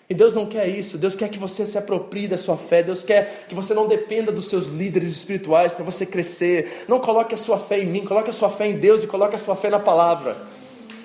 E 0.09 0.13
Deus 0.13 0.35
não 0.35 0.45
quer 0.45 0.67
isso. 0.67 0.97
Deus 0.97 1.15
quer 1.15 1.29
que 1.29 1.39
você 1.39 1.65
se 1.65 1.77
aproprie 1.77 2.27
da 2.27 2.37
sua 2.37 2.57
fé. 2.57 2.83
Deus 2.83 3.03
quer 3.03 3.45
que 3.49 3.55
você 3.55 3.73
não 3.73 3.87
dependa 3.87 4.31
dos 4.31 4.47
seus 4.47 4.67
líderes 4.67 5.09
espirituais 5.09 5.73
para 5.73 5.83
você 5.83 6.05
crescer. 6.05 6.85
Não 6.87 6.99
coloque 6.99 7.33
a 7.33 7.37
sua 7.37 7.57
fé 7.57 7.79
em 7.79 7.87
mim, 7.87 8.05
coloque 8.05 8.29
a 8.29 8.33
sua 8.33 8.49
fé 8.49 8.67
em 8.67 8.77
Deus 8.77 9.03
e 9.03 9.07
coloque 9.07 9.35
a 9.35 9.39
sua 9.39 9.55
fé 9.55 9.69
na 9.69 9.79
palavra. 9.79 10.35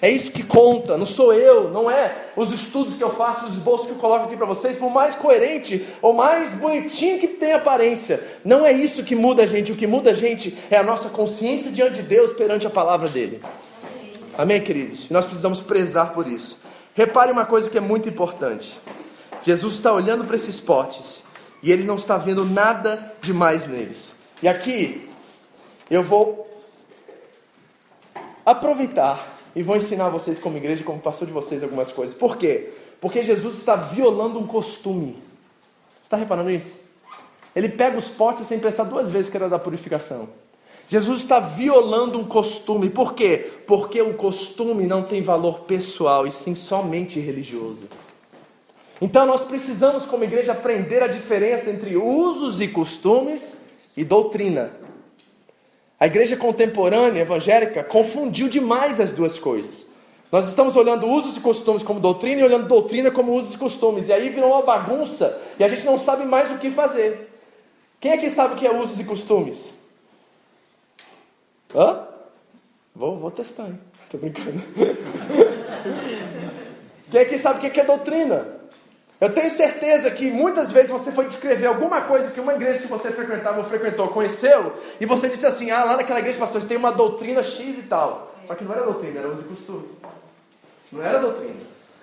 É 0.03 0.09
isso 0.09 0.33
que 0.33 0.43
conta, 0.43 0.97
não 0.97 1.05
sou 1.05 1.35
eu, 1.35 1.71
não 1.71 1.91
é 1.91 2.31
os 2.35 2.53
estudos 2.53 2.97
que 2.97 3.05
eu 3.05 3.11
faço, 3.11 3.45
os 3.45 3.55
esboços 3.55 3.87
que 3.87 3.93
eu 3.93 3.99
coloco 3.99 4.25
aqui 4.25 4.37
para 4.37 4.47
vocês, 4.47 4.75
por 4.75 4.91
mais 4.91 5.15
coerente 5.15 5.85
ou 6.01 6.15
mais 6.15 6.53
bonitinho 6.55 7.19
que 7.19 7.29
tenha 7.29 7.57
aparência. 7.57 8.23
Não 8.43 8.65
é 8.65 8.73
isso 8.73 9.05
que 9.05 9.15
muda 9.15 9.43
a 9.43 9.47
gente, 9.47 9.73
o 9.73 9.77
que 9.77 9.87
muda 9.87 10.11
a 10.11 10.15
gente 10.15 10.57
é 10.71 10.77
a 10.79 10.83
nossa 10.83 11.11
consciência 11.11 11.71
diante 11.71 11.97
de 11.97 12.03
Deus 12.03 12.33
perante 12.33 12.67
a 12.67 12.71
palavra 12.71 13.09
dele. 13.09 13.43
Amém, 14.39 14.63
queridos? 14.63 15.11
Nós 15.11 15.27
precisamos 15.27 15.61
prezar 15.61 16.15
por 16.15 16.27
isso. 16.27 16.59
Repare 16.94 17.33
uma 17.33 17.46
coisa 17.46 17.70
que 17.70 17.79
é 17.79 17.81
muito 17.81 18.09
importante. 18.09 18.81
Jesus 19.42 19.74
está 19.74 19.92
olhando 19.92 20.24
para 20.24 20.37
esses 20.37 20.61
potes 20.61 21.22
e 21.62 21.70
ele 21.72 21.85
não 21.85 21.96
está 21.96 22.16
vendo 22.16 22.44
nada 22.44 23.14
demais 23.22 23.66
neles. 23.66 24.14
E 24.42 24.48
aqui 24.48 25.09
eu 25.90 26.03
vou 26.03 26.48
aproveitar 28.44 29.38
e 29.55 29.62
vou 29.62 29.76
ensinar 29.76 30.09
vocês 30.09 30.38
como 30.38 30.57
igreja, 30.57 30.85
como 30.85 31.00
pastor 31.00 31.26
de 31.26 31.33
vocês 31.33 31.62
algumas 31.62 31.92
coisas. 31.92 32.14
Por 32.14 32.37
quê? 32.37 32.72
Porque 33.00 33.22
Jesus 33.22 33.59
está 33.59 33.76
violando 33.76 34.38
um 34.38 34.46
costume. 34.46 35.22
Você 35.94 36.03
está 36.03 36.16
reparando 36.16 36.50
isso? 36.50 36.79
Ele 37.55 37.68
pega 37.68 37.96
os 37.96 38.09
potes 38.09 38.46
sem 38.46 38.59
pensar 38.59 38.85
duas 38.85 39.11
vezes 39.11 39.31
que 39.31 39.37
era 39.37 39.48
da 39.48 39.59
purificação. 39.59 40.29
Jesus 40.90 41.20
está 41.20 41.38
violando 41.38 42.18
um 42.18 42.24
costume. 42.24 42.90
Por 42.90 43.14
quê? 43.14 43.48
Porque 43.64 44.03
o 44.03 44.14
costume 44.14 44.88
não 44.88 45.05
tem 45.05 45.22
valor 45.22 45.61
pessoal 45.61 46.26
e 46.26 46.33
sim 46.33 46.53
somente 46.53 47.20
religioso. 47.20 47.85
Então 49.00 49.24
nós 49.24 49.44
precisamos, 49.44 50.05
como 50.05 50.24
igreja, 50.24 50.50
aprender 50.50 51.00
a 51.00 51.07
diferença 51.07 51.70
entre 51.70 51.96
usos 51.96 52.61
e 52.61 52.66
costumes 52.66 53.62
e 53.96 54.05
doutrina. 54.05 54.72
A 55.96 56.09
igreja 56.09 56.37
contemporânea 56.37 57.20
evangélica 57.20 57.85
confundiu 57.85 58.48
demais 58.48 59.00
as 59.00 59.12
duas 59.12 59.38
coisas. 59.38 59.87
Nós 60.33 60.48
estamos 60.48 60.74
olhando 60.74 61.07
usos 61.07 61.37
e 61.37 61.40
costumes 61.40 61.85
como 61.85 62.00
doutrina 62.00 62.40
e 62.40 62.44
olhando 62.44 62.66
doutrina 62.66 63.12
como 63.12 63.33
usos 63.33 63.55
e 63.55 63.59
costumes. 63.59 64.09
E 64.09 64.12
aí 64.12 64.29
virou 64.29 64.50
uma 64.50 64.62
bagunça 64.62 65.40
e 65.57 65.62
a 65.62 65.68
gente 65.68 65.87
não 65.87 65.96
sabe 65.96 66.24
mais 66.24 66.50
o 66.50 66.59
que 66.59 66.68
fazer. 66.68 67.31
Quem 68.00 68.12
aqui 68.12 68.29
sabe 68.29 68.55
o 68.55 68.57
que 68.57 68.66
é 68.66 68.76
usos 68.76 68.98
e 68.98 69.05
costumes? 69.05 69.79
Hã? 71.75 72.07
Vou, 72.95 73.19
vou 73.19 73.31
testar, 73.31 73.67
hein? 73.67 73.79
Tô 74.11 74.19
brincando. 74.19 74.51
Quem 77.11 77.21
aqui 77.21 77.39
sabe 77.39 77.67
o 77.67 77.71
que 77.71 77.81
é 77.81 77.85
doutrina? 77.85 78.61
Eu 79.21 79.35
tenho 79.35 79.51
certeza 79.51 80.11
que 80.11 80.31
muitas 80.31 80.73
vezes 80.73 80.91
você 80.91 81.13
foi 81.13 81.27
descrever 81.27 81.67
alguma 81.67 82.03
coisa 82.03 82.31
que 82.31 82.41
uma 82.41 82.55
igreja 82.55 82.81
que 82.81 82.87
você 82.87 83.11
frequentava 83.11 83.59
ou 83.59 83.65
frequentou 83.65 84.09
conheceu, 84.09 84.73
e 84.99 85.05
você 85.05 85.29
disse 85.29 85.47
assim: 85.47 85.71
ah, 85.71 85.85
lá 85.85 85.97
naquela 85.97 86.21
igreja, 86.21 86.39
pastor, 86.39 86.65
tem 86.65 86.77
uma 86.77 86.91
doutrina 86.91 87.43
X 87.43 87.79
e 87.79 87.83
tal. 87.83 88.35
Só 88.47 88.55
que 88.55 88.65
não 88.65 88.73
era 88.73 88.83
doutrina, 88.83 89.19
era 89.19 89.29
uso 89.29 89.43
e 89.43 89.45
costume. 89.45 89.89
Não 90.91 91.05
era 91.05 91.19
doutrina. 91.19 91.61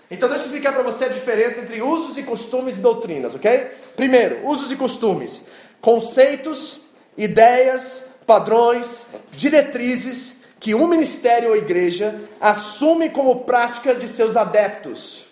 Então 0.10 0.30
deixa 0.30 0.44
eu 0.44 0.48
explicar 0.48 0.74
para 0.74 0.84
você 0.84 1.06
a 1.06 1.10
diferença 1.10 1.62
entre 1.62 1.82
usos 1.82 2.18
e 2.18 2.24
costumes 2.24 2.78
e 2.78 2.82
doutrinas, 2.82 3.36
ok? 3.36 3.72
Primeiro, 3.96 4.48
usos 4.48 4.72
e 4.72 4.76
costumes. 4.76 5.42
Conceitos, 5.82 6.82
ideias, 7.18 8.06
padrões, 8.28 9.08
diretrizes 9.32 10.42
que 10.60 10.76
um 10.76 10.88
ministério 10.88 11.50
ou 11.50 11.56
igreja 11.56 12.22
assume 12.42 13.10
como 13.10 13.44
prática 13.46 13.96
de 13.96 14.08
seus 14.08 14.36
adeptos. 14.36 15.26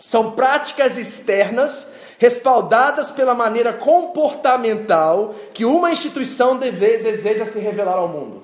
São 0.00 0.32
práticas 0.32 0.98
externas 0.98 1.92
respaldadas 2.18 3.10
pela 3.10 3.34
maneira 3.34 3.72
comportamental 3.72 5.34
que 5.54 5.64
uma 5.64 5.90
instituição 5.90 6.56
deve, 6.56 6.98
deseja 6.98 7.46
se 7.46 7.58
revelar 7.58 7.96
ao 7.96 8.08
mundo. 8.08 8.42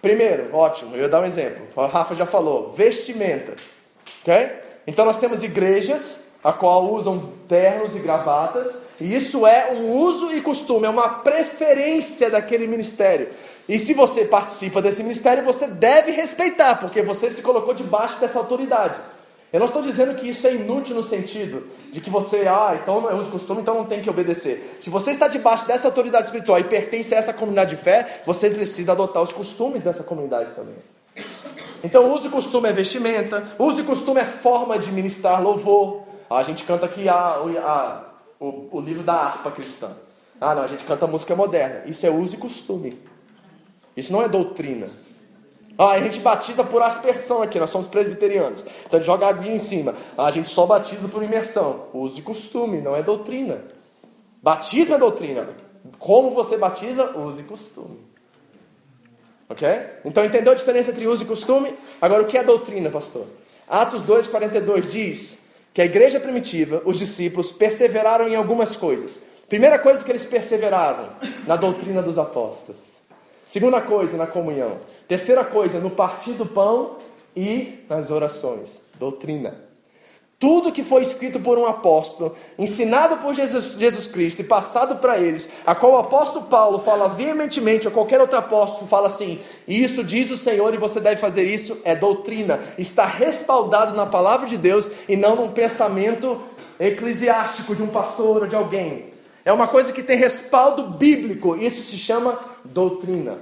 Primeiro, 0.00 0.54
ótimo, 0.54 0.96
eu 0.96 1.02
ia 1.02 1.08
dar 1.08 1.20
um 1.20 1.26
exemplo. 1.26 1.66
O 1.74 1.86
Rafa 1.86 2.14
já 2.14 2.26
falou, 2.26 2.72
vestimenta. 2.72 3.54
Ok? 4.22 4.50
Então 4.86 5.04
nós 5.04 5.18
temos 5.18 5.42
igrejas 5.42 6.20
a 6.42 6.52
qual 6.52 6.90
usam 6.90 7.32
ternos 7.48 7.94
e 7.94 8.00
gravatas, 8.00 8.82
e 9.02 9.16
isso 9.16 9.44
é 9.44 9.72
um 9.72 9.90
uso 9.90 10.32
e 10.32 10.40
costume, 10.40 10.86
é 10.86 10.88
uma 10.88 11.08
preferência 11.08 12.30
daquele 12.30 12.68
ministério. 12.68 13.30
E 13.68 13.76
se 13.76 13.92
você 13.94 14.24
participa 14.24 14.80
desse 14.80 15.02
ministério, 15.02 15.42
você 15.42 15.66
deve 15.66 16.12
respeitar, 16.12 16.76
porque 16.76 17.02
você 17.02 17.28
se 17.28 17.42
colocou 17.42 17.74
debaixo 17.74 18.20
dessa 18.20 18.38
autoridade. 18.38 18.94
Eu 19.52 19.58
não 19.58 19.66
estou 19.66 19.82
dizendo 19.82 20.14
que 20.14 20.28
isso 20.28 20.46
é 20.46 20.54
inútil 20.54 20.94
no 20.94 21.02
sentido 21.02 21.66
de 21.90 22.00
que 22.00 22.08
você, 22.08 22.46
ah, 22.46 22.78
então 22.80 23.10
é 23.10 23.14
uso 23.14 23.28
costume, 23.28 23.60
então 23.60 23.74
não 23.74 23.86
tem 23.86 24.00
que 24.00 24.08
obedecer. 24.08 24.78
Se 24.78 24.88
você 24.88 25.10
está 25.10 25.26
debaixo 25.26 25.66
dessa 25.66 25.88
autoridade 25.88 26.28
espiritual 26.28 26.60
e 26.60 26.64
pertence 26.64 27.12
a 27.12 27.18
essa 27.18 27.32
comunidade 27.32 27.74
de 27.74 27.82
fé, 27.82 28.22
você 28.24 28.50
precisa 28.50 28.92
adotar 28.92 29.20
os 29.20 29.32
costumes 29.32 29.82
dessa 29.82 30.04
comunidade 30.04 30.52
também. 30.52 30.76
Então, 31.82 32.12
uso 32.12 32.28
e 32.28 32.30
costume 32.30 32.68
é 32.68 32.72
vestimenta, 32.72 33.42
uso 33.58 33.80
e 33.80 33.84
costume 33.84 34.20
é 34.20 34.24
forma 34.24 34.78
de 34.78 34.92
ministrar 34.92 35.42
louvor. 35.42 36.02
A 36.30 36.44
gente 36.44 36.62
canta 36.62 36.86
aqui 36.86 37.08
a, 37.08 37.14
a, 37.16 38.11
o, 38.42 38.68
o 38.72 38.80
livro 38.80 39.04
da 39.04 39.14
harpa 39.14 39.52
cristã. 39.52 39.92
Ah, 40.40 40.54
não, 40.54 40.62
a 40.64 40.66
gente 40.66 40.82
canta 40.82 41.06
música 41.06 41.36
moderna. 41.36 41.82
Isso 41.86 42.04
é 42.04 42.10
uso 42.10 42.34
e 42.34 42.38
costume. 42.38 43.00
Isso 43.96 44.12
não 44.12 44.22
é 44.22 44.28
doutrina. 44.28 44.88
Ah, 45.78 45.90
a 45.90 46.00
gente 46.00 46.18
batiza 46.18 46.64
por 46.64 46.82
aspersão 46.82 47.40
aqui, 47.40 47.60
nós 47.60 47.70
somos 47.70 47.86
presbiterianos. 47.86 48.64
Então 48.84 48.98
a 48.98 49.02
joga 49.02 49.28
aguinha 49.28 49.54
em 49.54 49.60
cima. 49.60 49.94
Ah, 50.18 50.26
a 50.26 50.30
gente 50.32 50.48
só 50.48 50.66
batiza 50.66 51.06
por 51.06 51.22
imersão. 51.22 51.86
Uso 51.94 52.18
e 52.18 52.22
costume, 52.22 52.80
não 52.80 52.96
é 52.96 53.02
doutrina. 53.02 53.62
Batismo 54.42 54.96
é 54.96 54.98
doutrina. 54.98 55.48
Como 55.98 56.30
você 56.30 56.56
batiza? 56.56 57.16
Uso 57.16 57.40
e 57.40 57.44
costume. 57.44 58.00
Ok? 59.48 59.68
Então 60.04 60.24
entendeu 60.24 60.52
a 60.52 60.56
diferença 60.56 60.90
entre 60.90 61.06
uso 61.06 61.22
e 61.22 61.26
costume? 61.26 61.74
Agora 62.00 62.24
o 62.24 62.26
que 62.26 62.36
é 62.36 62.42
doutrina, 62.42 62.90
pastor? 62.90 63.26
Atos 63.68 64.02
2,42 64.02 64.82
diz 64.82 65.41
que 65.72 65.80
a 65.80 65.84
igreja 65.84 66.20
primitiva, 66.20 66.82
os 66.84 66.98
discípulos, 66.98 67.50
perseveraram 67.50 68.28
em 68.28 68.34
algumas 68.34 68.76
coisas. 68.76 69.20
Primeira 69.48 69.78
coisa 69.78 70.04
que 70.04 70.10
eles 70.10 70.24
perseveraram 70.24 71.10
na 71.46 71.56
doutrina 71.56 72.02
dos 72.02 72.18
apóstolos. 72.18 72.82
Segunda 73.46 73.80
coisa, 73.80 74.16
na 74.16 74.26
comunhão. 74.26 74.78
Terceira 75.06 75.44
coisa, 75.44 75.78
no 75.78 75.90
partir 75.90 76.32
do 76.32 76.46
pão 76.46 76.96
e 77.36 77.84
nas 77.88 78.10
orações. 78.10 78.80
Doutrina. 78.98 79.61
Tudo 80.42 80.72
que 80.72 80.82
foi 80.82 81.02
escrito 81.02 81.38
por 81.38 81.56
um 81.56 81.66
apóstolo, 81.66 82.34
ensinado 82.58 83.18
por 83.18 83.32
Jesus, 83.32 83.76
Jesus 83.78 84.08
Cristo 84.08 84.40
e 84.40 84.44
passado 84.44 84.96
para 84.96 85.16
eles, 85.16 85.48
a 85.64 85.72
qual 85.72 85.92
o 85.92 85.98
apóstolo 85.98 86.46
Paulo 86.46 86.80
fala 86.80 87.08
veementemente, 87.08 87.86
ou 87.86 87.94
qualquer 87.94 88.20
outro 88.20 88.36
apóstolo 88.36 88.88
fala 88.88 89.06
assim: 89.06 89.38
Isso 89.68 90.02
diz 90.02 90.32
o 90.32 90.36
Senhor 90.36 90.74
e 90.74 90.78
você 90.78 90.98
deve 90.98 91.20
fazer 91.20 91.44
isso, 91.44 91.78
é 91.84 91.94
doutrina. 91.94 92.58
Está 92.76 93.06
respaldado 93.06 93.94
na 93.94 94.04
palavra 94.04 94.48
de 94.48 94.58
Deus 94.58 94.90
e 95.08 95.16
não 95.16 95.36
num 95.36 95.52
pensamento 95.52 96.40
eclesiástico 96.80 97.76
de 97.76 97.82
um 97.84 97.86
pastor 97.86 98.42
ou 98.42 98.48
de 98.48 98.56
alguém. 98.56 99.12
É 99.44 99.52
uma 99.52 99.68
coisa 99.68 99.92
que 99.92 100.02
tem 100.02 100.18
respaldo 100.18 100.88
bíblico, 100.88 101.54
isso 101.54 101.82
se 101.82 101.96
chama 101.96 102.40
doutrina. 102.64 103.38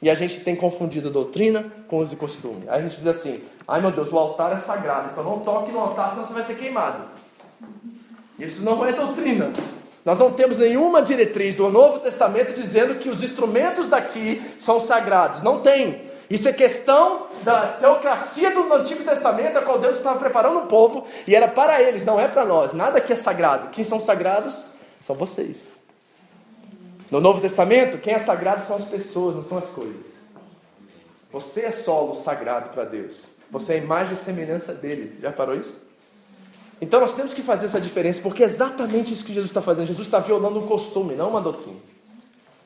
E 0.00 0.08
a 0.08 0.14
gente 0.14 0.40
tem 0.40 0.56
confundido 0.56 1.10
doutrina 1.10 1.70
com 1.86 1.98
uso 1.98 2.14
e 2.14 2.16
costume. 2.16 2.62
Aí 2.66 2.78
a 2.78 2.82
gente 2.82 2.96
diz 2.96 3.06
assim: 3.06 3.42
ai 3.70 3.80
meu 3.80 3.90
Deus, 3.90 4.12
o 4.12 4.18
altar 4.18 4.52
é 4.52 4.58
sagrado, 4.58 5.10
então 5.12 5.24
não 5.24 5.38
toque 5.40 5.72
no 5.72 5.80
altar, 5.80 6.10
senão 6.10 6.26
você 6.26 6.34
vai 6.34 6.42
ser 6.42 6.56
queimado. 6.56 7.04
Isso 8.38 8.62
não 8.62 8.84
é 8.84 8.92
doutrina. 8.92 9.52
Nós 10.04 10.18
não 10.18 10.32
temos 10.32 10.58
nenhuma 10.58 11.02
diretriz 11.02 11.54
do 11.54 11.68
Novo 11.70 12.00
Testamento 12.00 12.52
dizendo 12.54 12.96
que 12.96 13.08
os 13.08 13.22
instrumentos 13.22 13.90
daqui 13.90 14.42
são 14.58 14.80
sagrados. 14.80 15.42
Não 15.42 15.60
tem. 15.60 16.10
Isso 16.30 16.48
é 16.48 16.52
questão 16.52 17.26
da 17.42 17.66
teocracia 17.72 18.50
do 18.52 18.72
Antigo 18.72 19.04
Testamento, 19.04 19.58
a 19.58 19.62
qual 19.62 19.78
Deus 19.78 19.96
estava 19.96 20.18
preparando 20.18 20.60
o 20.60 20.66
povo 20.66 21.04
e 21.26 21.34
era 21.34 21.48
para 21.48 21.82
eles, 21.82 22.04
não 22.04 22.18
é 22.18 22.28
para 22.28 22.44
nós. 22.44 22.72
Nada 22.72 22.98
aqui 22.98 23.12
é 23.12 23.16
sagrado. 23.16 23.68
Quem 23.68 23.84
são 23.84 24.00
sagrados? 24.00 24.64
São 25.00 25.16
vocês. 25.16 25.72
No 27.10 27.20
Novo 27.20 27.40
Testamento, 27.40 27.98
quem 27.98 28.14
é 28.14 28.18
sagrado 28.18 28.64
são 28.64 28.76
as 28.76 28.84
pessoas, 28.84 29.34
não 29.34 29.42
são 29.42 29.58
as 29.58 29.70
coisas. 29.70 30.06
Você 31.32 31.62
é 31.62 31.72
solo 31.72 32.14
sagrado 32.14 32.70
para 32.70 32.84
Deus. 32.84 33.24
Você 33.50 33.74
é 33.74 33.76
a 33.76 33.78
imagem 33.78 34.14
e 34.14 34.16
semelhança 34.16 34.72
dele. 34.72 35.18
Já 35.20 35.32
parou 35.32 35.54
isso? 35.56 35.80
Então 36.80 37.00
nós 37.00 37.12
temos 37.14 37.34
que 37.34 37.42
fazer 37.42 37.66
essa 37.66 37.80
diferença, 37.80 38.22
porque 38.22 38.42
é 38.42 38.46
exatamente 38.46 39.12
isso 39.12 39.24
que 39.24 39.34
Jesus 39.34 39.50
está 39.50 39.60
fazendo. 39.60 39.86
Jesus 39.86 40.06
está 40.06 40.18
violando 40.18 40.58
um 40.58 40.66
costume, 40.66 41.14
não 41.14 41.28
uma 41.30 41.40
doutrina. 41.40 41.76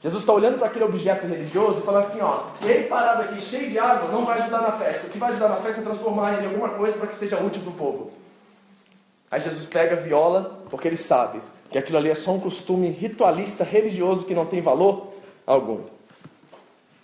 Jesus 0.01 0.23
está 0.23 0.33
olhando 0.33 0.59
para 0.59 0.67
aquele 0.67 0.85
objeto 0.85 1.27
religioso 1.27 1.79
e 1.79 1.83
falando 1.83 2.05
assim: 2.05 2.21
ó, 2.21 2.45
ele 2.63 2.85
parado 2.85 3.23
aqui 3.23 3.41
cheio 3.41 3.71
de 3.71 3.79
água 3.79 4.13
não 4.13 4.25
vai 4.25 4.39
ajudar 4.41 4.61
na 4.61 4.73
festa. 4.73 5.07
O 5.07 5.11
que 5.11 5.19
vai 5.19 5.31
ajudar 5.31 5.49
na 5.49 5.57
festa 5.57 5.81
é 5.81 5.85
transformar 5.85 6.35
ele 6.35 6.43
em 6.43 6.49
alguma 6.51 6.69
coisa 6.69 6.99
para 6.99 7.07
que 7.09 7.17
seja 7.17 7.41
útil 7.41 7.63
para 7.63 7.71
o 7.71 7.75
povo. 7.75 8.13
Aí 9.31 9.41
Jesus 9.41 9.65
pega, 9.65 9.97
viola, 9.97 10.63
porque 10.71 10.87
ele 10.87 10.97
sabe 10.97 11.41
que 11.71 11.79
aquilo 11.79 11.99
ali 11.99 12.11
é 12.11 12.15
só 12.15 12.33
um 12.33 12.39
costume 12.39 12.89
ritualista, 12.91 13.65
religioso 13.65 14.27
que 14.27 14.35
não 14.35 14.47
tem 14.47 14.61
valor 14.61 15.09
algum. 15.47 15.81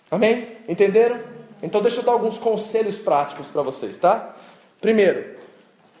Amém? 0.09 0.47
Entenderam? 0.69 1.30
Então 1.61 1.81
deixa 1.81 1.99
eu 1.99 2.03
dar 2.03 2.13
alguns 2.13 2.37
conselhos 2.37 2.97
práticos 2.97 3.47
para 3.47 3.61
vocês, 3.61 3.97
tá? 3.97 4.35
Primeiro, 4.79 5.35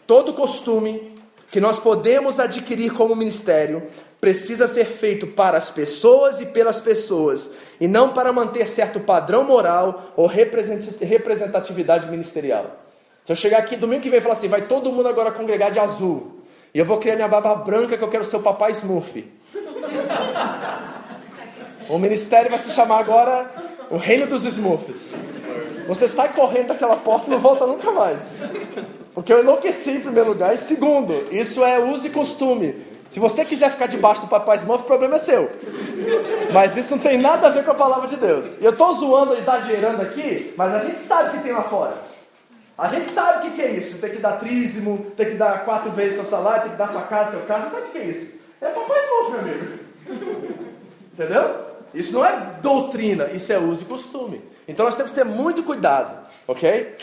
todo 0.07 0.33
costume 0.33 1.15
que 1.51 1.59
nós 1.59 1.77
podemos 1.77 2.39
adquirir 2.39 2.91
como 2.93 3.15
ministério 3.15 3.83
precisa 4.19 4.67
ser 4.67 4.85
feito 4.85 5.27
para 5.27 5.57
as 5.57 5.69
pessoas 5.69 6.39
e 6.39 6.45
pelas 6.45 6.79
pessoas, 6.79 7.49
e 7.79 7.87
não 7.87 8.09
para 8.09 8.31
manter 8.31 8.67
certo 8.67 8.99
padrão 8.99 9.43
moral 9.43 10.13
ou 10.15 10.27
representatividade 10.27 12.07
ministerial. 12.09 12.77
Se 13.23 13.31
eu 13.31 13.35
chegar 13.35 13.57
aqui 13.59 13.75
domingo 13.75 14.03
que 14.03 14.09
vem 14.09 14.19
e 14.19 14.21
falar 14.21 14.33
assim, 14.33 14.47
vai 14.47 14.61
todo 14.61 14.91
mundo 14.91 15.09
agora 15.09 15.31
congregar 15.31 15.71
de 15.71 15.79
azul, 15.79 16.39
e 16.73 16.79
eu 16.79 16.85
vou 16.85 16.99
criar 16.99 17.15
minha 17.15 17.27
barba 17.27 17.55
branca 17.55 17.97
que 17.97 18.03
eu 18.03 18.09
quero 18.09 18.23
ser 18.23 18.37
o 18.37 18.41
papai 18.41 18.71
Smurf. 18.71 19.25
O 21.89 21.97
ministério 21.97 22.49
vai 22.49 22.57
se 22.57 22.71
chamar 22.71 22.99
agora 22.99 23.51
o 23.89 23.97
Reino 23.97 24.25
dos 24.25 24.45
Smurfs. 24.45 25.11
Você 25.91 26.07
sai 26.07 26.31
correndo 26.31 26.67
daquela 26.67 26.95
porta 26.95 27.27
e 27.27 27.29
não 27.31 27.39
volta 27.39 27.67
nunca 27.67 27.91
mais. 27.91 28.21
Porque 29.13 29.33
eu 29.33 29.41
enlouqueci 29.41 29.91
em 29.91 29.99
primeiro 29.99 30.29
lugar. 30.29 30.53
E 30.53 30.57
segundo, 30.57 31.27
isso 31.33 31.65
é 31.65 31.79
uso 31.79 32.07
e 32.07 32.09
costume. 32.09 32.77
Se 33.09 33.19
você 33.19 33.43
quiser 33.43 33.69
ficar 33.71 33.87
debaixo 33.87 34.21
do 34.21 34.27
papai 34.29 34.55
Smurf, 34.55 34.83
o 34.83 34.87
problema 34.87 35.15
é 35.15 35.17
seu. 35.17 35.51
Mas 36.53 36.77
isso 36.77 36.95
não 36.95 37.03
tem 37.03 37.17
nada 37.17 37.47
a 37.47 37.49
ver 37.49 37.65
com 37.65 37.71
a 37.71 37.75
palavra 37.75 38.07
de 38.07 38.15
Deus. 38.15 38.55
E 38.61 38.63
eu 38.63 38.71
estou 38.71 38.93
zoando, 38.93 39.35
exagerando 39.35 40.01
aqui, 40.01 40.53
mas 40.55 40.73
a 40.73 40.79
gente 40.79 40.97
sabe 40.97 41.27
o 41.27 41.31
que 41.33 41.43
tem 41.43 41.51
lá 41.51 41.63
fora. 41.63 41.95
A 42.77 42.87
gente 42.87 43.05
sabe 43.05 43.49
o 43.49 43.51
que, 43.51 43.61
é 43.61 43.71
isso. 43.71 43.97
Tem 43.97 44.11
que 44.11 44.19
dar 44.19 44.37
trízimo, 44.37 45.07
tem 45.17 45.31
que 45.31 45.35
dar 45.35 45.65
quatro 45.65 45.91
vezes 45.91 46.15
seu 46.15 46.25
salário, 46.25 46.61
tem 46.61 46.71
que 46.71 46.77
dar 46.77 46.87
sua 46.87 47.01
casa, 47.01 47.31
seu 47.31 47.41
carro. 47.41 47.65
Você 47.65 47.75
sabe 47.75 47.87
o 47.87 47.91
que 47.91 47.97
é 47.97 48.05
isso? 48.05 48.39
É 48.61 48.69
papai 48.69 48.97
esmoço, 48.97 49.31
meu 49.31 49.39
amigo. 49.41 49.79
Entendeu? 51.13 51.65
Isso 51.93 52.13
não 52.13 52.25
é 52.25 52.53
doutrina, 52.61 53.25
isso 53.33 53.51
é 53.51 53.57
uso 53.57 53.81
e 53.81 53.85
costume. 53.85 54.50
Então 54.71 54.85
nós 54.85 54.95
temos 54.95 55.11
que 55.11 55.17
ter 55.17 55.25
muito 55.25 55.63
cuidado, 55.63 56.25
ok? 56.47 56.95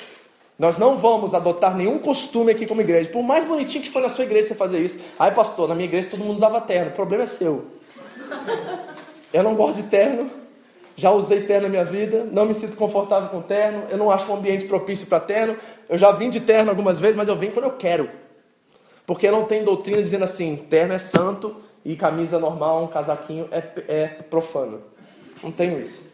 Nós 0.59 0.79
não 0.79 0.97
vamos 0.97 1.35
adotar 1.35 1.77
nenhum 1.77 1.99
costume 1.99 2.51
aqui 2.51 2.67
como 2.67 2.81
igreja. 2.81 3.11
Por 3.11 3.23
mais 3.23 3.45
bonitinho 3.45 3.85
que 3.85 3.91
for 3.91 4.01
na 4.01 4.09
sua 4.09 4.25
igreja 4.25 4.49
você 4.49 4.55
fazer 4.55 4.81
isso. 4.81 4.99
Ai, 5.19 5.33
pastor, 5.33 5.69
na 5.69 5.75
minha 5.75 5.87
igreja 5.87 6.09
todo 6.11 6.25
mundo 6.25 6.37
usava 6.37 6.61
terno. 6.63 6.91
O 6.91 6.95
problema 6.95 7.25
é 7.25 7.27
seu. 7.27 7.67
Eu 9.33 9.43
não 9.43 9.55
gosto 9.55 9.83
de 9.83 9.89
terno. 9.89 10.31
Já 10.97 11.13
usei 11.13 11.43
terno 11.43 11.65
na 11.65 11.69
minha 11.69 11.85
vida, 11.85 12.27
não 12.33 12.45
me 12.45 12.55
sinto 12.55 12.75
confortável 12.75 13.29
com 13.29 13.41
terno, 13.41 13.85
eu 13.89 13.97
não 13.97 14.11
acho 14.11 14.33
um 14.33 14.35
ambiente 14.35 14.65
propício 14.65 15.07
para 15.07 15.21
terno. 15.21 15.57
Eu 15.89 15.97
já 15.97 16.11
vim 16.11 16.29
de 16.29 16.41
terno 16.41 16.71
algumas 16.71 16.99
vezes, 16.99 17.15
mas 17.15 17.29
eu 17.29 17.37
vim 17.37 17.51
quando 17.51 17.67
eu 17.67 17.73
quero. 17.73 18.11
Porque 19.07 19.31
não 19.31 19.45
tem 19.45 19.63
doutrina 19.63 20.03
dizendo 20.03 20.25
assim, 20.25 20.57
terno 20.57 20.95
é 20.95 20.99
santo 20.99 21.55
e 21.85 21.95
camisa 21.95 22.41
normal, 22.41 22.83
um 22.83 22.89
casaquinho 22.89 23.49
é, 23.53 23.63
é 23.87 24.07
profano. 24.29 24.83
Não 25.41 25.53
tenho 25.53 25.81
isso. 25.81 26.08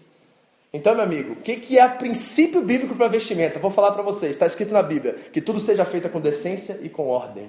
Então, 0.75 0.95
meu 0.95 1.05
amigo, 1.05 1.33
o 1.33 1.37
que, 1.37 1.57
que 1.57 1.79
é 1.79 1.89
princípio 1.89 2.61
bíblico 2.61 2.95
para 2.95 3.09
vestimenta? 3.09 3.59
Vou 3.59 3.71
falar 3.71 3.93
para 3.93 4.03
vocês, 4.03 4.33
está 4.33 4.45
escrito 4.45 4.73
na 4.73 4.83
Bíblia, 4.83 5.15
que 5.33 5.41
tudo 5.41 5.59
seja 5.59 5.85
feito 5.85 6.09
com 6.11 6.21
decência 6.21 6.81
e 6.83 6.91
com 6.91 7.07
ordem. 7.07 7.49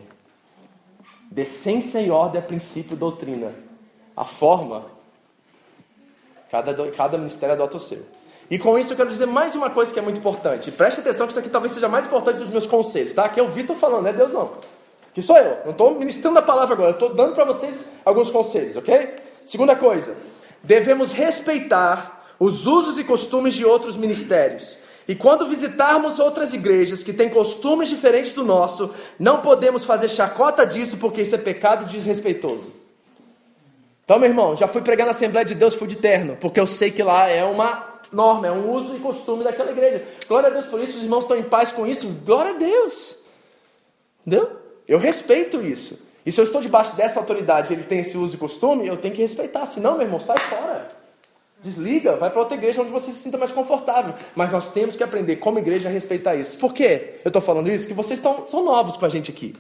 Decência 1.32 2.00
e 2.00 2.12
ordem 2.12 2.40
é 2.40 2.46
princípio 2.46 2.96
doutrina. 2.96 3.52
A 4.16 4.24
forma 4.24 4.96
Cada, 6.56 6.92
cada 6.92 7.18
ministério 7.18 7.54
adota 7.54 7.76
o 7.76 7.80
seu. 7.80 8.06
E 8.50 8.58
com 8.60 8.78
isso 8.78 8.94
eu 8.94 8.98
quero 8.98 9.10
dizer 9.10 9.26
mais 9.26 9.56
uma 9.56 9.70
coisa 9.70 9.92
que 9.92 10.00
é 10.00 10.02
muito 10.02 10.20
importante. 10.20 10.72
Preste 10.72 11.02
atenção 11.02 11.26
que 11.26 11.32
isso 11.32 11.40
aqui 11.40 11.50
talvez 11.50 11.74
seja 11.74 11.90
mais 11.90 12.06
importante 12.06 12.38
dos 12.38 12.50
meus 12.50 12.68
conselhos, 12.68 13.12
tá? 13.12 13.28
Que 13.28 13.40
é 13.40 13.44
o 13.44 13.48
Vitor 13.48 13.76
falando, 13.76 14.04
não 14.04 14.10
é 14.10 14.14
Deus 14.14 14.32
não. 14.32 14.54
Que 15.14 15.22
sou 15.22 15.38
eu. 15.38 15.58
Não 15.66 15.72
estou 15.72 15.96
ministrando 15.96 16.40
a 16.40 16.42
palavra 16.42 16.74
agora, 16.74 16.90
eu 16.92 16.94
estou 16.94 17.14
dando 17.14 17.34
para 17.34 17.44
vocês 17.44 17.90
alguns 18.06 18.30
conselhos, 18.30 18.76
ok? 18.76 19.16
Segunda 19.46 19.76
coisa, 19.76 20.16
devemos 20.64 21.12
respeitar 21.12 22.15
os 22.40 22.66
usos 22.66 22.98
e 22.98 23.04
costumes 23.04 23.54
de 23.54 23.66
outros 23.66 23.96
ministérios 23.96 24.78
E 25.08 25.14
quando 25.14 25.48
visitarmos 25.48 26.20
outras 26.20 26.54
igrejas 26.54 27.04
que 27.04 27.14
têm 27.14 27.30
costumes 27.30 27.90
diferentes 27.90 28.34
do 28.34 28.44
nosso, 28.44 28.92
não 29.20 29.42
podemos 29.42 29.86
fazer 29.86 30.10
chacota 30.10 30.66
disso 30.66 30.98
porque 30.98 31.22
isso 31.22 31.36
é 31.36 31.38
pecado 31.38 31.86
desrespeitoso. 31.86 32.74
Então, 34.04 34.20
meu 34.20 34.30
irmão, 34.30 34.56
já 34.56 34.68
fui 34.68 34.82
pregar 34.82 35.06
na 35.06 35.12
Assembleia 35.12 35.46
de 35.46 35.56
Deus, 35.56 35.74
fui 35.76 35.88
de 35.88 35.96
terno, 35.96 36.38
porque 36.40 36.60
eu 36.60 36.68
sei 36.68 36.92
que 36.92 37.04
lá 37.04 37.28
é 37.28 37.44
uma 37.44 37.96
norma, 38.12 38.48
é 38.48 38.52
um 38.52 38.72
uso 38.72 38.96
e 38.96 39.00
costume 39.00 39.44
daquela 39.44 39.72
igreja. 39.72 40.04
Glória 40.28 40.50
a 40.50 40.52
Deus 40.52 40.66
por 40.66 40.80
isso, 40.80 40.98
os 40.98 41.04
irmãos 41.04 41.24
estão 41.24 41.38
em 41.38 41.44
paz 41.44 41.72
com 41.72 41.86
isso. 41.86 42.08
Glória 42.26 42.52
a 42.52 42.58
Deus. 42.58 43.16
Entendeu? 44.26 44.60
Eu 44.88 44.98
respeito 44.98 45.62
isso. 45.62 46.00
E 46.26 46.32
se 46.32 46.40
eu 46.40 46.46
estou 46.46 46.62
debaixo 46.62 46.96
dessa 46.96 47.20
autoridade 47.20 47.74
ele 47.74 47.84
tem 47.84 48.00
esse 48.00 48.18
uso 48.18 48.36
e 48.36 48.40
costume, 48.40 48.88
eu 48.88 48.98
tenho 48.98 49.14
que 49.14 49.22
respeitar. 49.22 49.66
Senão, 49.68 49.94
meu 49.94 50.04
irmão, 50.04 50.20
sai 50.20 50.38
fora. 50.38 51.05
Desliga, 51.66 52.16
vai 52.16 52.30
para 52.30 52.40
outra 52.40 52.56
igreja 52.56 52.80
onde 52.80 52.92
você 52.92 53.12
se 53.12 53.18
sinta 53.18 53.40
mais 53.40 53.52
confortável. 53.52 54.14
Mas 54.36 54.52
nós 54.52 54.72
temos 54.72 54.96
que 54.96 55.04
aprender 55.04 55.38
como 55.38 55.58
igreja 55.58 55.90
a 55.90 55.92
respeitar 55.92 56.36
isso. 56.36 56.60
Por 56.60 56.76
quê? 56.76 57.16
Eu 57.26 57.30
estou 57.30 57.42
falando 57.42 57.72
isso? 57.72 57.88
Que 57.88 57.94
vocês 57.94 58.20
estão, 58.20 58.48
são 58.48 58.64
novos 58.64 58.98
com 58.98 59.06
a 59.06 59.10
gente 59.10 59.32
aqui. 59.32 59.56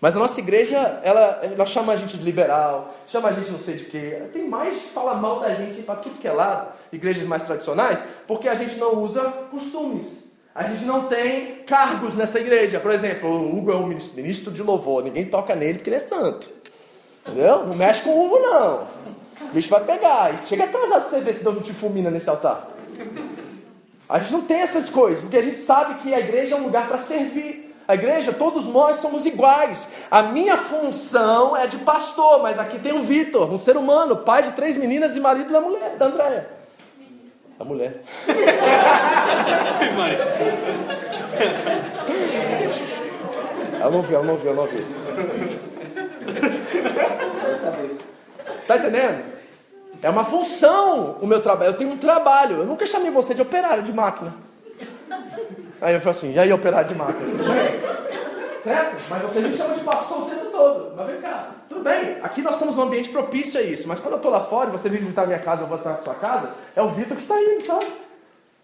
Mas 0.00 0.16
a 0.16 0.18
nossa 0.18 0.40
igreja, 0.40 1.00
ela, 1.04 1.40
ela 1.42 1.66
chama 1.66 1.92
a 1.92 1.96
gente 1.96 2.16
de 2.16 2.24
liberal, 2.24 2.94
chama 3.06 3.28
a 3.28 3.32
gente 3.32 3.50
não 3.50 3.58
sei 3.58 3.76
de 3.76 3.84
quê. 3.84 4.22
Tem 4.32 4.48
mais 4.48 4.84
fala 4.84 5.12
mal 5.14 5.40
da 5.40 5.54
gente 5.54 5.82
para 5.82 5.96
tudo 5.96 6.18
que 6.18 6.26
é 6.26 6.32
lado, 6.32 6.72
igrejas 6.90 7.24
mais 7.24 7.42
tradicionais, 7.42 8.02
porque 8.26 8.48
a 8.48 8.54
gente 8.54 8.76
não 8.76 9.02
usa 9.02 9.20
costumes. 9.50 10.24
A 10.54 10.62
gente 10.62 10.86
não 10.86 11.04
tem 11.08 11.56
cargos 11.66 12.16
nessa 12.16 12.40
igreja. 12.40 12.80
Por 12.80 12.90
exemplo, 12.90 13.28
o 13.28 13.58
Hugo 13.58 13.70
é 13.70 13.76
um 13.76 13.86
ministro 13.86 14.50
de 14.50 14.62
louvor, 14.62 15.04
ninguém 15.04 15.26
toca 15.26 15.54
nele 15.54 15.74
porque 15.74 15.90
ele 15.90 15.96
é 15.96 16.00
santo. 16.00 16.48
Entendeu? 17.26 17.66
Não 17.66 17.74
mexe 17.74 18.00
com 18.00 18.10
o 18.10 18.24
Hugo, 18.24 18.38
não. 18.38 18.86
O 19.40 19.54
bicho 19.54 19.68
vai 19.68 19.84
pegar. 19.84 20.34
E 20.34 20.38
chega 20.38 20.64
atrasado 20.64 21.08
você 21.08 21.20
ver 21.20 21.34
se 21.34 21.42
Deus 21.42 21.54
não 21.54 21.62
te 21.62 21.72
fulmina 21.72 22.10
nesse 22.10 22.30
altar. 22.30 22.68
A 24.08 24.18
gente 24.18 24.32
não 24.32 24.42
tem 24.42 24.60
essas 24.60 24.88
coisas, 24.88 25.20
porque 25.20 25.36
a 25.36 25.42
gente 25.42 25.56
sabe 25.56 26.02
que 26.02 26.14
a 26.14 26.20
igreja 26.20 26.54
é 26.54 26.58
um 26.58 26.64
lugar 26.64 26.88
para 26.88 26.98
servir. 26.98 27.74
A 27.86 27.94
igreja, 27.94 28.32
todos 28.32 28.64
nós 28.64 28.96
somos 28.96 29.26
iguais. 29.26 29.88
A 30.10 30.22
minha 30.22 30.56
função 30.56 31.54
é 31.56 31.66
de 31.66 31.76
pastor, 31.78 32.42
mas 32.42 32.58
aqui 32.58 32.78
tem 32.78 32.94
o 32.94 33.02
Vitor, 33.02 33.52
um 33.52 33.58
ser 33.58 33.76
humano, 33.76 34.16
pai 34.16 34.42
de 34.42 34.52
três 34.52 34.76
meninas 34.76 35.16
e 35.16 35.20
marido 35.20 35.52
da 35.52 35.60
mulher, 35.60 35.96
da 35.96 36.06
Andréia. 36.06 36.48
A 37.60 37.64
mulher. 37.64 38.02
ela 43.80 43.90
não 43.90 44.02
viu, 44.02 44.16
ela 44.16 44.26
não 44.26 44.36
viu, 44.36 44.50
ela 44.50 44.62
não 44.62 44.66
viu. 44.66 44.84
Tá 48.66 48.76
entendendo? 48.76 49.34
É 50.02 50.10
uma 50.10 50.24
função 50.24 51.16
o 51.20 51.26
meu 51.26 51.40
trabalho. 51.40 51.70
Eu 51.70 51.76
tenho 51.76 51.90
um 51.90 51.96
trabalho. 51.96 52.58
Eu 52.58 52.66
nunca 52.66 52.86
chamei 52.86 53.10
você 53.10 53.34
de 53.34 53.42
operário 53.42 53.82
de 53.82 53.92
máquina. 53.92 54.34
Aí 55.80 55.94
eu 55.94 56.00
falo 56.00 56.10
assim, 56.10 56.32
e 56.32 56.38
aí 56.38 56.52
operário 56.52 56.88
de 56.88 56.94
máquina? 56.94 57.26
Tudo 57.30 57.44
bem? 57.44 58.62
Certo? 58.62 58.96
Mas 59.10 59.22
você 59.22 59.40
me 59.40 59.56
chama 59.56 59.74
de 59.74 59.80
pastor 59.80 60.22
o 60.22 60.24
tempo 60.30 60.46
todo. 60.46 60.94
Mas 60.96 61.06
vem 61.06 61.20
cá, 61.20 61.50
tudo 61.68 61.82
bem. 61.82 62.18
Aqui 62.22 62.40
nós 62.40 62.54
estamos 62.54 62.74
num 62.76 62.82
ambiente 62.82 63.10
propício 63.10 63.60
a 63.60 63.62
isso. 63.62 63.86
Mas 63.86 64.00
quando 64.00 64.12
eu 64.12 64.16
estou 64.16 64.32
lá 64.32 64.44
fora 64.44 64.70
e 64.70 64.72
você 64.72 64.88
vem 64.88 65.00
visitar 65.00 65.24
a 65.24 65.26
minha 65.26 65.38
casa, 65.38 65.62
eu 65.62 65.66
vou 65.66 65.76
estar 65.76 65.90
na 65.90 66.00
sua 66.00 66.14
casa, 66.14 66.50
é 66.74 66.82
o 66.82 66.88
Vitor 66.88 67.16
que 67.16 67.22
está 67.22 67.40
indo, 67.40 67.66
tá? 67.66 67.80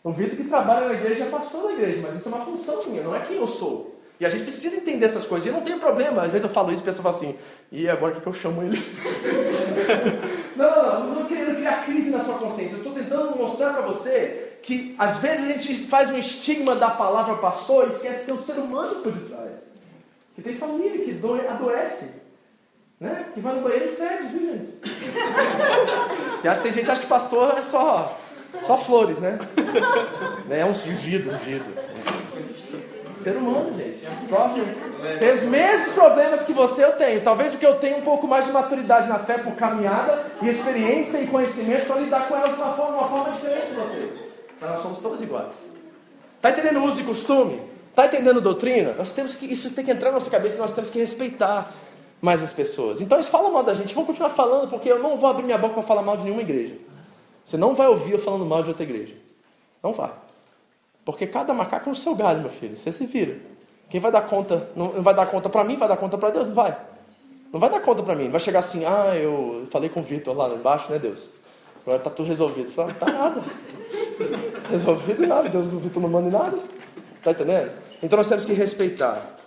O 0.03 0.12
Vitor 0.12 0.36
que 0.36 0.44
trabalha 0.44 0.88
na 0.88 0.94
igreja 0.94 1.24
é 1.24 1.26
pastor 1.28 1.64
da 1.64 1.72
igreja. 1.72 2.01
Mas 2.07 2.16
isso 2.16 2.28
é 2.28 2.32
uma 2.34 2.44
função 2.44 2.84
minha, 2.86 3.03
não 3.03 3.14
é 3.14 3.20
quem 3.20 3.36
eu 3.36 3.46
sou. 3.46 4.01
E 4.18 4.26
a 4.26 4.28
gente 4.28 4.42
precisa 4.42 4.76
entender 4.76 5.07
essas 5.07 5.26
coisas. 5.26 5.48
E 5.48 5.53
não 5.53 5.62
tem 5.62 5.78
problema. 5.78 6.22
Às 6.22 6.30
vezes 6.30 6.46
eu 6.46 6.53
falo 6.53 6.70
isso 6.70 6.80
e 6.80 6.84
a 6.84 6.86
pessoa 6.86 7.03
fala 7.03 7.16
assim, 7.16 7.38
e 7.72 7.88
agora 7.88 8.18
o 8.18 8.20
que 8.20 8.26
eu 8.26 8.32
chamo 8.32 8.62
ele? 8.62 8.76
não, 10.57 10.70
não, 10.70 11.01
não. 11.01 11.12
Estou 11.12 11.24
querendo 11.26 11.57
criar 11.57 11.85
crise 11.85 12.11
na 12.11 12.24
sua 12.24 12.39
consciência. 12.39 12.76
Estou 12.76 12.93
tentando 12.93 13.37
mostrar 13.37 13.72
para 13.74 13.83
você 13.83 14.59
que 14.62 14.95
às 14.99 15.18
vezes 15.18 15.45
a 15.45 15.49
gente 15.49 15.74
faz 15.87 16.11
um 16.11 16.18
estigma 16.18 16.74
da 16.74 16.91
palavra 16.91 17.37
pastor 17.37 17.87
e 17.87 17.89
esquece 17.91 18.20
que 18.20 18.26
tem 18.26 18.35
um 18.35 18.43
ser 18.43 18.59
humano 18.59 18.97
por 18.97 19.12
detrás. 19.12 19.61
Que 20.35 20.43
tem 20.43 20.57
família, 20.57 21.05
que 21.05 21.20
adoece. 21.49 22.20
Né? 22.99 23.26
Que 23.33 23.41
vai 23.41 23.55
no 23.55 23.62
banheiro 23.62 23.93
e 23.93 23.97
fede, 23.97 24.26
viu 24.26 24.53
gente? 24.53 24.78
e 26.45 26.49
acho 26.49 26.61
tem 26.61 26.72
gente 26.72 26.85
que 26.85 26.91
acha 26.91 27.01
que 27.01 27.07
pastor 27.07 27.59
é 27.59 27.62
só, 27.62 28.18
só 28.64 28.76
flores, 28.76 29.18
né? 29.18 29.39
É 30.51 30.64
um 30.64 30.70
ungido, 30.70 31.31
ungido. 31.31 31.64
Ser 33.16 33.37
humano, 33.37 33.76
gente. 33.78 34.01
Sofre. 34.28 34.89
Tem 35.18 35.32
os 35.32 35.42
mesmos 35.42 35.94
problemas 35.94 36.42
que 36.42 36.53
você 36.53 36.84
eu 36.84 36.92
tenho. 36.92 37.22
Talvez 37.22 37.55
o 37.55 37.59
que 37.59 37.66
eu 37.66 37.76
tenho 37.76 37.98
um 37.98 38.03
pouco 38.03 38.26
mais 38.26 38.46
de 38.46 38.53
maturidade 38.53 39.09
na 39.09 39.18
fé 39.18 39.38
por 39.38 39.55
caminhada 39.55 40.26
e 40.42 40.48
experiência 40.48 41.18
e 41.18 41.26
conhecimento 41.26 41.86
para 41.86 42.01
lidar 42.01 42.28
com 42.28 42.36
elas 42.36 42.55
de 42.55 42.62
uma 42.62 42.74
forma, 42.74 42.98
uma 42.98 43.09
forma 43.09 43.30
diferente 43.32 43.66
de 43.66 43.74
você. 43.74 44.12
Mas 44.61 44.70
nós 44.70 44.80
somos 44.80 44.98
todos 44.98 45.20
iguais. 45.20 45.55
Está 46.36 46.51
entendendo 46.51 46.82
uso 46.84 47.01
e 47.01 47.05
costume? 47.05 47.62
Está 47.90 48.07
entendendo 48.07 48.40
doutrina? 48.40 48.94
Nós 48.96 49.12
temos 49.12 49.34
que, 49.34 49.46
isso 49.46 49.70
tem 49.70 49.84
que 49.84 49.90
entrar 49.90 50.11
na 50.11 50.14
nossa 50.14 50.30
cabeça 50.30 50.57
e 50.57 50.61
nós 50.61 50.72
temos 50.72 50.90
que 50.90 50.98
respeitar 50.98 51.72
mais 52.20 52.42
as 52.42 52.53
pessoas. 52.53 53.01
Então 53.01 53.16
eles 53.16 53.28
falam 53.28 53.53
mal 53.53 53.62
da 53.62 53.74
gente, 53.74 53.94
vão 53.94 54.05
continuar 54.05 54.30
falando, 54.30 54.68
porque 54.68 54.90
eu 54.90 54.98
não 54.98 55.16
vou 55.16 55.28
abrir 55.28 55.44
minha 55.44 55.59
boca 55.59 55.74
para 55.74 55.82
falar 55.82 56.03
mal 56.03 56.16
de 56.16 56.24
nenhuma 56.24 56.42
igreja. 56.42 56.76
Você 57.44 57.57
não 57.57 57.74
vai 57.74 57.88
ouvir 57.88 58.12
eu 58.12 58.18
falando 58.18 58.44
mal 58.44 58.62
de 58.62 58.68
outra 58.68 58.84
igreja. 58.84 59.14
Não 59.82 59.92
vai. 59.92 60.12
Porque 61.05 61.26
cada 61.26 61.53
macaco 61.53 61.88
no 61.88 61.96
seu 61.96 62.14
galho, 62.14 62.40
meu 62.40 62.51
filho. 62.51 62.76
Você 62.76 62.92
se 62.92 63.07
vira. 63.07 63.38
Quem 63.91 64.01
vai 64.01 64.12
dar 64.12 64.22
conta? 64.22 64.70
Não 64.74 65.03
vai 65.03 65.12
dar 65.12 65.26
conta 65.26 65.49
para 65.49 65.64
mim, 65.64 65.76
vai 65.76 65.88
dar 65.88 65.97
conta 65.97 66.16
para 66.16 66.30
Deus? 66.30 66.49
Não 66.49 66.55
vai. 66.55 66.76
Não 67.53 67.59
vai 67.59 67.68
dar 67.68 67.80
conta 67.80 68.03
para 68.03 68.14
mim. 68.14 68.30
Vai 68.30 68.41
chegar 68.41 68.61
assim, 68.61 68.84
ah, 68.84 69.16
eu 69.16 69.64
falei 69.70 69.91
com 69.91 69.99
o 70.01 70.03
Vitor 70.03 70.36
lá 70.36 70.49
embaixo, 70.49 70.91
né, 70.93 70.99
Deus? 70.99 71.28
Agora 71.82 71.99
tá 71.99 72.09
tudo 72.09 72.28
resolvido. 72.28 72.70
Fala, 72.70 72.95
tá 72.95 73.07
nada. 73.07 73.43
Resolvido 74.70 75.26
nada. 75.26 75.49
Deus 75.49 75.68
do 75.68 75.80
Vitor 75.80 76.01
não 76.01 76.09
manda 76.09 76.30
nada. 76.30 76.59
Tá 77.20 77.32
entendendo? 77.32 77.72
Então 78.01 78.16
nós 78.16 78.28
temos 78.28 78.45
que 78.45 78.53
respeitar. 78.53 79.38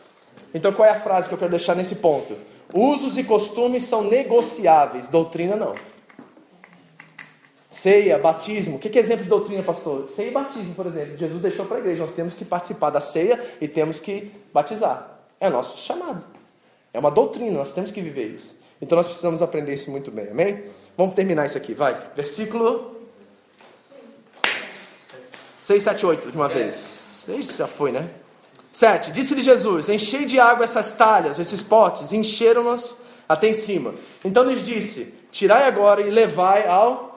Então 0.53 0.73
qual 0.73 0.87
é 0.87 0.91
a 0.91 0.99
frase 0.99 1.29
que 1.29 1.33
eu 1.33 1.39
quero 1.39 1.51
deixar 1.51 1.75
nesse 1.75 1.95
ponto? 1.95 2.35
Usos 2.73 3.17
e 3.17 3.23
costumes 3.23 3.83
são 3.83 4.03
negociáveis, 4.03 5.07
doutrina 5.07 5.55
não. 5.55 5.75
Ceia, 7.73 8.19
batismo. 8.19 8.75
O 8.75 8.79
que 8.79 8.87
é 8.95 9.01
exemplo 9.01 9.23
de 9.23 9.29
doutrina, 9.29 9.63
pastor? 9.63 10.05
Ceia 10.05 10.27
e 10.27 10.31
batismo, 10.31 10.75
por 10.75 10.85
exemplo. 10.85 11.17
Jesus 11.17 11.41
deixou 11.41 11.65
para 11.65 11.77
a 11.77 11.79
igreja. 11.79 12.03
Nós 12.03 12.11
temos 12.11 12.35
que 12.35 12.45
participar 12.45 12.91
da 12.91 13.01
ceia 13.01 13.43
e 13.59 13.67
temos 13.67 13.99
que 13.99 14.31
batizar. 14.53 15.19
É 15.39 15.49
nosso 15.49 15.79
chamado. 15.79 16.23
É 16.93 16.99
uma 16.99 17.09
doutrina, 17.09 17.57
nós 17.57 17.73
temos 17.73 17.91
que 17.91 17.99
viver 17.99 18.27
isso. 18.27 18.55
Então 18.79 18.95
nós 18.95 19.07
precisamos 19.07 19.41
aprender 19.41 19.73
isso 19.73 19.89
muito 19.89 20.11
bem, 20.11 20.29
amém? 20.29 20.65
Vamos 20.95 21.15
terminar 21.15 21.47
isso 21.47 21.57
aqui, 21.57 21.73
vai. 21.73 21.99
Versículo 22.15 22.95
6, 25.59 25.81
7, 25.81 26.05
8, 26.05 26.31
de 26.31 26.37
uma 26.37 26.47
vez. 26.47 26.93
6 27.25 27.55
já 27.57 27.65
foi, 27.67 27.91
né? 27.91 28.07
7. 28.71 29.11
Disse-lhe 29.11 29.41
Jesus: 29.41 29.89
Enchei 29.89 30.25
de 30.25 30.39
água 30.39 30.63
essas 30.63 30.93
talhas, 30.93 31.39
esses 31.39 31.63
potes, 31.63 32.13
encheram-nas 32.13 32.97
até 33.27 33.49
em 33.49 33.53
cima. 33.53 33.95
Então 34.23 34.43
lhes 34.43 34.63
disse: 34.63 35.15
Tirai 35.31 35.63
agora 35.63 36.01
e 36.01 36.11
levai 36.11 36.67
ao 36.67 37.12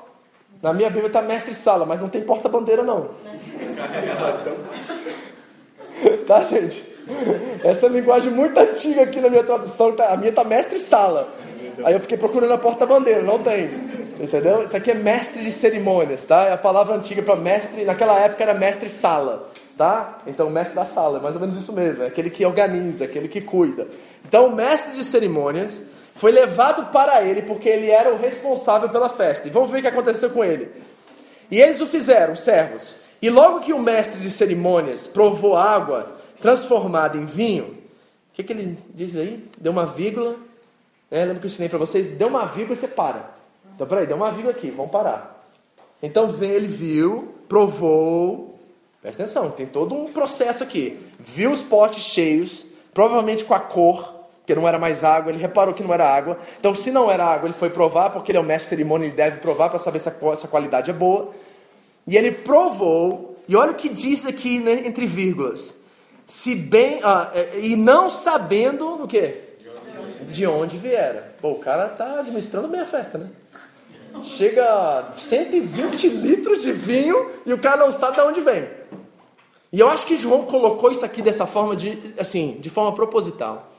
na 0.63 0.73
minha 0.73 0.89
Bíblia 0.89 1.09
está 1.09 1.23
mestre 1.23 1.55
sala, 1.55 1.85
mas 1.87 2.01
não 2.01 2.09
tem 2.09 2.23
porta-bandeira 2.23 2.83
não. 2.83 3.11
tá, 6.27 6.43
gente? 6.45 6.85
Essa 7.63 7.87
é 7.87 7.89
linguagem 7.89 8.31
muito 8.31 8.59
antiga 8.59 9.03
aqui 9.03 9.21
na 9.21 9.29
minha 9.29 9.45
tradução. 9.45 9.93
Tá, 9.93 10.13
a 10.13 10.17
minha 10.17 10.31
está 10.31 10.45
mestre 10.45 10.79
sala. 10.79 11.29
Aí 11.85 11.95
eu 11.95 12.01
fiquei 12.01 12.17
procurando 12.17 12.53
a 12.53 12.59
porta-bandeira, 12.59 13.23
não 13.23 13.39
tem. 13.39 13.69
Entendeu? 14.19 14.63
Isso 14.63 14.77
aqui 14.77 14.91
é 14.91 14.95
mestre 14.95 15.43
de 15.43 15.53
cerimônias, 15.53 16.25
tá? 16.25 16.47
É 16.47 16.53
a 16.53 16.57
palavra 16.57 16.97
antiga 16.97 17.23
para 17.23 17.37
mestre, 17.37 17.85
naquela 17.85 18.19
época 18.19 18.43
era 18.43 18.55
mestre 18.55 18.89
sala, 18.89 19.51
tá? 19.77 20.19
Então, 20.27 20.49
mestre 20.49 20.75
da 20.75 20.87
sala, 20.87 21.19
é 21.19 21.21
mais 21.21 21.35
ou 21.35 21.41
menos 21.41 21.55
isso 21.55 21.73
mesmo, 21.73 22.03
é 22.03 22.07
aquele 22.07 22.31
que 22.31 22.45
organiza, 22.47 23.05
aquele 23.05 23.29
que 23.29 23.43
cuida. 23.43 23.87
Então, 24.27 24.47
o 24.47 24.57
mestre 24.57 24.97
de 24.97 25.05
cerimônias 25.05 25.75
foi 26.17 26.33
levado 26.33 26.91
para 26.91 27.23
ele 27.23 27.43
porque 27.43 27.69
ele 27.69 27.91
era 27.91 28.13
o 28.13 28.17
responsável 28.17 28.89
pela 28.89 29.09
festa. 29.09 29.47
E 29.47 29.51
vamos 29.51 29.71
ver 29.71 29.79
o 29.79 29.83
que 29.83 29.89
aconteceu 29.89 30.31
com 30.31 30.43
ele. 30.43 30.71
E 31.51 31.61
eles 31.61 31.81
o 31.81 31.87
fizeram, 31.87 32.35
servos. 32.35 32.97
E 33.21 33.31
logo 33.31 33.61
que 33.61 33.73
o 33.73 33.79
mestre 33.79 34.21
de 34.21 34.31
cerimônias 34.31 35.07
provou 35.07 35.57
água 35.57 36.17
transformada 36.41 37.17
em 37.17 37.27
vinho, 37.27 37.65
o 37.65 38.35
que, 38.35 38.43
que 38.43 38.53
ele 38.53 38.79
diz 38.95 39.15
aí? 39.15 39.47
Deu 39.59 39.73
uma 39.73 39.87
vírgula. 39.87 40.37
É, 41.11 41.21
lembra 41.21 41.41
que 41.41 41.47
eu 41.47 41.51
ensinei 41.51 41.69
para 41.69 41.79
vocês? 41.79 42.07
Deu 42.07 42.29
uma 42.29 42.47
vírgula 42.47 42.75
e 42.75 42.77
você 42.77 42.89
para. 42.89 43.31
Então, 43.75 43.87
peraí, 43.87 44.07
deu 44.07 44.17
uma 44.17 44.31
vírgula 44.31 44.53
aqui, 44.53 44.71
vamos 44.71 44.91
parar. 44.91 45.47
Então 46.03 46.35
ele 46.43 46.67
viu, 46.67 47.35
provou. 47.49 48.59
Presta 49.03 49.23
atenção, 49.23 49.51
tem 49.51 49.67
todo 49.67 49.95
um 49.95 50.13
processo 50.13 50.63
aqui. 50.63 50.99
Viu 51.19 51.51
os 51.51 51.63
potes 51.63 52.03
cheios, 52.03 52.65
provavelmente 52.93 53.45
com 53.45 53.55
a 53.55 53.61
cor 53.61 54.16
porque 54.47 54.55
não 54.55 54.69
era 54.69 54.79
mais 54.79 55.03
água, 55.03 55.33
ele 55.33 55.41
reparou 55.41 55.75
que 55.75 55.83
não 55.83 55.93
era 55.93 56.09
água. 56.09 56.39
Então, 56.61 56.73
se 56.73 56.93
não 56.93 57.11
era 57.11 57.25
água, 57.25 57.49
ele 57.49 57.53
foi 57.53 57.69
provar, 57.69 58.11
porque 58.11 58.31
ele 58.31 58.39
é 58.39 58.41
o 58.41 58.45
mestre 58.45 58.67
de 58.67 58.77
cerimônia, 58.77 59.07
ele 59.07 59.17
deve 59.17 59.41
provar 59.41 59.69
para 59.69 59.81
saber 59.81 59.99
se 59.99 60.09
essa 60.09 60.47
qualidade 60.47 60.89
é 60.89 60.95
boa. 60.95 61.33
E 62.07 62.17
ele 62.17 62.31
provou, 62.31 63.43
e 63.49 63.57
olha 63.57 63.73
o 63.73 63.75
que 63.75 63.89
diz 63.89 64.25
aqui 64.25 64.61
né, 64.61 64.87
entre 64.87 65.05
vírgulas. 65.05 65.75
Se 66.25 66.55
bem, 66.55 67.01
ah, 67.03 67.29
é, 67.35 67.59
e 67.59 67.75
não 67.75 68.09
sabendo 68.09 69.03
o 69.03 69.09
quê? 69.09 69.43
De 70.31 70.47
onde 70.47 70.77
viera. 70.77 71.35
Pô, 71.41 71.51
o 71.51 71.59
cara 71.59 71.87
está 71.87 72.21
administrando 72.21 72.69
bem 72.69 72.81
a 72.81 72.87
festa, 72.87 73.19
né? 73.19 73.29
Chega 74.23 74.65
a 74.65 75.13
120 75.13 76.09
litros 76.09 76.63
de 76.63 76.71
vinho 76.71 77.33
e 77.45 77.53
o 77.53 77.59
cara 77.59 77.79
não 77.79 77.91
sabe 77.91 78.15
de 78.15 78.23
onde 78.23 78.41
vem. 78.41 78.69
E 79.73 79.81
eu 79.81 79.89
acho 79.89 80.07
que 80.07 80.17
João 80.17 80.45
colocou 80.45 80.93
isso 80.93 81.05
aqui 81.05 81.21
dessa 81.21 81.47
forma 81.47 81.75
de, 81.75 82.15
assim, 82.17 82.59
de 82.61 82.71
forma 82.71 82.95
proposital. 82.95 83.73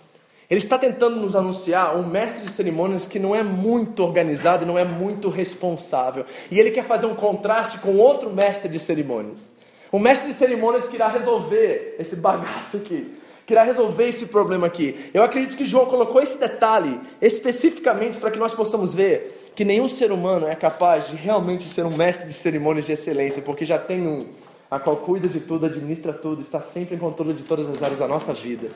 Ele 0.50 0.60
está 0.60 0.78
tentando 0.78 1.18
nos 1.18 1.36
anunciar 1.36 1.98
um 1.98 2.08
mestre 2.08 2.44
de 2.44 2.50
cerimônias 2.50 3.06
que 3.06 3.20
não 3.20 3.36
é 3.36 3.44
muito 3.44 4.02
organizado, 4.02 4.66
não 4.66 4.80
é 4.80 4.86
muito 4.86 5.30
responsável. 5.30 6.26
E 6.50 6.58
ele 6.58 6.72
quer 6.72 6.86
fazer 6.86 7.06
um 7.06 7.16
contraste 7.16 7.80
com 7.80 7.98
outro 7.98 8.30
mestre 8.30 8.70
de 8.70 8.80
cerimônias. 8.80 9.46
Um 9.92 10.00
mestre 10.00 10.30
de 10.30 10.34
cerimônias 10.34 10.88
que 10.88 10.96
irá 10.96 11.10
resolver 11.10 11.96
esse 12.00 12.16
bagaço 12.16 12.78
aqui, 12.78 13.14
que 13.46 13.54
irá 13.54 13.64
resolver 13.64 14.08
esse 14.08 14.28
problema 14.28 14.68
aqui. 14.68 15.10
Eu 15.14 15.22
acredito 15.22 15.58
que 15.58 15.66
João 15.66 15.86
colocou 15.86 16.22
esse 16.22 16.38
detalhe 16.38 16.98
especificamente 17.22 18.18
para 18.18 18.32
que 18.32 18.40
nós 18.40 18.54
possamos 18.54 18.96
ver 18.96 19.52
que 19.54 19.66
nenhum 19.66 19.90
ser 19.90 20.14
humano 20.14 20.48
é 20.48 20.56
capaz 20.56 21.10
de 21.10 21.18
realmente 21.18 21.66
ser 21.66 21.86
um 21.86 21.96
mestre 21.96 22.28
de 22.28 22.34
cerimônias 22.34 22.86
de 22.86 22.94
excelência, 22.94 23.42
porque 23.42 23.66
já 23.66 23.80
tem 23.80 24.08
um, 24.08 24.28
a 24.72 24.80
qual 24.80 24.98
cuida 24.98 25.28
de 25.28 25.42
tudo, 25.42 25.66
administra 25.66 26.14
tudo, 26.14 26.42
está 26.42 26.62
sempre 26.62 26.96
em 26.96 27.00
controle 27.00 27.34
de 27.34 27.44
todas 27.44 27.68
as 27.68 27.82
áreas 27.82 28.00
da 28.00 28.08
nossa 28.08 28.34
vida. 28.34 28.70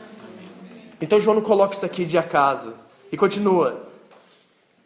Então 1.01 1.19
João 1.19 1.35
não 1.35 1.41
coloca 1.41 1.75
isso 1.75 1.85
aqui 1.85 2.05
de 2.05 2.17
acaso. 2.17 2.75
E 3.11 3.17
continua. 3.17 3.87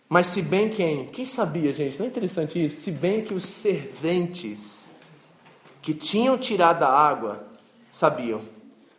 Mas 0.08 0.28
se 0.28 0.42
bem 0.42 0.70
quem? 0.70 1.08
Quem 1.08 1.26
sabia, 1.26 1.74
gente? 1.74 2.00
Não 2.00 2.06
é 2.06 2.10
interessante 2.10 2.64
isso? 2.64 2.82
Se 2.82 2.92
bem 2.92 3.22
que 3.22 3.34
os 3.34 3.44
serventes 3.44 4.90
que 5.82 5.94
tinham 5.94 6.38
tirado 6.38 6.84
a 6.84 6.90
água 6.90 7.44
sabiam. 7.92 8.42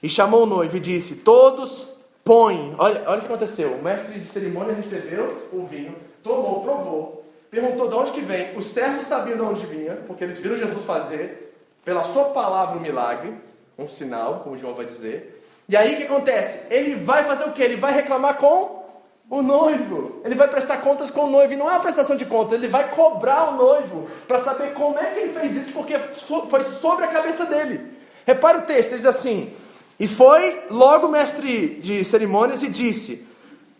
E 0.03 0.09
chamou 0.09 0.45
o 0.45 0.47
noivo 0.47 0.77
e 0.77 0.81
disse: 0.81 1.17
Todos 1.17 1.91
põem. 2.25 2.75
Olha, 2.79 3.03
olha 3.07 3.19
o 3.19 3.21
que 3.21 3.27
aconteceu. 3.27 3.73
O 3.73 3.83
mestre 3.83 4.19
de 4.21 4.27
cerimônia 4.27 4.75
recebeu 4.75 5.49
o 5.53 5.67
vinho, 5.67 5.97
tomou, 6.23 6.63
provou, 6.63 7.25
perguntou 7.51 7.89
de 7.89 7.95
onde 7.95 8.13
que 8.13 8.21
vem. 8.21 8.57
Os 8.57 8.67
servos 8.67 9.05
sabiam 9.05 9.37
de 9.37 9.43
onde 9.43 9.67
vinha, 9.67 9.97
porque 10.07 10.23
eles 10.23 10.39
viram 10.39 10.57
Jesus 10.57 10.85
fazer, 10.85 11.57
pela 11.85 12.03
sua 12.03 12.27
palavra, 12.27 12.79
um 12.79 12.81
milagre, 12.81 13.35
um 13.79 13.89
sinal, 13.89 14.41
como 14.41 14.57
João 14.57 14.75
vai 14.75 14.85
dizer. 14.85 15.36
E 15.69 15.77
aí 15.77 15.95
o 15.95 15.97
que 15.97 16.05
acontece? 16.05 16.67
Ele 16.71 16.95
vai 16.95 17.25
fazer 17.25 17.45
o 17.45 17.53
que? 17.53 17.63
Ele 17.63 17.77
vai 17.77 17.93
reclamar 17.93 18.37
com 18.37 18.85
o 19.29 19.43
noivo. 19.43 20.21
Ele 20.25 20.35
vai 20.35 20.49
prestar 20.49 20.79
contas 20.79 21.11
com 21.11 21.25
o 21.25 21.31
noivo. 21.31 21.53
E 21.53 21.57
não 21.57 21.69
é 21.69 21.73
uma 21.73 21.81
prestação 21.81 22.17
de 22.17 22.25
contas, 22.25 22.59
ele 22.59 22.69
vai 22.69 22.91
cobrar 22.91 23.51
o 23.51 23.57
noivo 23.57 24.07
para 24.29 24.39
saber 24.39 24.73
como 24.75 24.99
é 24.99 25.07
que 25.07 25.21
ele 25.21 25.33
fez 25.33 25.57
isso, 25.57 25.73
porque 25.73 25.99
foi 25.99 26.63
sobre 26.63 27.05
a 27.05 27.09
cabeça 27.09 27.45
dele. 27.45 27.81
Repare 28.25 28.59
o 28.59 28.63
texto, 28.63 28.93
ele 28.93 28.99
diz 28.99 29.07
assim: 29.07 29.53
E 29.99 30.07
foi 30.07 30.63
logo 30.71 31.07
o 31.07 31.11
mestre 31.11 31.81
de 31.81 32.05
cerimônias 32.05 32.63
e 32.63 32.69
disse: 32.69 33.27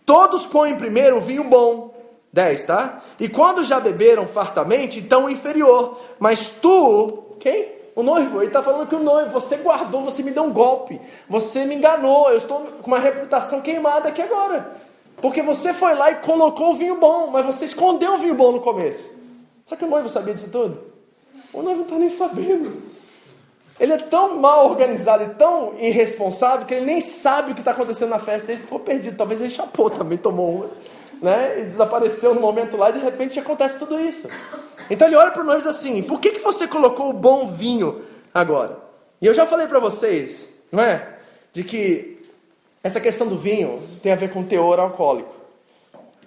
Todos 0.05 0.45
põem 0.45 0.75
primeiro 0.75 1.17
o 1.17 1.21
vinho 1.21 1.43
bom. 1.43 1.95
10, 2.31 2.65
tá? 2.65 3.01
E 3.19 3.27
quando 3.27 3.63
já 3.63 3.79
beberam 3.79 4.27
fartamente, 4.27 4.99
então 4.99 5.25
o 5.25 5.29
inferior. 5.29 5.99
Mas 6.19 6.49
tu, 6.49 7.35
quem? 7.39 7.76
O 7.97 8.03
noivo, 8.03 8.37
ele 8.37 8.45
está 8.45 8.61
falando 8.61 8.87
que 8.87 8.93
o 8.93 8.99
noivo, 8.99 9.31
você 9.31 9.57
guardou, 9.57 10.03
você 10.03 10.21
me 10.21 10.29
deu 10.29 10.43
um 10.43 10.53
golpe, 10.53 11.01
você 11.27 11.65
me 11.65 11.73
enganou, 11.73 12.29
eu 12.29 12.37
estou 12.37 12.59
com 12.59 12.91
uma 12.91 12.99
reputação 12.99 13.59
queimada 13.59 14.09
aqui 14.09 14.21
agora. 14.21 14.69
Porque 15.19 15.41
você 15.41 15.73
foi 15.73 15.95
lá 15.95 16.11
e 16.11 16.15
colocou 16.17 16.73
o 16.73 16.75
vinho 16.75 16.99
bom, 16.99 17.31
mas 17.31 17.43
você 17.43 17.65
escondeu 17.65 18.13
o 18.13 18.17
vinho 18.19 18.35
bom 18.35 18.51
no 18.51 18.59
começo. 18.59 19.09
Será 19.65 19.79
que 19.79 19.85
o 19.85 19.89
noivo 19.89 20.07
sabia 20.09 20.35
disso 20.35 20.51
tudo? 20.51 20.79
O 21.51 21.63
noivo 21.63 21.79
não 21.79 21.85
está 21.85 21.97
nem 21.97 22.09
sabendo. 22.09 22.83
Ele 23.79 23.93
é 23.93 23.97
tão 23.97 24.37
mal 24.37 24.69
organizado 24.69 25.23
e 25.23 25.29
tão 25.29 25.73
irresponsável 25.79 26.67
que 26.67 26.75
ele 26.75 26.85
nem 26.85 27.01
sabe 27.01 27.51
o 27.51 27.55
que 27.55 27.61
está 27.61 27.71
acontecendo 27.71 28.09
na 28.09 28.19
festa. 28.19 28.51
Ele 28.51 28.61
ficou 28.61 28.79
perdido. 28.79 29.17
Talvez 29.17 29.41
ele 29.41 29.49
chapou 29.49 29.89
também, 29.89 30.19
tomou 30.19 30.57
umas, 30.57 30.79
né? 31.19 31.61
E 31.61 31.63
desapareceu 31.63 32.35
no 32.35 32.41
momento 32.41 32.77
lá 32.77 32.91
e 32.91 32.93
de 32.93 32.99
repente 32.99 33.39
acontece 33.39 33.79
tudo 33.79 33.99
isso. 33.99 34.29
Então 34.89 35.07
ele 35.07 35.15
olha 35.15 35.31
para 35.31 35.43
noivo 35.43 35.61
e 35.61 35.67
diz 35.67 35.75
assim: 35.75 36.01
Por 36.03 36.19
que, 36.19 36.31
que 36.31 36.39
você 36.39 36.67
colocou 36.67 37.09
o 37.09 37.13
bom 37.13 37.47
vinho 37.47 38.01
agora? 38.33 38.77
E 39.21 39.25
eu 39.25 39.33
já 39.33 39.45
falei 39.45 39.67
para 39.67 39.79
vocês, 39.79 40.47
não 40.71 40.83
é? 40.83 41.15
De 41.51 41.63
que 41.63 42.21
essa 42.83 43.01
questão 43.01 43.27
do 43.27 43.37
vinho 43.37 43.81
tem 44.01 44.11
a 44.11 44.15
ver 44.15 44.31
com 44.31 44.43
teor 44.43 44.79
alcoólico. 44.79 45.37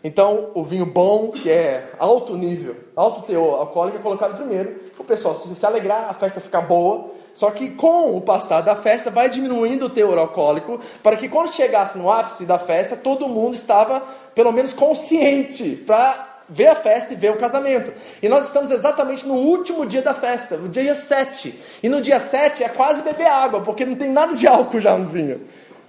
Então, 0.02 0.50
o 0.54 0.64
vinho 0.64 0.86
bom, 0.86 1.30
que 1.30 1.50
é 1.50 1.90
alto 1.98 2.34
nível, 2.34 2.74
alto 2.96 3.22
teor 3.22 3.60
alcoólico, 3.60 3.98
é 3.98 4.00
colocado 4.00 4.34
primeiro, 4.34 4.80
o 4.98 5.04
pessoal 5.04 5.34
se, 5.34 5.54
se 5.54 5.66
alegrar, 5.66 6.08
a 6.08 6.14
festa 6.14 6.40
ficar 6.40 6.62
boa. 6.62 7.10
Só 7.34 7.50
que 7.50 7.70
com 7.70 8.16
o 8.16 8.20
passar 8.20 8.62
da 8.62 8.74
festa, 8.74 9.10
vai 9.10 9.28
diminuindo 9.28 9.86
o 9.86 9.90
teor 9.90 10.18
alcoólico, 10.18 10.80
para 11.02 11.16
que 11.16 11.28
quando 11.28 11.52
chegasse 11.52 11.98
no 11.98 12.10
ápice 12.10 12.44
da 12.44 12.58
festa, 12.58 12.96
todo 12.96 13.28
mundo 13.28 13.54
estava, 13.54 14.02
pelo 14.34 14.52
menos, 14.52 14.72
consciente 14.72 15.76
para 15.86 16.29
ver 16.50 16.66
a 16.66 16.74
festa 16.74 17.12
e 17.12 17.16
ver 17.16 17.30
o 17.30 17.36
casamento. 17.36 17.92
E 18.20 18.28
nós 18.28 18.46
estamos 18.46 18.72
exatamente 18.72 19.26
no 19.26 19.34
último 19.34 19.86
dia 19.86 20.02
da 20.02 20.12
festa, 20.12 20.56
o 20.56 20.68
dia 20.68 20.94
7. 20.94 21.58
E 21.82 21.88
no 21.88 22.02
dia 22.02 22.18
7 22.18 22.64
é 22.64 22.68
quase 22.68 23.02
beber 23.02 23.28
água, 23.28 23.60
porque 23.60 23.86
não 23.86 23.94
tem 23.94 24.10
nada 24.10 24.34
de 24.34 24.46
álcool 24.46 24.80
já 24.80 24.98
no 24.98 25.06
vinho. 25.06 25.42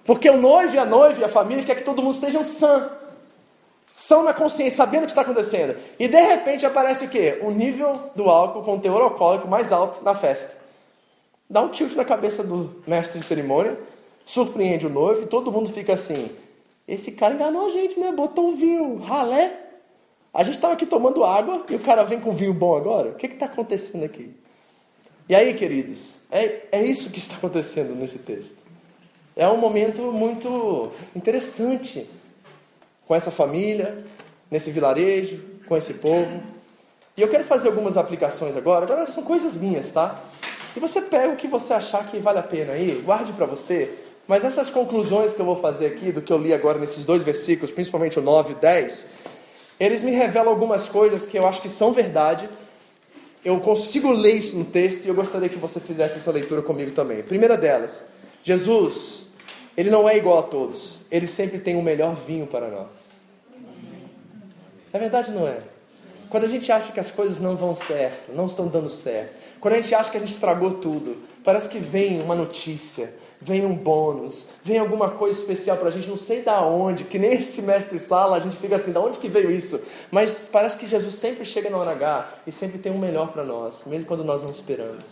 Porque 0.05 0.29
o 0.29 0.37
noivo 0.37 0.75
e 0.75 0.77
a 0.77 0.85
noiva 0.85 1.19
e 1.19 1.23
a 1.23 1.29
família 1.29 1.63
quer 1.63 1.75
que 1.75 1.83
todo 1.83 2.01
mundo 2.01 2.13
esteja 2.13 2.43
sã. 2.43 2.91
São 3.87 4.23
na 4.23 4.33
consciência, 4.33 4.77
sabendo 4.77 5.03
o 5.03 5.05
que 5.05 5.11
está 5.11 5.21
acontecendo. 5.21 5.75
E 5.99 6.07
de 6.07 6.21
repente 6.21 6.65
aparece 6.65 7.05
o 7.05 7.09
quê? 7.09 7.39
O 7.41 7.51
nível 7.51 7.91
do 8.15 8.29
álcool 8.29 8.61
com 8.61 8.75
o 8.75 8.79
teor 8.79 9.01
alcoólico 9.01 9.47
mais 9.47 9.71
alto 9.71 10.03
da 10.03 10.13
festa. 10.13 10.57
Dá 11.49 11.61
um 11.61 11.69
tilt 11.69 11.95
na 11.95 12.05
cabeça 12.05 12.43
do 12.43 12.81
mestre 12.87 13.19
de 13.19 13.25
cerimônia, 13.25 13.77
surpreende 14.25 14.87
o 14.87 14.89
noivo 14.89 15.23
e 15.23 15.25
todo 15.25 15.51
mundo 15.51 15.69
fica 15.71 15.93
assim: 15.93 16.31
esse 16.87 17.11
cara 17.13 17.33
enganou 17.33 17.67
a 17.67 17.71
gente, 17.71 17.99
né? 17.99 18.11
Botou 18.11 18.49
um 18.49 18.55
vinho 18.55 18.97
ralé 18.97 19.70
a 20.33 20.43
gente 20.43 20.55
estava 20.55 20.73
aqui 20.73 20.85
tomando 20.85 21.23
água 21.23 21.65
e 21.69 21.75
o 21.75 21.79
cara 21.79 22.03
vem 22.03 22.19
com 22.19 22.31
vinho 22.31 22.53
bom 22.53 22.75
agora? 22.75 23.09
O 23.09 23.15
que 23.15 23.27
está 23.27 23.45
acontecendo 23.45 24.05
aqui? 24.05 24.33
E 25.27 25.35
aí, 25.35 25.53
queridos, 25.53 26.15
é, 26.31 26.63
é 26.71 26.83
isso 26.83 27.09
que 27.09 27.19
está 27.19 27.35
acontecendo 27.35 27.95
nesse 27.95 28.19
texto. 28.19 28.55
É 29.35 29.47
um 29.47 29.57
momento 29.57 30.11
muito 30.11 30.91
interessante 31.15 32.09
com 33.07 33.15
essa 33.15 33.31
família, 33.31 34.05
nesse 34.49 34.71
vilarejo, 34.71 35.41
com 35.67 35.75
esse 35.75 35.95
povo. 35.95 36.41
E 37.15 37.21
eu 37.21 37.27
quero 37.27 37.43
fazer 37.43 37.67
algumas 37.67 37.97
aplicações 37.97 38.55
agora. 38.55 38.85
Agora 38.85 39.07
são 39.07 39.23
coisas 39.23 39.55
minhas, 39.55 39.91
tá? 39.91 40.21
E 40.75 40.79
você 40.79 41.01
pega 41.01 41.33
o 41.33 41.35
que 41.35 41.47
você 41.47 41.73
achar 41.73 42.07
que 42.07 42.19
vale 42.19 42.39
a 42.39 42.43
pena 42.43 42.73
aí, 42.73 43.01
guarde 43.03 43.33
para 43.33 43.45
você. 43.45 43.97
Mas 44.27 44.45
essas 44.45 44.69
conclusões 44.69 45.33
que 45.33 45.41
eu 45.41 45.45
vou 45.45 45.57
fazer 45.57 45.87
aqui, 45.87 46.11
do 46.11 46.21
que 46.21 46.31
eu 46.31 46.37
li 46.37 46.53
agora 46.53 46.79
nesses 46.79 47.03
dois 47.03 47.23
versículos, 47.23 47.71
principalmente 47.71 48.17
o 48.17 48.21
9 48.21 48.53
e 48.53 48.55
10, 48.55 49.07
eles 49.81 50.03
me 50.03 50.11
revelam 50.11 50.49
algumas 50.49 50.87
coisas 50.87 51.25
que 51.25 51.39
eu 51.39 51.47
acho 51.47 51.59
que 51.59 51.67
são 51.67 51.91
verdade. 51.91 52.47
Eu 53.43 53.59
consigo 53.59 54.11
ler 54.11 54.35
isso 54.35 54.55
no 54.55 54.63
texto 54.63 55.05
e 55.05 55.07
eu 55.07 55.15
gostaria 55.15 55.49
que 55.49 55.57
você 55.57 55.79
fizesse 55.79 56.17
essa 56.17 56.29
leitura 56.29 56.61
comigo 56.61 56.91
também. 56.91 57.23
primeira 57.23 57.57
delas, 57.57 58.05
Jesus, 58.43 59.25
ele 59.75 59.89
não 59.89 60.07
é 60.07 60.15
igual 60.15 60.37
a 60.37 60.43
todos. 60.43 60.99
Ele 61.09 61.25
sempre 61.25 61.57
tem 61.57 61.75
o 61.75 61.81
melhor 61.81 62.13
vinho 62.13 62.45
para 62.45 62.69
nós. 62.69 62.89
É 64.93 64.99
verdade, 64.99 65.31
não 65.31 65.47
é? 65.47 65.57
Quando 66.29 66.43
a 66.43 66.47
gente 66.47 66.71
acha 66.71 66.91
que 66.91 66.99
as 66.99 67.09
coisas 67.09 67.39
não 67.39 67.55
vão 67.55 67.75
certo, 67.75 68.31
não 68.31 68.45
estão 68.45 68.67
dando 68.67 68.89
certo, 68.89 69.33
quando 69.59 69.73
a 69.73 69.81
gente 69.81 69.95
acha 69.95 70.11
que 70.11 70.17
a 70.17 70.19
gente 70.19 70.33
estragou 70.33 70.75
tudo, 70.75 71.17
parece 71.43 71.67
que 71.67 71.79
vem 71.79 72.21
uma 72.21 72.35
notícia, 72.35 73.15
vem 73.41 73.65
um 73.65 73.75
bônus, 73.75 74.45
vem 74.63 74.77
alguma 74.77 75.09
coisa 75.09 75.39
especial 75.39 75.77
para 75.77 75.89
a 75.89 75.91
gente, 75.91 76.07
não 76.07 76.15
sei 76.15 76.43
da 76.43 76.61
onde, 76.61 77.03
que 77.03 77.17
nem 77.17 77.33
esse 77.33 77.63
mestre 77.63 77.97
sala, 77.97 78.37
a 78.37 78.39
gente 78.39 78.55
fica 78.57 78.75
assim, 78.75 78.91
da 78.91 79.01
onde 79.01 79.17
que 79.17 79.27
veio 79.27 79.49
isso? 79.49 79.81
Mas 80.11 80.47
parece 80.51 80.77
que 80.77 80.87
Jesus 80.87 81.15
sempre 81.15 81.43
chega 81.43 81.69
na 81.69 81.77
hora 81.77 81.91
H 81.91 82.29
e 82.45 82.51
sempre 82.51 82.77
tem 82.77 82.91
um 82.91 82.99
melhor 82.99 83.31
para 83.31 83.43
nós, 83.43 83.81
mesmo 83.87 84.07
quando 84.07 84.23
nós 84.23 84.43
não 84.43 84.51
esperamos. 84.51 85.05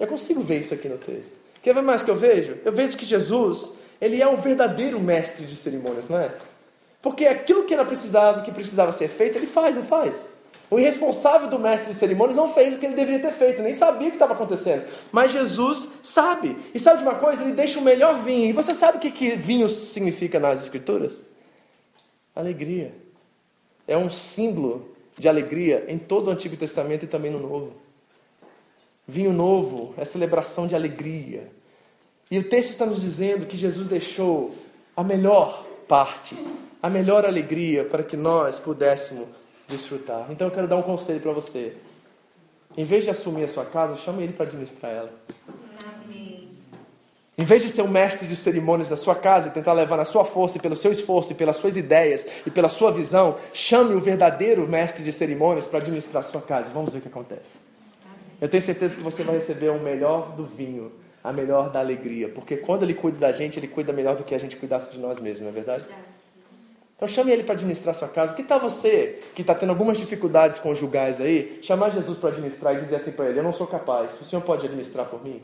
Eu 0.00 0.06
consigo 0.06 0.40
ver 0.40 0.60
isso 0.60 0.72
aqui 0.72 0.88
no 0.88 0.96
texto. 0.96 1.34
Quer 1.62 1.74
ver 1.74 1.82
mais 1.82 2.02
que 2.02 2.10
eu 2.10 2.16
vejo? 2.16 2.56
Eu 2.64 2.72
vejo 2.72 2.96
que 2.96 3.04
Jesus, 3.04 3.72
ele 4.00 4.20
é 4.20 4.26
um 4.26 4.36
verdadeiro 4.36 4.98
mestre 4.98 5.46
de 5.46 5.54
cerimônias, 5.54 6.08
não 6.08 6.18
é? 6.18 6.32
Porque 7.02 7.26
aquilo 7.26 7.64
que 7.64 7.74
era 7.74 7.84
precisava, 7.84 8.42
que 8.42 8.50
precisava 8.50 8.92
ser 8.92 9.08
feito, 9.08 9.36
ele 9.36 9.46
faz, 9.46 9.76
não 9.76 9.84
faz? 9.84 10.16
O 10.72 10.78
irresponsável 10.78 11.50
do 11.50 11.58
mestre 11.58 11.90
de 11.90 11.94
cerimônias 11.94 12.34
não 12.34 12.48
fez 12.48 12.72
o 12.72 12.78
que 12.78 12.86
ele 12.86 12.94
deveria 12.94 13.20
ter 13.20 13.32
feito, 13.32 13.60
nem 13.60 13.74
sabia 13.74 14.08
o 14.08 14.10
que 14.10 14.16
estava 14.16 14.32
acontecendo. 14.32 14.84
Mas 15.12 15.30
Jesus 15.30 15.92
sabe. 16.02 16.56
E 16.72 16.80
sabe 16.80 17.02
de 17.02 17.02
uma 17.02 17.16
coisa? 17.16 17.42
Ele 17.42 17.52
deixa 17.52 17.78
o 17.78 17.82
melhor 17.82 18.16
vinho. 18.24 18.46
E 18.46 18.54
você 18.54 18.72
sabe 18.72 18.96
o 18.96 19.00
que, 19.02 19.10
que 19.10 19.36
vinho 19.36 19.68
significa 19.68 20.40
nas 20.40 20.62
Escrituras? 20.62 21.22
Alegria. 22.34 22.94
É 23.86 23.98
um 23.98 24.08
símbolo 24.08 24.96
de 25.18 25.28
alegria 25.28 25.84
em 25.88 25.98
todo 25.98 26.28
o 26.28 26.30
Antigo 26.30 26.56
Testamento 26.56 27.04
e 27.04 27.06
também 27.06 27.30
no 27.30 27.38
Novo. 27.38 27.74
Vinho 29.06 29.34
novo 29.34 29.92
é 29.98 30.06
celebração 30.06 30.66
de 30.66 30.74
alegria. 30.74 31.50
E 32.30 32.38
o 32.38 32.44
texto 32.44 32.70
está 32.70 32.86
nos 32.86 33.02
dizendo 33.02 33.44
que 33.44 33.58
Jesus 33.58 33.86
deixou 33.86 34.54
a 34.96 35.04
melhor 35.04 35.66
parte, 35.86 36.34
a 36.82 36.88
melhor 36.88 37.26
alegria 37.26 37.84
para 37.84 38.02
que 38.02 38.16
nós 38.16 38.58
pudéssemos 38.58 39.41
desfrutar. 39.72 40.26
Então 40.30 40.46
eu 40.46 40.50
quero 40.52 40.68
dar 40.68 40.76
um 40.76 40.82
conselho 40.82 41.20
para 41.20 41.32
você. 41.32 41.74
Em 42.76 42.84
vez 42.84 43.04
de 43.04 43.10
assumir 43.10 43.44
a 43.44 43.48
sua 43.48 43.64
casa, 43.64 43.96
chame 43.96 44.22
ele 44.22 44.32
para 44.32 44.46
administrar 44.46 44.92
ela. 44.92 45.12
Em 47.36 47.44
vez 47.44 47.62
de 47.62 47.70
ser 47.70 47.82
um 47.82 47.88
mestre 47.88 48.28
de 48.28 48.36
cerimônias 48.36 48.88
da 48.88 48.96
sua 48.96 49.14
casa 49.14 49.48
e 49.48 49.50
tentar 49.50 49.72
levar 49.72 49.96
na 49.96 50.04
sua 50.04 50.24
força 50.24 50.58
e 50.58 50.60
pelo 50.60 50.76
seu 50.76 50.92
esforço 50.92 51.32
e 51.32 51.34
pelas 51.34 51.56
suas 51.56 51.76
ideias 51.76 52.26
e 52.46 52.50
pela 52.50 52.68
sua 52.68 52.92
visão, 52.92 53.36
chame 53.52 53.94
o 53.94 54.00
verdadeiro 54.00 54.68
mestre 54.68 55.02
de 55.02 55.10
cerimônias 55.10 55.66
para 55.66 55.78
administrar 55.78 56.22
a 56.22 56.26
sua 56.26 56.42
casa. 56.42 56.70
Vamos 56.72 56.92
ver 56.92 56.98
o 56.98 57.02
que 57.02 57.08
acontece. 57.08 57.56
Eu 58.40 58.48
tenho 58.48 58.62
certeza 58.62 58.96
que 58.96 59.02
você 59.02 59.22
vai 59.22 59.34
receber 59.34 59.70
o 59.70 59.80
melhor 59.80 60.32
do 60.36 60.44
vinho 60.44 60.92
a 61.24 61.32
melhor 61.32 61.70
da 61.70 61.80
alegria. 61.80 62.28
Porque 62.28 62.56
quando 62.56 62.82
Ele 62.82 62.94
cuida 62.94 63.18
da 63.18 63.32
gente, 63.32 63.58
Ele 63.58 63.68
cuida 63.68 63.92
melhor 63.92 64.16
do 64.16 64.24
que 64.24 64.34
a 64.34 64.38
gente 64.38 64.56
cuidasse 64.56 64.90
de 64.90 64.98
nós 64.98 65.20
mesmos, 65.20 65.42
não 65.42 65.48
é 65.48 65.52
verdade? 65.52 65.84
Então 67.02 67.12
chame 67.12 67.32
Ele 67.32 67.42
para 67.42 67.54
administrar 67.54 67.96
sua 67.96 68.06
casa. 68.06 68.32
Que 68.32 68.44
tal 68.44 68.60
você, 68.60 69.18
que 69.34 69.40
está 69.40 69.56
tendo 69.56 69.70
algumas 69.70 69.98
dificuldades 69.98 70.60
conjugais 70.60 71.20
aí, 71.20 71.58
chamar 71.60 71.90
Jesus 71.90 72.16
para 72.16 72.28
administrar 72.28 72.76
e 72.76 72.78
dizer 72.78 72.94
assim 72.94 73.10
para 73.10 73.28
Ele: 73.28 73.40
Eu 73.40 73.42
não 73.42 73.52
sou 73.52 73.66
capaz, 73.66 74.20
o 74.20 74.24
Senhor 74.24 74.40
pode 74.40 74.66
administrar 74.66 75.06
por 75.06 75.20
mim? 75.20 75.42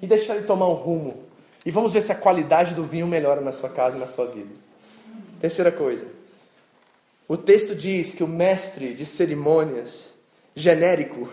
E 0.00 0.06
deixar 0.06 0.34
Ele 0.34 0.46
tomar 0.46 0.66
um 0.66 0.72
rumo. 0.72 1.24
E 1.62 1.70
vamos 1.70 1.92
ver 1.92 2.00
se 2.00 2.10
a 2.10 2.14
qualidade 2.14 2.74
do 2.74 2.82
vinho 2.82 3.06
melhora 3.06 3.42
na 3.42 3.52
sua 3.52 3.68
casa 3.68 3.98
e 3.98 4.00
na 4.00 4.06
sua 4.06 4.28
vida. 4.28 4.48
Terceira 5.42 5.70
coisa. 5.70 6.06
O 7.28 7.36
texto 7.36 7.74
diz 7.74 8.14
que 8.14 8.24
o 8.24 8.28
mestre 8.28 8.94
de 8.94 9.04
cerimônias, 9.04 10.14
genérico, 10.56 11.28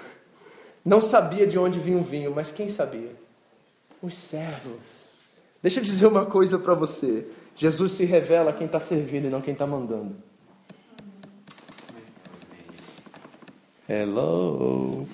não 0.83 0.99
sabia 0.99 1.47
de 1.47 1.57
onde 1.57 1.79
vinha 1.79 1.97
o 1.97 2.03
vinho, 2.03 2.33
mas 2.35 2.51
quem 2.51 2.67
sabia? 2.67 3.15
Os 4.03 4.15
servos. 4.15 5.05
Deixa 5.63 5.79
eu 5.79 5.83
dizer 5.85 6.07
uma 6.07 6.25
coisa 6.25 6.59
para 6.59 6.73
você. 6.73 7.25
Jesus 7.55 7.91
se 7.91 8.05
revela 8.05 8.53
quem 8.53 8.65
está 8.65 8.79
servindo 8.79 9.25
e 9.25 9.29
não 9.29 9.41
quem 9.41 9.53
está 9.53 9.67
mandando. 9.67 10.15
Hello. 13.87 15.07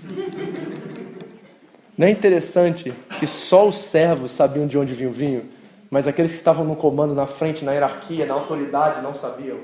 Não 1.98 2.06
é 2.06 2.12
interessante 2.12 2.94
que 3.20 3.26
só 3.26 3.68
os 3.68 3.76
servos 3.76 4.32
sabiam 4.32 4.68
de 4.68 4.78
onde 4.78 4.94
vinha 4.94 5.10
o 5.10 5.14
vinho, 5.14 5.50
mas 5.90 6.08
aqueles 6.08 6.32
que 6.32 6.38
estavam 6.38 6.64
no 6.64 6.76
comando, 6.76 7.16
na 7.16 7.26
frente, 7.26 7.66
na 7.66 7.72
hierarquia, 7.72 8.26
na 8.26 8.36
autoridade, 8.36 9.02
não 9.02 9.14
sabiam? 9.14 9.58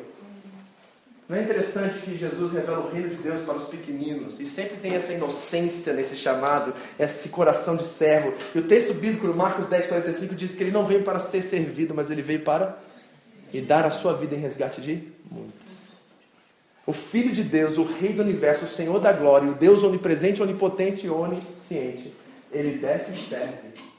Não 1.28 1.38
é 1.38 1.42
interessante 1.42 2.00
que 2.00 2.18
Jesus 2.18 2.52
revela 2.52 2.80
o 2.80 2.92
reino 2.92 3.10
de 3.10 3.16
Deus 3.16 3.42
para 3.42 3.56
os 3.56 3.64
pequeninos 3.64 4.40
e 4.40 4.46
sempre 4.46 4.78
tem 4.78 4.94
essa 4.94 5.14
inocência 5.14 5.94
nesse 5.94 6.18
chamado, 6.18 6.74
esse 7.00 7.30
coração 7.30 7.78
de 7.78 7.86
servo. 7.86 8.34
E 8.54 8.60
o 8.60 8.68
texto 8.68 8.94
bíblico, 8.94 9.28
Marcos 9.28 9.68
10, 9.68 9.86
45, 9.86 10.36
diz 10.36 10.54
que 10.54 10.64
ele 10.64 10.72
não 10.72 10.86
veio 10.86 11.02
para 11.04 11.20
ser 11.20 11.42
servido, 11.42 11.94
mas 11.94 12.12
ele 12.12 12.22
veio 12.22 12.42
para 12.42 12.78
e 13.54 13.62
dar 13.62 13.86
a 13.86 13.92
sua 13.92 14.14
vida 14.14 14.36
em 14.36 14.40
resgate 14.40 14.82
de 14.82 15.08
muitos. 15.32 15.64
O 16.86 16.92
Filho 16.92 17.32
de 17.32 17.44
Deus, 17.44 17.78
o 17.78 17.84
Rei 17.84 18.12
do 18.12 18.22
Universo, 18.22 18.66
o 18.66 18.68
Senhor 18.68 19.00
da 19.00 19.14
Glória, 19.14 19.50
o 19.50 19.56
Deus 19.56 19.84
onipresente, 19.84 20.42
onipotente 20.42 21.06
e 21.06 21.10
onisciente, 21.10 22.14
ele 22.52 22.78
desce 22.78 23.12
e 23.12 23.18
serve. 23.18 23.93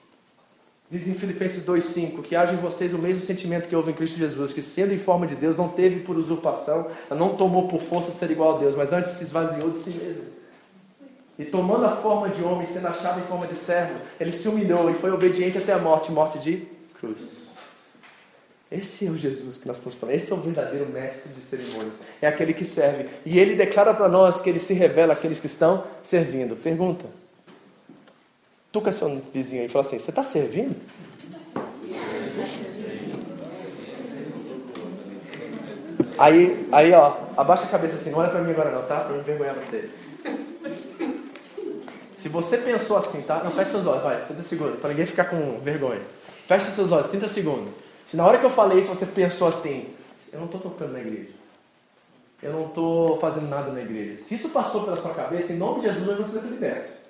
Diz 0.95 1.09
em 1.09 1.15
Filipenses 1.15 1.65
2,5 1.65 2.23
que 2.23 2.37
haja 2.37 2.53
em 2.53 2.57
vocês 2.57 2.95
o 2.95 2.99
mesmo 2.99 3.21
sentimento 3.21 3.69
que 3.69 3.75
houve 3.75 3.91
em 3.91 3.95
Cristo 3.95 4.17
Jesus, 4.17 4.53
que 4.53 4.63
sendo 4.63 4.95
em 4.95 4.97
forma 4.97 5.27
de 5.27 5.35
Deus, 5.35 5.57
não 5.57 5.67
teve 5.67 5.99
por 5.99 6.17
usurpação, 6.17 6.87
não 7.11 7.35
tomou 7.35 7.67
por 7.67 7.81
força 7.81 8.13
ser 8.13 8.31
igual 8.31 8.55
a 8.55 8.61
Deus, 8.61 8.77
mas 8.77 8.93
antes 8.93 9.11
se 9.11 9.25
esvaziou 9.25 9.71
de 9.71 9.79
si 9.79 9.91
mesmo. 9.91 10.23
E 11.37 11.45
tomando 11.45 11.85
a 11.85 11.97
forma 11.97 12.29
de 12.29 12.45
homem, 12.45 12.65
sendo 12.65 12.87
achado 12.87 13.19
em 13.19 13.25
forma 13.25 13.45
de 13.45 13.57
servo, 13.57 13.95
ele 14.21 14.31
se 14.31 14.47
humilhou 14.47 14.89
e 14.89 14.95
foi 14.95 15.11
obediente 15.11 15.59
até 15.59 15.73
a 15.73 15.79
morte 15.79 16.13
morte 16.13 16.39
de 16.39 16.69
cruz. 17.01 17.19
Esse 18.71 19.09
é 19.09 19.11
o 19.11 19.17
Jesus 19.17 19.59
que 19.59 19.67
nós 19.67 19.79
estamos 19.79 19.99
falando. 19.99 20.15
Esse 20.15 20.31
é 20.31 20.35
o 20.37 20.41
verdadeiro 20.41 20.89
mestre 20.91 21.33
de 21.33 21.41
cerimônias. 21.41 21.95
É 22.23 22.29
aquele 22.29 22.55
que 22.55 22.65
serve. 22.65 23.09
E 23.27 23.37
ele 23.37 23.57
declara 23.57 23.93
para 23.93 24.09
nós 24.09 24.41
que 24.41 24.49
ele 24.49 24.61
se 24.61 24.75
revela 24.75 25.15
àqueles 25.15 25.41
que 25.41 25.49
estão 25.49 25.83
servindo. 26.05 26.55
Pergunta: 26.55 27.05
Tuca 28.75 28.91
seu 28.91 29.23
vizinho 29.33 29.61
aí 29.61 29.67
e 29.67 29.71
fala 29.71 29.85
assim: 29.87 30.01
Você 30.01 30.11
está 30.11 30.25
servindo? 30.25 30.75
Aí, 36.19 36.69
aí, 36.73 36.93
ó, 36.93 37.15
abaixa 37.37 37.67
a 37.67 37.69
cabeça 37.69 37.95
assim, 37.95 38.11
não 38.11 38.19
olha 38.19 38.31
para 38.31 38.41
mim 38.41 38.51
agora 38.51 38.73
não, 38.73 38.83
tá? 38.83 39.01
Para 39.01 39.13
me 39.13 39.21
envergonhar 39.21 39.55
você. 39.55 39.91
Se 42.17 42.29
você 42.29 42.59
pensou 42.59 42.97
assim, 42.97 43.23
tá? 43.23 43.45
Não, 43.45 43.53
fecha 43.53 43.71
seus 43.71 43.87
olhos, 43.87 44.03
vai, 44.03 44.25
30 44.25 44.43
segundos, 44.43 44.81
para 44.81 44.91
ninguém 44.91 45.07
ficar 45.07 45.27
com 45.27 45.61
vergonha. 45.61 46.03
Fecha 46.27 46.69
seus 46.73 46.91
olhos, 46.91 47.09
30 47.09 47.29
segundos. 47.29 47.73
Se 48.05 48.17
na 48.17 48.27
hora 48.27 48.39
que 48.39 48.45
eu 48.45 48.51
falei 48.51 48.81
isso 48.81 48.89
você 48.89 49.07
pensou 49.07 49.47
assim, 49.47 49.95
eu 50.33 50.41
não 50.41 50.47
estou 50.47 50.61
tocando 50.61 50.95
na 50.95 51.01
igreja. 51.01 51.31
Eu 52.43 52.53
não 52.53 52.67
estou 52.67 53.21
fazendo 53.21 53.49
nada 53.49 53.71
na 53.71 53.83
igreja. 53.83 54.21
Se 54.21 54.35
isso 54.35 54.49
passou 54.49 54.83
pela 54.83 54.97
sua 54.97 55.15
cabeça, 55.15 55.53
em 55.53 55.57
nome 55.59 55.81
de 55.81 55.87
Jesus, 55.87 56.17
você 56.17 56.39
vai 56.39 56.43
ser 56.43 56.51
liberto. 56.51 57.05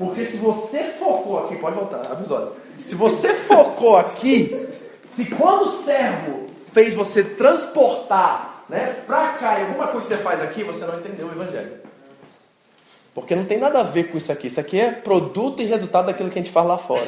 Porque 0.00 0.24
se 0.24 0.38
você 0.38 0.82
focou 0.98 1.44
aqui, 1.44 1.56
pode 1.56 1.76
voltar, 1.76 2.10
abre 2.10 2.24
os 2.24 2.30
olhos. 2.30 2.52
Se 2.78 2.94
você 2.94 3.34
focou 3.34 3.98
aqui, 3.98 4.66
se 5.06 5.26
quando 5.26 5.66
o 5.66 5.70
servo 5.70 6.46
fez 6.72 6.94
você 6.94 7.22
transportar 7.22 8.64
né, 8.66 9.02
para 9.06 9.34
cá 9.34 9.58
e 9.58 9.64
alguma 9.64 9.88
coisa 9.88 10.08
que 10.08 10.14
você 10.14 10.22
faz 10.22 10.40
aqui, 10.40 10.64
você 10.64 10.86
não 10.86 11.00
entendeu 11.00 11.26
o 11.26 11.32
evangelho. 11.32 11.72
Porque 13.14 13.36
não 13.36 13.44
tem 13.44 13.58
nada 13.58 13.80
a 13.80 13.82
ver 13.82 14.04
com 14.04 14.16
isso 14.16 14.32
aqui. 14.32 14.46
Isso 14.46 14.58
aqui 14.58 14.80
é 14.80 14.90
produto 14.90 15.60
e 15.60 15.66
resultado 15.66 16.06
daquilo 16.06 16.30
que 16.30 16.38
a 16.38 16.42
gente 16.42 16.52
faz 16.52 16.66
lá 16.66 16.78
fora. 16.78 17.06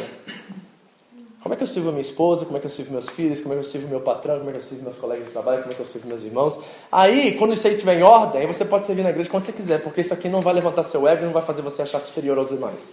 Como 1.42 1.52
é 1.52 1.56
que 1.56 1.62
eu 1.64 1.66
sirvo 1.66 1.90
minha 1.90 2.02
esposa? 2.02 2.44
Como 2.44 2.56
é 2.56 2.60
que 2.60 2.66
eu 2.66 2.70
sirvo 2.70 2.92
meus 2.92 3.08
filhos? 3.08 3.40
Como 3.40 3.52
é 3.52 3.56
que 3.56 3.64
eu 3.64 3.68
sirvo 3.68 3.88
meu 3.88 4.00
patrão? 4.00 4.38
Como 4.38 4.48
é 4.50 4.52
que 4.52 4.58
eu 4.60 4.62
sirvo 4.62 4.84
meus 4.84 4.94
colegas 4.94 5.26
de 5.26 5.32
trabalho? 5.32 5.62
Como 5.62 5.72
é 5.72 5.74
que 5.74 5.80
eu 5.82 5.86
sirvo 5.86 6.06
meus 6.06 6.22
irmãos? 6.22 6.56
Aí, 6.90 7.36
quando 7.36 7.52
isso 7.52 7.66
aí 7.66 7.74
estiver 7.74 7.98
em 7.98 8.02
ordem, 8.02 8.42
aí 8.42 8.46
você 8.46 8.64
pode 8.64 8.86
servir 8.86 9.02
na 9.02 9.10
igreja 9.10 9.28
quando 9.28 9.44
você 9.44 9.52
quiser, 9.52 9.82
porque 9.82 10.00
isso 10.00 10.14
aqui 10.14 10.28
não 10.28 10.40
vai 10.40 10.54
levantar 10.54 10.84
seu 10.84 11.06
ego 11.08 11.22
e 11.22 11.24
não 11.24 11.32
vai 11.32 11.42
fazer 11.42 11.60
você 11.60 11.82
achar 11.82 11.98
superior 11.98 12.38
aos 12.38 12.50
demais. 12.50 12.92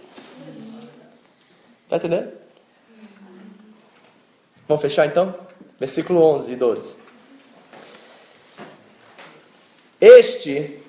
Tá 1.88 1.96
entendendo? 1.96 2.32
Vamos 4.66 4.82
fechar 4.82 5.06
então? 5.06 5.32
Versículo 5.78 6.20
11 6.20 6.52
e 6.52 6.56
12. 6.56 6.96
Este 10.00 10.82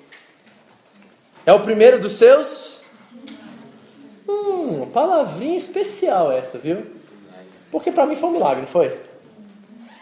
é 1.46 1.52
o 1.52 1.60
primeiro 1.60 2.00
dos 2.00 2.14
seus. 2.14 2.80
Hum, 4.28 4.88
palavrinha 4.92 5.56
especial 5.56 6.32
essa, 6.32 6.58
viu? 6.58 7.01
Porque 7.72 7.90
para 7.90 8.04
mim 8.04 8.14
foi 8.14 8.28
um 8.28 8.32
milagre, 8.32 8.60
não 8.60 8.68
foi? 8.68 9.00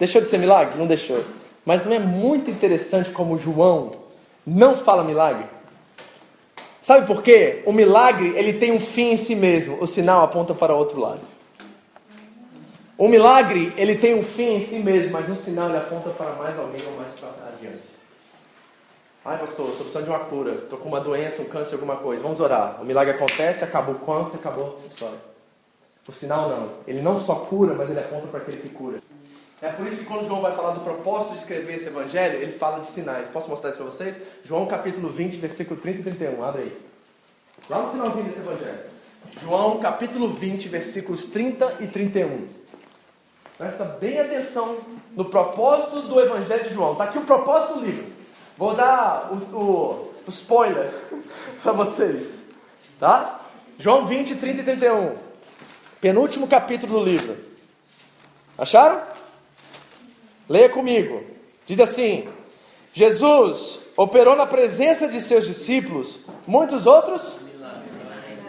Deixou 0.00 0.20
de 0.20 0.28
ser 0.28 0.38
milagre? 0.38 0.76
Não 0.76 0.88
deixou. 0.88 1.24
Mas 1.64 1.84
não 1.84 1.92
é 1.92 2.00
muito 2.00 2.50
interessante 2.50 3.10
como 3.10 3.38
João 3.38 3.92
não 4.44 4.76
fala 4.76 5.04
milagre? 5.04 5.44
Sabe 6.80 7.06
por 7.06 7.22
quê? 7.22 7.62
O 7.64 7.72
milagre, 7.72 8.32
ele 8.36 8.54
tem 8.54 8.72
um 8.72 8.80
fim 8.80 9.12
em 9.12 9.16
si 9.16 9.36
mesmo. 9.36 9.78
O 9.80 9.86
sinal 9.86 10.24
aponta 10.24 10.52
para 10.52 10.74
o 10.74 10.78
outro 10.78 10.98
lado. 10.98 11.20
O 12.98 13.06
milagre, 13.06 13.72
ele 13.76 13.94
tem 13.94 14.14
um 14.14 14.24
fim 14.24 14.56
em 14.56 14.60
si 14.60 14.80
mesmo, 14.80 15.12
mas 15.12 15.28
no 15.28 15.36
sinal 15.36 15.68
ele 15.68 15.78
aponta 15.78 16.10
para 16.10 16.32
mais 16.32 16.58
alguém 16.58 16.80
ou 16.86 16.96
mais 16.96 17.12
para 17.12 17.48
adiante. 17.48 17.88
Ai, 19.24 19.38
pastor, 19.38 19.66
estou 19.66 19.82
precisando 19.82 20.04
de 20.04 20.10
uma 20.10 20.18
cura. 20.18 20.52
Estou 20.54 20.78
com 20.78 20.88
uma 20.88 21.00
doença, 21.00 21.40
um 21.40 21.44
câncer, 21.44 21.74
alguma 21.74 21.96
coisa. 21.96 22.22
Vamos 22.22 22.40
orar. 22.40 22.78
O 22.80 22.84
milagre 22.84 23.14
acontece, 23.14 23.62
acabou 23.62 23.94
o 23.94 23.98
câncer, 24.00 24.38
acabou 24.38 24.80
a 24.82 24.86
história. 24.88 25.29
O 26.06 26.12
sinal 26.12 26.48
não. 26.48 26.70
Ele 26.86 27.00
não 27.00 27.18
só 27.18 27.34
cura, 27.36 27.74
mas 27.74 27.90
ele 27.90 28.00
aponta 28.00 28.26
para 28.26 28.40
aquele 28.40 28.56
que 28.56 28.68
cura. 28.68 29.00
É 29.62 29.68
por 29.68 29.86
isso 29.86 29.98
que 29.98 30.04
quando 30.06 30.26
João 30.26 30.40
vai 30.40 30.54
falar 30.56 30.70
do 30.70 30.80
propósito 30.80 31.32
de 31.32 31.38
escrever 31.38 31.74
esse 31.74 31.88
evangelho, 31.88 32.40
ele 32.40 32.52
fala 32.52 32.80
de 32.80 32.86
sinais. 32.86 33.28
Posso 33.28 33.50
mostrar 33.50 33.70
isso 33.70 33.78
para 33.78 33.90
vocês? 33.90 34.16
João 34.42 34.66
capítulo 34.66 35.10
20, 35.10 35.36
versículo 35.36 35.78
30 35.78 36.00
e 36.00 36.02
31. 36.02 36.42
Abre 36.42 36.62
aí. 36.62 36.80
Lá 37.68 37.82
no 37.82 37.92
finalzinho 37.92 38.24
desse 38.24 38.40
evangelho. 38.40 38.78
João 39.38 39.78
capítulo 39.78 40.30
20, 40.30 40.68
versículos 40.68 41.26
30 41.26 41.76
e 41.80 41.86
31. 41.86 42.48
Presta 43.58 43.84
bem 43.84 44.18
atenção 44.18 44.78
no 45.14 45.26
propósito 45.26 46.02
do 46.02 46.18
evangelho 46.18 46.64
de 46.64 46.72
João. 46.72 46.92
Está 46.92 47.04
aqui 47.04 47.18
o 47.18 47.24
propósito 47.24 47.74
do 47.74 47.84
livro. 47.84 48.06
Vou 48.56 48.74
dar 48.74 49.30
o, 49.30 49.56
o, 49.56 50.14
o 50.26 50.30
spoiler 50.30 50.90
para 51.62 51.72
vocês. 51.72 52.40
Tá? 52.98 53.40
João 53.78 54.06
20, 54.06 54.36
30 54.36 54.60
e 54.62 54.64
31. 54.64 55.29
Penúltimo 56.00 56.46
capítulo 56.46 56.98
do 56.98 57.04
livro. 57.04 57.36
Acharam? 58.56 59.02
Leia 60.48 60.68
comigo. 60.68 61.22
Diz 61.66 61.78
assim: 61.78 62.26
Jesus 62.92 63.80
operou 63.96 64.34
na 64.34 64.46
presença 64.46 65.06
de 65.06 65.20
seus 65.20 65.46
discípulos 65.46 66.20
muitos 66.46 66.86
outros 66.86 67.40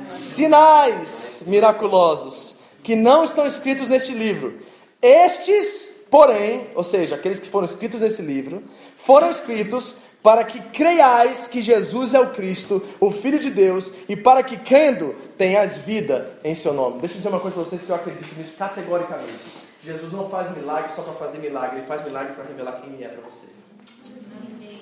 sinais 0.05 1.43
miraculosos 1.45 2.55
que 2.83 2.95
não 2.95 3.23
estão 3.23 3.45
escritos 3.45 3.89
neste 3.89 4.13
livro. 4.13 4.59
Estes, 5.01 6.05
porém, 6.09 6.67
ou 6.73 6.83
seja, 6.83 7.15
aqueles 7.15 7.39
que 7.39 7.49
foram 7.49 7.65
escritos 7.65 7.99
nesse 7.99 8.21
livro, 8.21 8.63
foram 8.95 9.29
escritos 9.29 9.97
para 10.23 10.43
que 10.43 10.61
creiais 10.61 11.47
que 11.47 11.61
Jesus 11.61 12.13
é 12.13 12.19
o 12.19 12.29
Cristo, 12.29 12.83
o 12.99 13.11
Filho 13.11 13.39
de 13.39 13.49
Deus, 13.49 13.91
e 14.07 14.15
para 14.15 14.43
que 14.43 14.57
crendo 14.57 15.15
tenhas 15.37 15.77
vida 15.77 16.31
em 16.43 16.53
seu 16.53 16.73
nome. 16.73 16.99
Deixa 16.99 17.15
eu 17.15 17.17
dizer 17.17 17.29
uma 17.29 17.39
coisa 17.39 17.55
para 17.55 17.65
vocês 17.65 17.81
que 17.81 17.89
eu 17.89 17.95
acredito 17.95 18.35
nisso 18.37 18.55
categoricamente. 18.57 19.61
Jesus 19.83 20.13
não 20.13 20.29
faz 20.29 20.55
milagre 20.55 20.91
só 20.91 21.01
para 21.01 21.13
fazer 21.13 21.39
milagre, 21.39 21.77
ele 21.77 21.87
faz 21.87 22.03
milagre 22.03 22.33
para 22.33 22.43
revelar 22.43 22.73
quem 22.81 22.93
ele 22.93 23.03
é 23.03 23.07
para 23.07 23.21
você. 23.21 23.47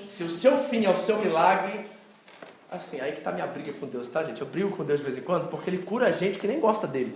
Se 0.04 0.24
o 0.24 0.30
seu 0.30 0.58
fim 0.58 0.86
é 0.86 0.90
o 0.90 0.98
seu 0.98 1.18
milagre, 1.20 1.86
assim, 2.70 3.00
aí 3.00 3.14
que 3.14 3.20
está 3.20 3.32
minha 3.32 3.48
briga 3.48 3.72
com 3.72 3.88
Deus, 3.88 4.10
tá, 4.10 4.24
gente? 4.24 4.42
Eu 4.42 4.48
brigo 4.48 4.76
com 4.76 4.84
Deus 4.84 5.00
de 5.00 5.06
vez 5.06 5.18
em 5.18 5.22
quando 5.22 5.50
porque 5.50 5.70
ele 5.70 5.78
cura 5.78 6.08
a 6.08 6.12
gente 6.12 6.38
que 6.38 6.48
nem 6.48 6.60
gosta 6.60 6.86
dele. 6.86 7.16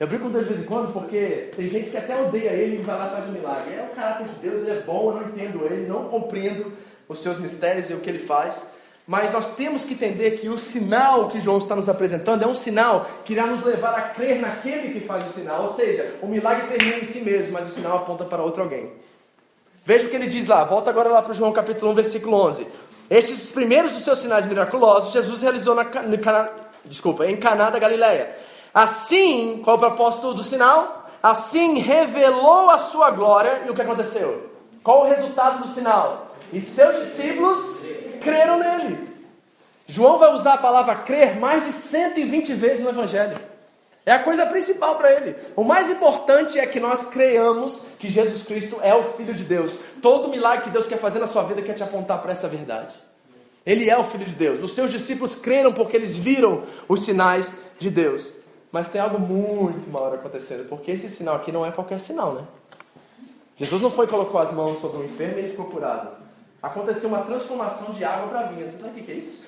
Eu 0.00 0.08
brigo 0.08 0.24
com 0.24 0.30
Deus 0.30 0.48
de 0.48 0.54
vez 0.54 0.64
em 0.64 0.66
quando 0.66 0.92
porque 0.92 1.52
tem 1.54 1.68
gente 1.68 1.90
que 1.90 1.96
até 1.96 2.20
odeia 2.20 2.50
ele 2.50 2.80
e 2.80 2.82
vai 2.82 2.98
lá 2.98 3.06
e 3.06 3.10
faz 3.10 3.28
um 3.28 3.32
milagre. 3.32 3.74
É 3.74 3.88
o 3.88 3.94
caráter 3.94 4.26
de 4.26 4.34
Deus, 4.34 4.62
ele 4.62 4.80
é 4.80 4.82
bom, 4.82 5.10
eu 5.10 5.20
não 5.20 5.28
entendo 5.28 5.64
ele, 5.64 5.86
não 5.86 6.08
compreendo 6.08 6.72
os 7.08 7.18
seus 7.18 7.38
mistérios 7.38 7.90
e 7.90 7.94
o 7.94 8.00
que 8.00 8.10
ele 8.10 8.18
faz. 8.18 8.66
Mas 9.06 9.32
nós 9.32 9.56
temos 9.56 9.84
que 9.84 9.94
entender 9.94 10.32
que 10.32 10.48
o 10.48 10.56
sinal 10.56 11.28
que 11.28 11.40
João 11.40 11.58
está 11.58 11.74
nos 11.74 11.88
apresentando 11.88 12.44
é 12.44 12.46
um 12.46 12.54
sinal 12.54 13.06
que 13.24 13.32
irá 13.32 13.46
nos 13.46 13.64
levar 13.64 13.94
a 13.94 14.02
crer 14.02 14.40
naquele 14.40 14.92
que 14.92 15.06
faz 15.06 15.28
o 15.28 15.32
sinal. 15.32 15.62
Ou 15.62 15.72
seja, 15.72 16.14
o 16.22 16.26
milagre 16.26 16.68
termina 16.68 16.98
em 16.98 17.04
si 17.04 17.20
mesmo, 17.20 17.52
mas 17.52 17.68
o 17.68 17.72
sinal 17.72 17.96
aponta 17.96 18.24
para 18.24 18.42
outro 18.42 18.62
alguém. 18.62 18.92
Veja 19.84 20.06
o 20.06 20.10
que 20.10 20.14
ele 20.14 20.28
diz 20.28 20.46
lá, 20.46 20.62
volta 20.62 20.90
agora 20.90 21.08
lá 21.08 21.20
para 21.20 21.34
João 21.34 21.52
capítulo 21.52 21.90
1, 21.90 21.94
versículo 21.94 22.36
11. 22.36 22.66
Estes 23.10 23.50
primeiros 23.50 23.90
dos 23.90 24.04
seus 24.04 24.20
sinais 24.20 24.46
miraculosos, 24.46 25.12
Jesus 25.12 25.42
realizou 25.42 25.74
na, 25.74 25.82
na, 25.84 26.48
desculpa, 26.84 27.26
em 27.26 27.36
Caná 27.36 27.68
da 27.68 27.80
Galileia. 27.80 28.34
Assim, 28.72 29.60
qual 29.64 29.74
é 29.74 29.76
o 29.76 29.80
propósito 29.80 30.32
do 30.32 30.42
sinal? 30.42 31.06
Assim 31.22 31.78
revelou 31.78 32.70
a 32.70 32.78
sua 32.78 33.10
glória 33.10 33.62
e 33.66 33.70
o 33.70 33.74
que 33.74 33.82
aconteceu? 33.82 34.50
Qual 34.82 35.02
o 35.02 35.08
resultado 35.08 35.62
do 35.62 35.68
sinal? 35.68 36.31
E 36.52 36.60
seus 36.60 36.96
discípulos 36.96 37.80
creram 38.20 38.58
nele. 38.58 39.08
João 39.86 40.18
vai 40.18 40.32
usar 40.32 40.54
a 40.54 40.58
palavra 40.58 40.94
crer 40.94 41.38
mais 41.38 41.64
de 41.64 41.72
120 41.72 42.52
vezes 42.54 42.84
no 42.84 42.90
Evangelho. 42.90 43.38
É 44.04 44.12
a 44.12 44.18
coisa 44.18 44.44
principal 44.46 44.96
para 44.96 45.12
ele. 45.12 45.36
O 45.54 45.62
mais 45.62 45.88
importante 45.88 46.58
é 46.58 46.66
que 46.66 46.80
nós 46.80 47.04
creiamos 47.04 47.86
que 47.98 48.08
Jesus 48.10 48.42
Cristo 48.42 48.78
é 48.82 48.94
o 48.94 49.04
Filho 49.04 49.32
de 49.32 49.44
Deus. 49.44 49.76
Todo 50.00 50.28
milagre 50.28 50.64
que 50.64 50.70
Deus 50.70 50.86
quer 50.86 50.98
fazer 50.98 51.20
na 51.20 51.26
sua 51.26 51.44
vida 51.44 51.62
quer 51.62 51.74
te 51.74 51.82
apontar 51.82 52.20
para 52.20 52.32
essa 52.32 52.48
verdade. 52.48 52.94
Ele 53.64 53.88
é 53.88 53.96
o 53.96 54.02
Filho 54.02 54.24
de 54.24 54.34
Deus. 54.34 54.62
Os 54.62 54.74
seus 54.74 54.90
discípulos 54.90 55.36
creram 55.36 55.72
porque 55.72 55.96
eles 55.96 56.16
viram 56.16 56.64
os 56.88 57.02
sinais 57.02 57.54
de 57.78 57.90
Deus. 57.90 58.32
Mas 58.72 58.88
tem 58.88 59.00
algo 59.00 59.20
muito 59.20 59.88
maior 59.88 60.14
acontecendo, 60.14 60.68
porque 60.68 60.90
esse 60.90 61.08
sinal 61.08 61.36
aqui 61.36 61.52
não 61.52 61.64
é 61.64 61.70
qualquer 61.70 62.00
sinal, 62.00 62.32
né? 62.32 62.42
Jesus 63.56 63.80
não 63.80 63.90
foi 63.90 64.06
e 64.06 64.08
colocou 64.08 64.40
as 64.40 64.50
mãos 64.50 64.80
sobre 64.80 65.02
o 65.02 65.04
enfermo 65.04 65.36
e 65.36 65.40
ele 65.40 65.50
ficou 65.50 65.66
curado. 65.66 66.21
Aconteceu 66.62 67.08
uma 67.08 67.22
transformação 67.22 67.92
de 67.92 68.04
água 68.04 68.28
para 68.28 68.42
vinho. 68.42 68.66
Você 68.66 68.78
sabe 68.78 69.00
o 69.00 69.04
que 69.04 69.10
é 69.10 69.16
isso? 69.16 69.42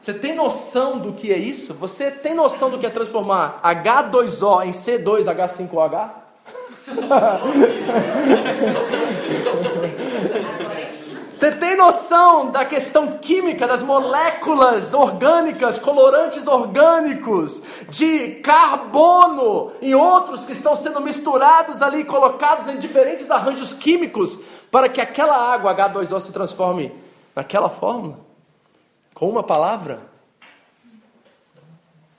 Você 0.00 0.14
tem 0.14 0.34
noção 0.34 0.98
do 0.98 1.12
que 1.12 1.30
é 1.32 1.36
isso? 1.36 1.74
Você 1.74 2.10
tem 2.10 2.32
noção 2.32 2.70
do 2.70 2.78
que 2.78 2.86
é 2.86 2.90
transformar 2.90 3.60
H2O 3.62 4.64
em 4.64 4.70
C2H5OH? 4.70 6.10
Você 11.36 11.52
tem 11.52 11.76
noção 11.76 12.50
da 12.50 12.64
questão 12.64 13.18
química 13.18 13.66
das 13.66 13.82
moléculas 13.82 14.94
orgânicas, 14.94 15.78
colorantes 15.78 16.46
orgânicos, 16.46 17.62
de 17.90 18.36
carbono 18.36 19.72
e 19.82 19.94
outros 19.94 20.46
que 20.46 20.52
estão 20.52 20.74
sendo 20.74 20.98
misturados 20.98 21.82
ali, 21.82 22.04
colocados 22.04 22.68
em 22.68 22.78
diferentes 22.78 23.30
arranjos 23.30 23.74
químicos, 23.74 24.38
para 24.76 24.90
que 24.90 25.00
aquela 25.00 25.34
água 25.54 25.74
H2O 25.74 26.20
se 26.20 26.32
transforme 26.32 26.92
naquela 27.34 27.70
forma? 27.70 28.20
Com 29.14 29.26
uma 29.26 29.42
palavra? 29.42 30.00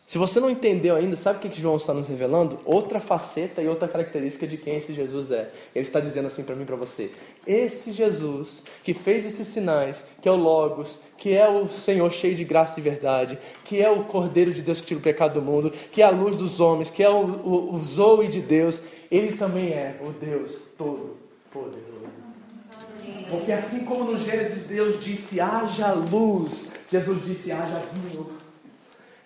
Se 0.08 0.18
você 0.18 0.40
não 0.40 0.50
entendeu 0.50 0.96
ainda, 0.96 1.16
sabe 1.16 1.38
o 1.38 1.52
que 1.52 1.62
João 1.62 1.76
está 1.76 1.94
nos 1.94 2.08
revelando? 2.08 2.58
Outra 2.66 3.00
faceta 3.00 3.62
e 3.62 3.68
outra 3.68 3.88
característica 3.88 4.48
de 4.48 4.58
quem 4.58 4.76
esse 4.76 4.92
Jesus 4.92 5.30
é. 5.30 5.52
Ele 5.76 5.86
está 5.86 6.00
dizendo 6.00 6.26
assim 6.26 6.44
para 6.44 6.56
mim 6.56 6.64
e 6.64 6.66
para 6.66 6.76
você: 6.76 7.12
esse 7.46 7.92
Jesus 7.92 8.64
que 8.82 8.92
fez 8.92 9.24
esses 9.24 9.46
sinais, 9.50 10.04
que 10.20 10.28
é 10.28 10.32
o 10.32 10.36
Logos, 10.36 10.98
que 11.16 11.36
é 11.36 11.48
o 11.48 11.68
Senhor 11.68 12.12
cheio 12.12 12.34
de 12.34 12.44
graça 12.44 12.80
e 12.80 12.82
verdade, 12.82 13.38
que 13.66 13.80
é 13.80 13.92
o 13.92 14.06
Cordeiro 14.06 14.52
de 14.52 14.64
Deus 14.64 14.82
que 14.82 14.88
tira 14.88 15.00
o 15.00 15.04
pecado 15.04 15.36
do 15.36 15.44
mundo, 15.44 15.72
que 15.92 16.02
é 16.02 16.06
a 16.06 16.10
luz 16.10 16.36
dos 16.36 16.60
homens, 16.60 16.90
que 16.90 17.04
é 17.04 17.10
o, 17.10 17.24
o, 17.24 17.76
o 17.76 17.78
Zoe 17.78 18.28
de 18.28 18.42
Deus, 18.42 18.82
ele 19.12 19.38
também 19.38 19.74
é 19.74 20.00
o 20.02 20.10
Deus 20.10 20.54
todo-poderoso. 20.76 21.87
Porque 23.30 23.52
assim 23.52 23.84
como 23.86 24.04
no 24.04 24.18
Gênesis 24.18 24.64
Deus 24.64 25.04
disse: 25.04 25.40
haja 25.40 25.92
luz, 25.92 26.72
Jesus 26.92 27.26
disse: 27.26 27.52
haja 27.52 27.82
vinho. 27.94 28.38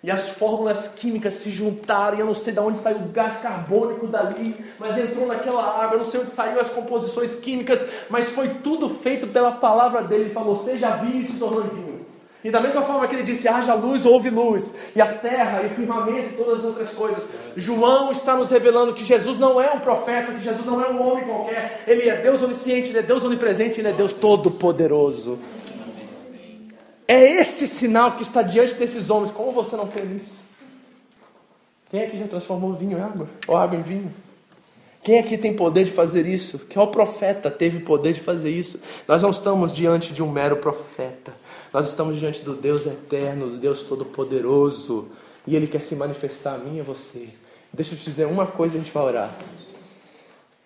E 0.02 0.10
as 0.10 0.30
fórmulas 0.30 0.88
químicas 0.88 1.34
se 1.34 1.50
juntaram, 1.50 2.16
e 2.16 2.20
eu 2.20 2.26
não 2.26 2.34
sei 2.34 2.52
de 2.52 2.58
onde 2.58 2.78
saiu 2.78 2.96
o 2.96 3.08
gás 3.10 3.38
carbônico 3.38 4.08
dali, 4.08 4.56
mas 4.76 4.98
entrou 4.98 5.28
naquela 5.28 5.62
água, 5.62 5.94
eu 5.94 5.98
não 5.98 6.04
sei 6.04 6.20
onde 6.20 6.30
saiu 6.30 6.58
as 6.58 6.68
composições 6.68 7.36
químicas, 7.36 7.86
mas 8.10 8.28
foi 8.28 8.48
tudo 8.64 8.90
feito 8.90 9.28
pela 9.28 9.52
palavra 9.52 10.02
dele. 10.02 10.24
Ele 10.24 10.34
falou: 10.34 10.56
seja 10.56 10.96
vinho 10.96 11.22
e 11.22 11.28
se 11.28 11.38
tornou 11.38 11.62
vinho. 11.62 11.91
E 12.44 12.50
da 12.50 12.60
mesma 12.60 12.82
forma 12.82 13.06
que 13.06 13.14
ele 13.14 13.22
disse: 13.22 13.46
haja 13.46 13.74
luz, 13.74 14.04
houve 14.04 14.30
luz, 14.30 14.74
e 14.96 15.00
a 15.00 15.06
terra, 15.06 15.62
e 15.62 15.66
o 15.66 15.70
firmamento, 15.70 16.34
e 16.34 16.36
todas 16.36 16.60
as 16.60 16.64
outras 16.64 16.90
coisas. 16.90 17.26
João 17.56 18.10
está 18.10 18.34
nos 18.34 18.50
revelando 18.50 18.94
que 18.94 19.04
Jesus 19.04 19.38
não 19.38 19.60
é 19.60 19.70
um 19.70 19.78
profeta, 19.78 20.32
que 20.32 20.40
Jesus 20.40 20.66
não 20.66 20.82
é 20.82 20.88
um 20.88 21.06
homem 21.06 21.24
qualquer, 21.24 21.84
ele 21.86 22.08
é 22.08 22.16
Deus 22.16 22.42
onisciente, 22.42 22.90
ele 22.90 22.98
é 22.98 23.02
Deus 23.02 23.22
onipresente, 23.22 23.80
ele 23.80 23.88
é 23.88 23.92
Deus 23.92 24.12
todo-poderoso. 24.12 25.38
É 27.06 27.40
este 27.40 27.66
sinal 27.66 28.12
que 28.12 28.22
está 28.22 28.42
diante 28.42 28.74
desses 28.74 29.10
homens. 29.10 29.30
Como 29.30 29.52
você 29.52 29.76
não 29.76 29.86
crê 29.86 30.02
nisso? 30.02 30.40
Quem 31.90 32.04
aqui 32.04 32.16
já 32.16 32.26
transformou 32.26 32.72
vinho 32.72 32.98
em 32.98 33.02
água? 33.02 33.28
Ou 33.46 33.56
água 33.56 33.76
em 33.78 33.82
vinho? 33.82 34.12
Quem 35.02 35.18
aqui 35.18 35.36
tem 35.36 35.52
poder 35.52 35.84
de 35.84 35.90
fazer 35.90 36.26
isso? 36.26 36.60
Que 36.60 36.78
o 36.78 36.86
profeta 36.86 37.50
teve 37.50 37.80
poder 37.80 38.12
de 38.12 38.20
fazer 38.20 38.50
isso? 38.50 38.80
Nós 39.08 39.20
não 39.20 39.30
estamos 39.30 39.74
diante 39.74 40.12
de 40.12 40.22
um 40.22 40.30
mero 40.30 40.56
profeta. 40.56 41.34
Nós 41.72 41.88
estamos 41.88 42.20
diante 42.20 42.42
do 42.42 42.54
Deus 42.54 42.86
eterno, 42.86 43.50
do 43.50 43.56
Deus 43.56 43.82
todo-poderoso. 43.82 45.08
E 45.44 45.56
Ele 45.56 45.66
quer 45.66 45.80
se 45.80 45.96
manifestar 45.96 46.54
a 46.54 46.58
mim 46.58 46.76
e 46.76 46.80
a 46.80 46.84
você. 46.84 47.28
Deixa 47.72 47.94
eu 47.94 47.98
te 47.98 48.04
dizer 48.04 48.26
uma 48.26 48.46
coisa 48.46 48.76
e 48.76 48.80
a 48.80 48.82
gente 48.82 48.92
vai 48.92 49.02
orar. 49.02 49.36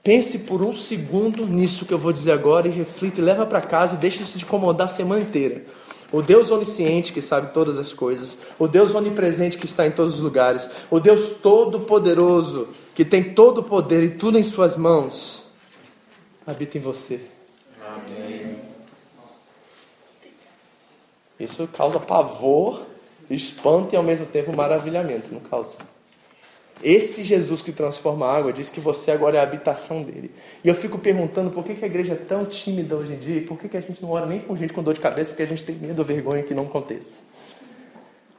Pense 0.02 0.40
por 0.40 0.62
um 0.62 0.72
segundo 0.72 1.46
nisso 1.46 1.86
que 1.86 1.94
eu 1.94 1.98
vou 1.98 2.12
dizer 2.12 2.32
agora 2.32 2.68
e 2.68 2.70
reflita 2.70 3.20
e 3.20 3.24
leva 3.24 3.46
para 3.46 3.62
casa 3.62 3.96
e 3.96 3.98
deixa 3.98 4.22
isso 4.22 4.38
te 4.38 4.44
incomodar 4.44 4.84
a 4.84 4.88
semana 4.88 5.22
inteira. 5.22 5.64
O 6.12 6.22
Deus 6.22 6.50
onisciente 6.50 7.12
que 7.12 7.20
sabe 7.20 7.52
todas 7.52 7.78
as 7.78 7.92
coisas, 7.92 8.38
o 8.58 8.68
Deus 8.68 8.94
onipresente 8.94 9.58
que 9.58 9.66
está 9.66 9.86
em 9.86 9.90
todos 9.90 10.14
os 10.14 10.20
lugares, 10.20 10.68
o 10.90 11.00
Deus 11.00 11.30
todo-poderoso 11.42 12.68
que 12.94 13.04
tem 13.04 13.34
todo 13.34 13.58
o 13.58 13.64
poder 13.64 14.04
e 14.04 14.10
tudo 14.10 14.38
em 14.38 14.42
suas 14.42 14.76
mãos, 14.76 15.42
habita 16.46 16.78
em 16.78 16.80
você. 16.80 17.20
Amém. 17.84 18.56
Isso 21.38 21.68
causa 21.68 22.00
pavor, 22.00 22.82
espanto 23.28 23.94
e 23.94 23.96
ao 23.96 24.02
mesmo 24.02 24.26
tempo 24.26 24.52
maravilhamento, 24.52 25.32
não 25.32 25.40
causa? 25.40 25.76
Esse 26.82 27.24
Jesus 27.24 27.62
que 27.62 27.72
transforma 27.72 28.26
a 28.26 28.36
água 28.36 28.52
diz 28.52 28.68
que 28.68 28.80
você 28.80 29.10
agora 29.10 29.38
é 29.38 29.40
a 29.40 29.42
habitação 29.42 30.02
dele. 30.02 30.30
E 30.62 30.68
eu 30.68 30.74
fico 30.74 30.98
perguntando 30.98 31.50
por 31.50 31.64
que, 31.64 31.72
a 31.82 31.86
igreja 31.86 32.12
é 32.12 32.16
tão 32.16 32.44
tímida 32.44 32.94
hoje 32.96 33.14
em 33.14 33.18
dia 33.18 33.36
e 33.38 33.40
por 33.40 33.58
que, 33.58 33.68
que 33.68 33.76
a 33.76 33.80
gente 33.80 34.02
não 34.02 34.10
ora 34.10 34.26
nem 34.26 34.40
com 34.40 34.54
gente 34.56 34.72
com 34.72 34.82
dor 34.82 34.92
de 34.92 35.00
cabeça, 35.00 35.30
porque 35.30 35.42
a 35.42 35.46
gente 35.46 35.64
tem 35.64 35.74
medo 35.74 35.98
ou 35.98 36.04
vergonha 36.04 36.42
que 36.42 36.52
não 36.52 36.64
aconteça. 36.64 37.22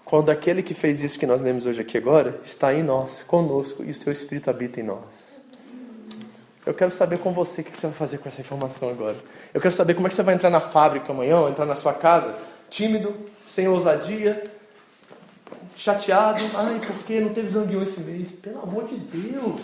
Quando 0.05 0.29
aquele 0.29 0.61
que 0.61 0.73
fez 0.73 1.01
isso 1.01 1.19
que 1.19 1.25
nós 1.25 1.41
lemos 1.41 1.65
hoje 1.65 1.81
aqui 1.81 1.97
agora 1.97 2.39
está 2.45 2.73
em 2.73 2.83
nós, 2.83 3.23
conosco, 3.23 3.83
e 3.83 3.89
o 3.89 3.93
seu 3.93 4.11
Espírito 4.11 4.49
habita 4.49 4.79
em 4.79 4.83
nós. 4.83 5.37
Eu 6.65 6.73
quero 6.73 6.91
saber 6.91 7.19
com 7.19 7.31
você 7.31 7.61
o 7.61 7.63
que 7.63 7.77
você 7.77 7.87
vai 7.87 7.95
fazer 7.95 8.17
com 8.19 8.29
essa 8.29 8.39
informação 8.39 8.89
agora. 8.89 9.15
Eu 9.53 9.59
quero 9.59 9.73
saber 9.73 9.95
como 9.95 10.05
é 10.05 10.09
que 10.09 10.15
você 10.15 10.23
vai 10.23 10.35
entrar 10.35 10.49
na 10.49 10.61
fábrica 10.61 11.11
amanhã, 11.11 11.49
entrar 11.49 11.65
na 11.65 11.75
sua 11.75 11.93
casa, 11.93 12.35
tímido, 12.69 13.15
sem 13.49 13.67
ousadia, 13.67 14.43
chateado. 15.77 16.43
Ai, 16.55 16.79
por 16.79 16.97
que 17.05 17.19
não 17.19 17.33
teve 17.33 17.49
zangueão 17.49 17.83
esse 17.83 18.01
mês? 18.01 18.31
Pelo 18.31 18.63
amor 18.63 18.87
de 18.87 18.95
Deus! 18.97 19.61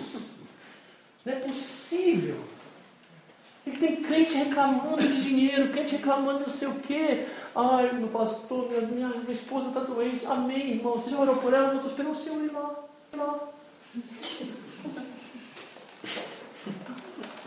Não 1.26 1.34
é 1.34 1.36
possível! 1.38 2.39
Ele 3.66 3.78
tem 3.78 3.95
crente 4.03 4.34
reclamando 4.36 5.07
de 5.07 5.22
dinheiro, 5.22 5.72
crente 5.72 5.95
reclamando 5.95 6.39
de 6.39 6.45
não 6.45 6.53
sei 6.53 6.68
o 6.68 6.80
quê. 6.80 7.26
Ai, 7.55 7.93
meu 7.93 8.09
pastor, 8.09 8.70
minha, 8.70 9.07
minha, 9.07 9.32
esposa 9.32 9.70
está 9.70 9.80
doente. 9.80 10.26
Amém, 10.26 10.72
irmão. 10.72 10.93
Você 10.93 11.09
já 11.09 11.18
orou 11.18 11.38
por 11.38 11.53
ela? 11.53 11.68
Não 11.68 11.76
estou 11.76 11.89
esperando 11.89 12.11
o 12.11 12.16
Senhor 12.16 12.43
ir 12.43 12.51
lá. 12.51 12.76
lá. 13.16 13.49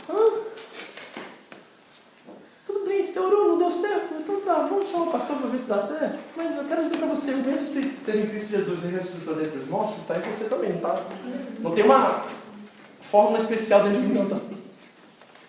Hã? 0.09 0.47
Orou, 3.27 3.49
não 3.49 3.59
deu 3.59 3.70
certo? 3.70 4.14
Então 4.18 4.41
tá, 4.41 4.66
vamos 4.68 4.89
chamar 4.89 5.05
o 5.05 5.11
pastor 5.11 5.37
para 5.37 5.49
ver 5.49 5.59
se 5.59 5.68
dá 5.68 5.79
certo. 5.79 6.18
Mas 6.37 6.57
eu 6.57 6.64
quero 6.64 6.83
dizer 6.83 6.97
para 6.97 7.07
você, 7.09 7.33
o 7.33 7.39
mesmo 7.39 7.62
Espírito 7.62 7.95
que 7.95 8.01
esteve 8.01 8.22
em 8.22 8.27
Cristo 8.27 8.49
Jesus 8.49 8.85
e 8.85 8.87
ressuscitou 8.87 9.35
dentre 9.35 9.59
os 9.59 9.68
mortos, 9.68 9.99
está 9.99 10.16
em 10.16 10.20
você 10.20 10.45
também, 10.45 10.72
tá? 10.79 10.95
Não 11.61 11.70
tem 11.72 11.85
uma 11.85 12.24
fórmula 13.01 13.39
especial 13.39 13.83
dentro 13.85 14.01
de 14.01 14.07
mim, 14.07 14.14
não, 14.14 14.29
tá? 14.29 14.37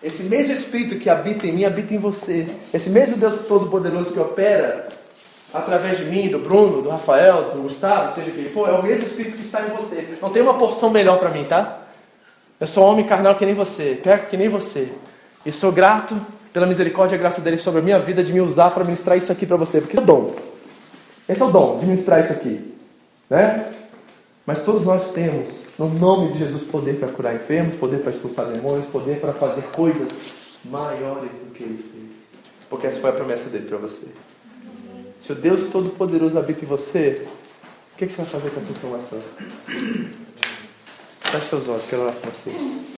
Esse 0.02 0.24
mesmo 0.24 0.52
Espírito 0.52 0.96
que 0.96 1.10
habita 1.10 1.46
em 1.46 1.52
mim, 1.52 1.64
habita 1.64 1.92
em 1.94 1.98
você. 1.98 2.48
Esse 2.72 2.90
mesmo 2.90 3.16
Deus 3.16 3.46
Todo-Poderoso 3.46 4.12
que 4.12 4.20
opera 4.20 4.88
através 5.52 5.98
de 5.98 6.04
mim, 6.04 6.28
do 6.28 6.38
Bruno, 6.38 6.82
do 6.82 6.88
Rafael, 6.88 7.50
do 7.50 7.62
Gustavo, 7.62 8.14
seja 8.14 8.30
quem 8.30 8.50
for, 8.50 8.68
é 8.68 8.72
o 8.72 8.82
mesmo 8.82 9.04
Espírito 9.04 9.36
que 9.36 9.42
está 9.42 9.62
em 9.62 9.70
você. 9.70 10.18
Não 10.20 10.30
tem 10.30 10.42
uma 10.42 10.54
porção 10.54 10.90
melhor 10.90 11.18
para 11.18 11.30
mim, 11.30 11.44
tá? 11.44 11.80
Eu 12.60 12.66
sou 12.66 12.84
homem 12.84 13.06
carnal 13.06 13.34
que 13.34 13.46
nem 13.46 13.54
você, 13.54 13.98
pego 14.02 14.26
que 14.26 14.36
nem 14.36 14.48
você. 14.48 14.92
E 15.46 15.52
sou 15.52 15.72
grato 15.72 16.20
pela 16.52 16.66
misericórdia 16.66 17.16
e 17.16 17.18
graça 17.18 17.40
dele 17.40 17.58
sobre 17.58 17.80
a 17.80 17.82
minha 17.82 17.98
vida, 17.98 18.22
de 18.22 18.32
me 18.32 18.40
usar 18.40 18.70
para 18.70 18.84
ministrar 18.84 19.16
isso 19.16 19.30
aqui 19.30 19.46
para 19.46 19.56
você. 19.56 19.80
Porque 19.80 19.98
é 19.98 20.00
o 20.00 20.04
dom. 20.04 20.34
Esse 21.28 21.42
é 21.42 21.44
o 21.44 21.50
dom 21.50 21.78
de 21.78 21.86
ministrar 21.86 22.24
isso 22.24 22.32
aqui. 22.32 22.74
Né? 23.28 23.70
Mas 24.46 24.64
todos 24.64 24.82
nós 24.84 25.12
temos, 25.12 25.56
no 25.78 25.88
nome 25.88 26.32
de 26.32 26.38
Jesus, 26.38 26.62
poder 26.64 26.94
para 26.94 27.08
curar 27.08 27.34
enfermos, 27.34 27.74
poder 27.74 27.98
para 27.98 28.12
expulsar 28.12 28.46
demônios, 28.46 28.86
poder 28.86 29.20
para 29.20 29.34
fazer 29.34 29.62
coisas 29.64 30.08
maiores 30.64 31.32
do 31.44 31.52
que 31.52 31.62
ele 31.62 31.84
fez. 31.92 32.16
Porque 32.70 32.86
essa 32.86 32.98
foi 33.00 33.10
a 33.10 33.12
promessa 33.12 33.50
dele 33.50 33.66
para 33.66 33.78
você. 33.78 34.06
Se 35.20 35.32
o 35.32 35.34
Deus 35.34 35.70
Todo-Poderoso 35.70 36.38
habita 36.38 36.64
em 36.64 36.68
você, 36.68 37.26
o 37.94 37.98
que, 37.98 38.06
que 38.06 38.12
você 38.12 38.22
vai 38.22 38.30
fazer 38.30 38.50
com 38.50 38.60
essa 38.60 38.70
informação? 38.70 39.20
Feche 41.20 41.46
seus 41.46 41.68
olhos, 41.68 41.84
quero 41.84 42.02
orar 42.02 42.14
com 42.14 42.28
vocês. 42.28 42.97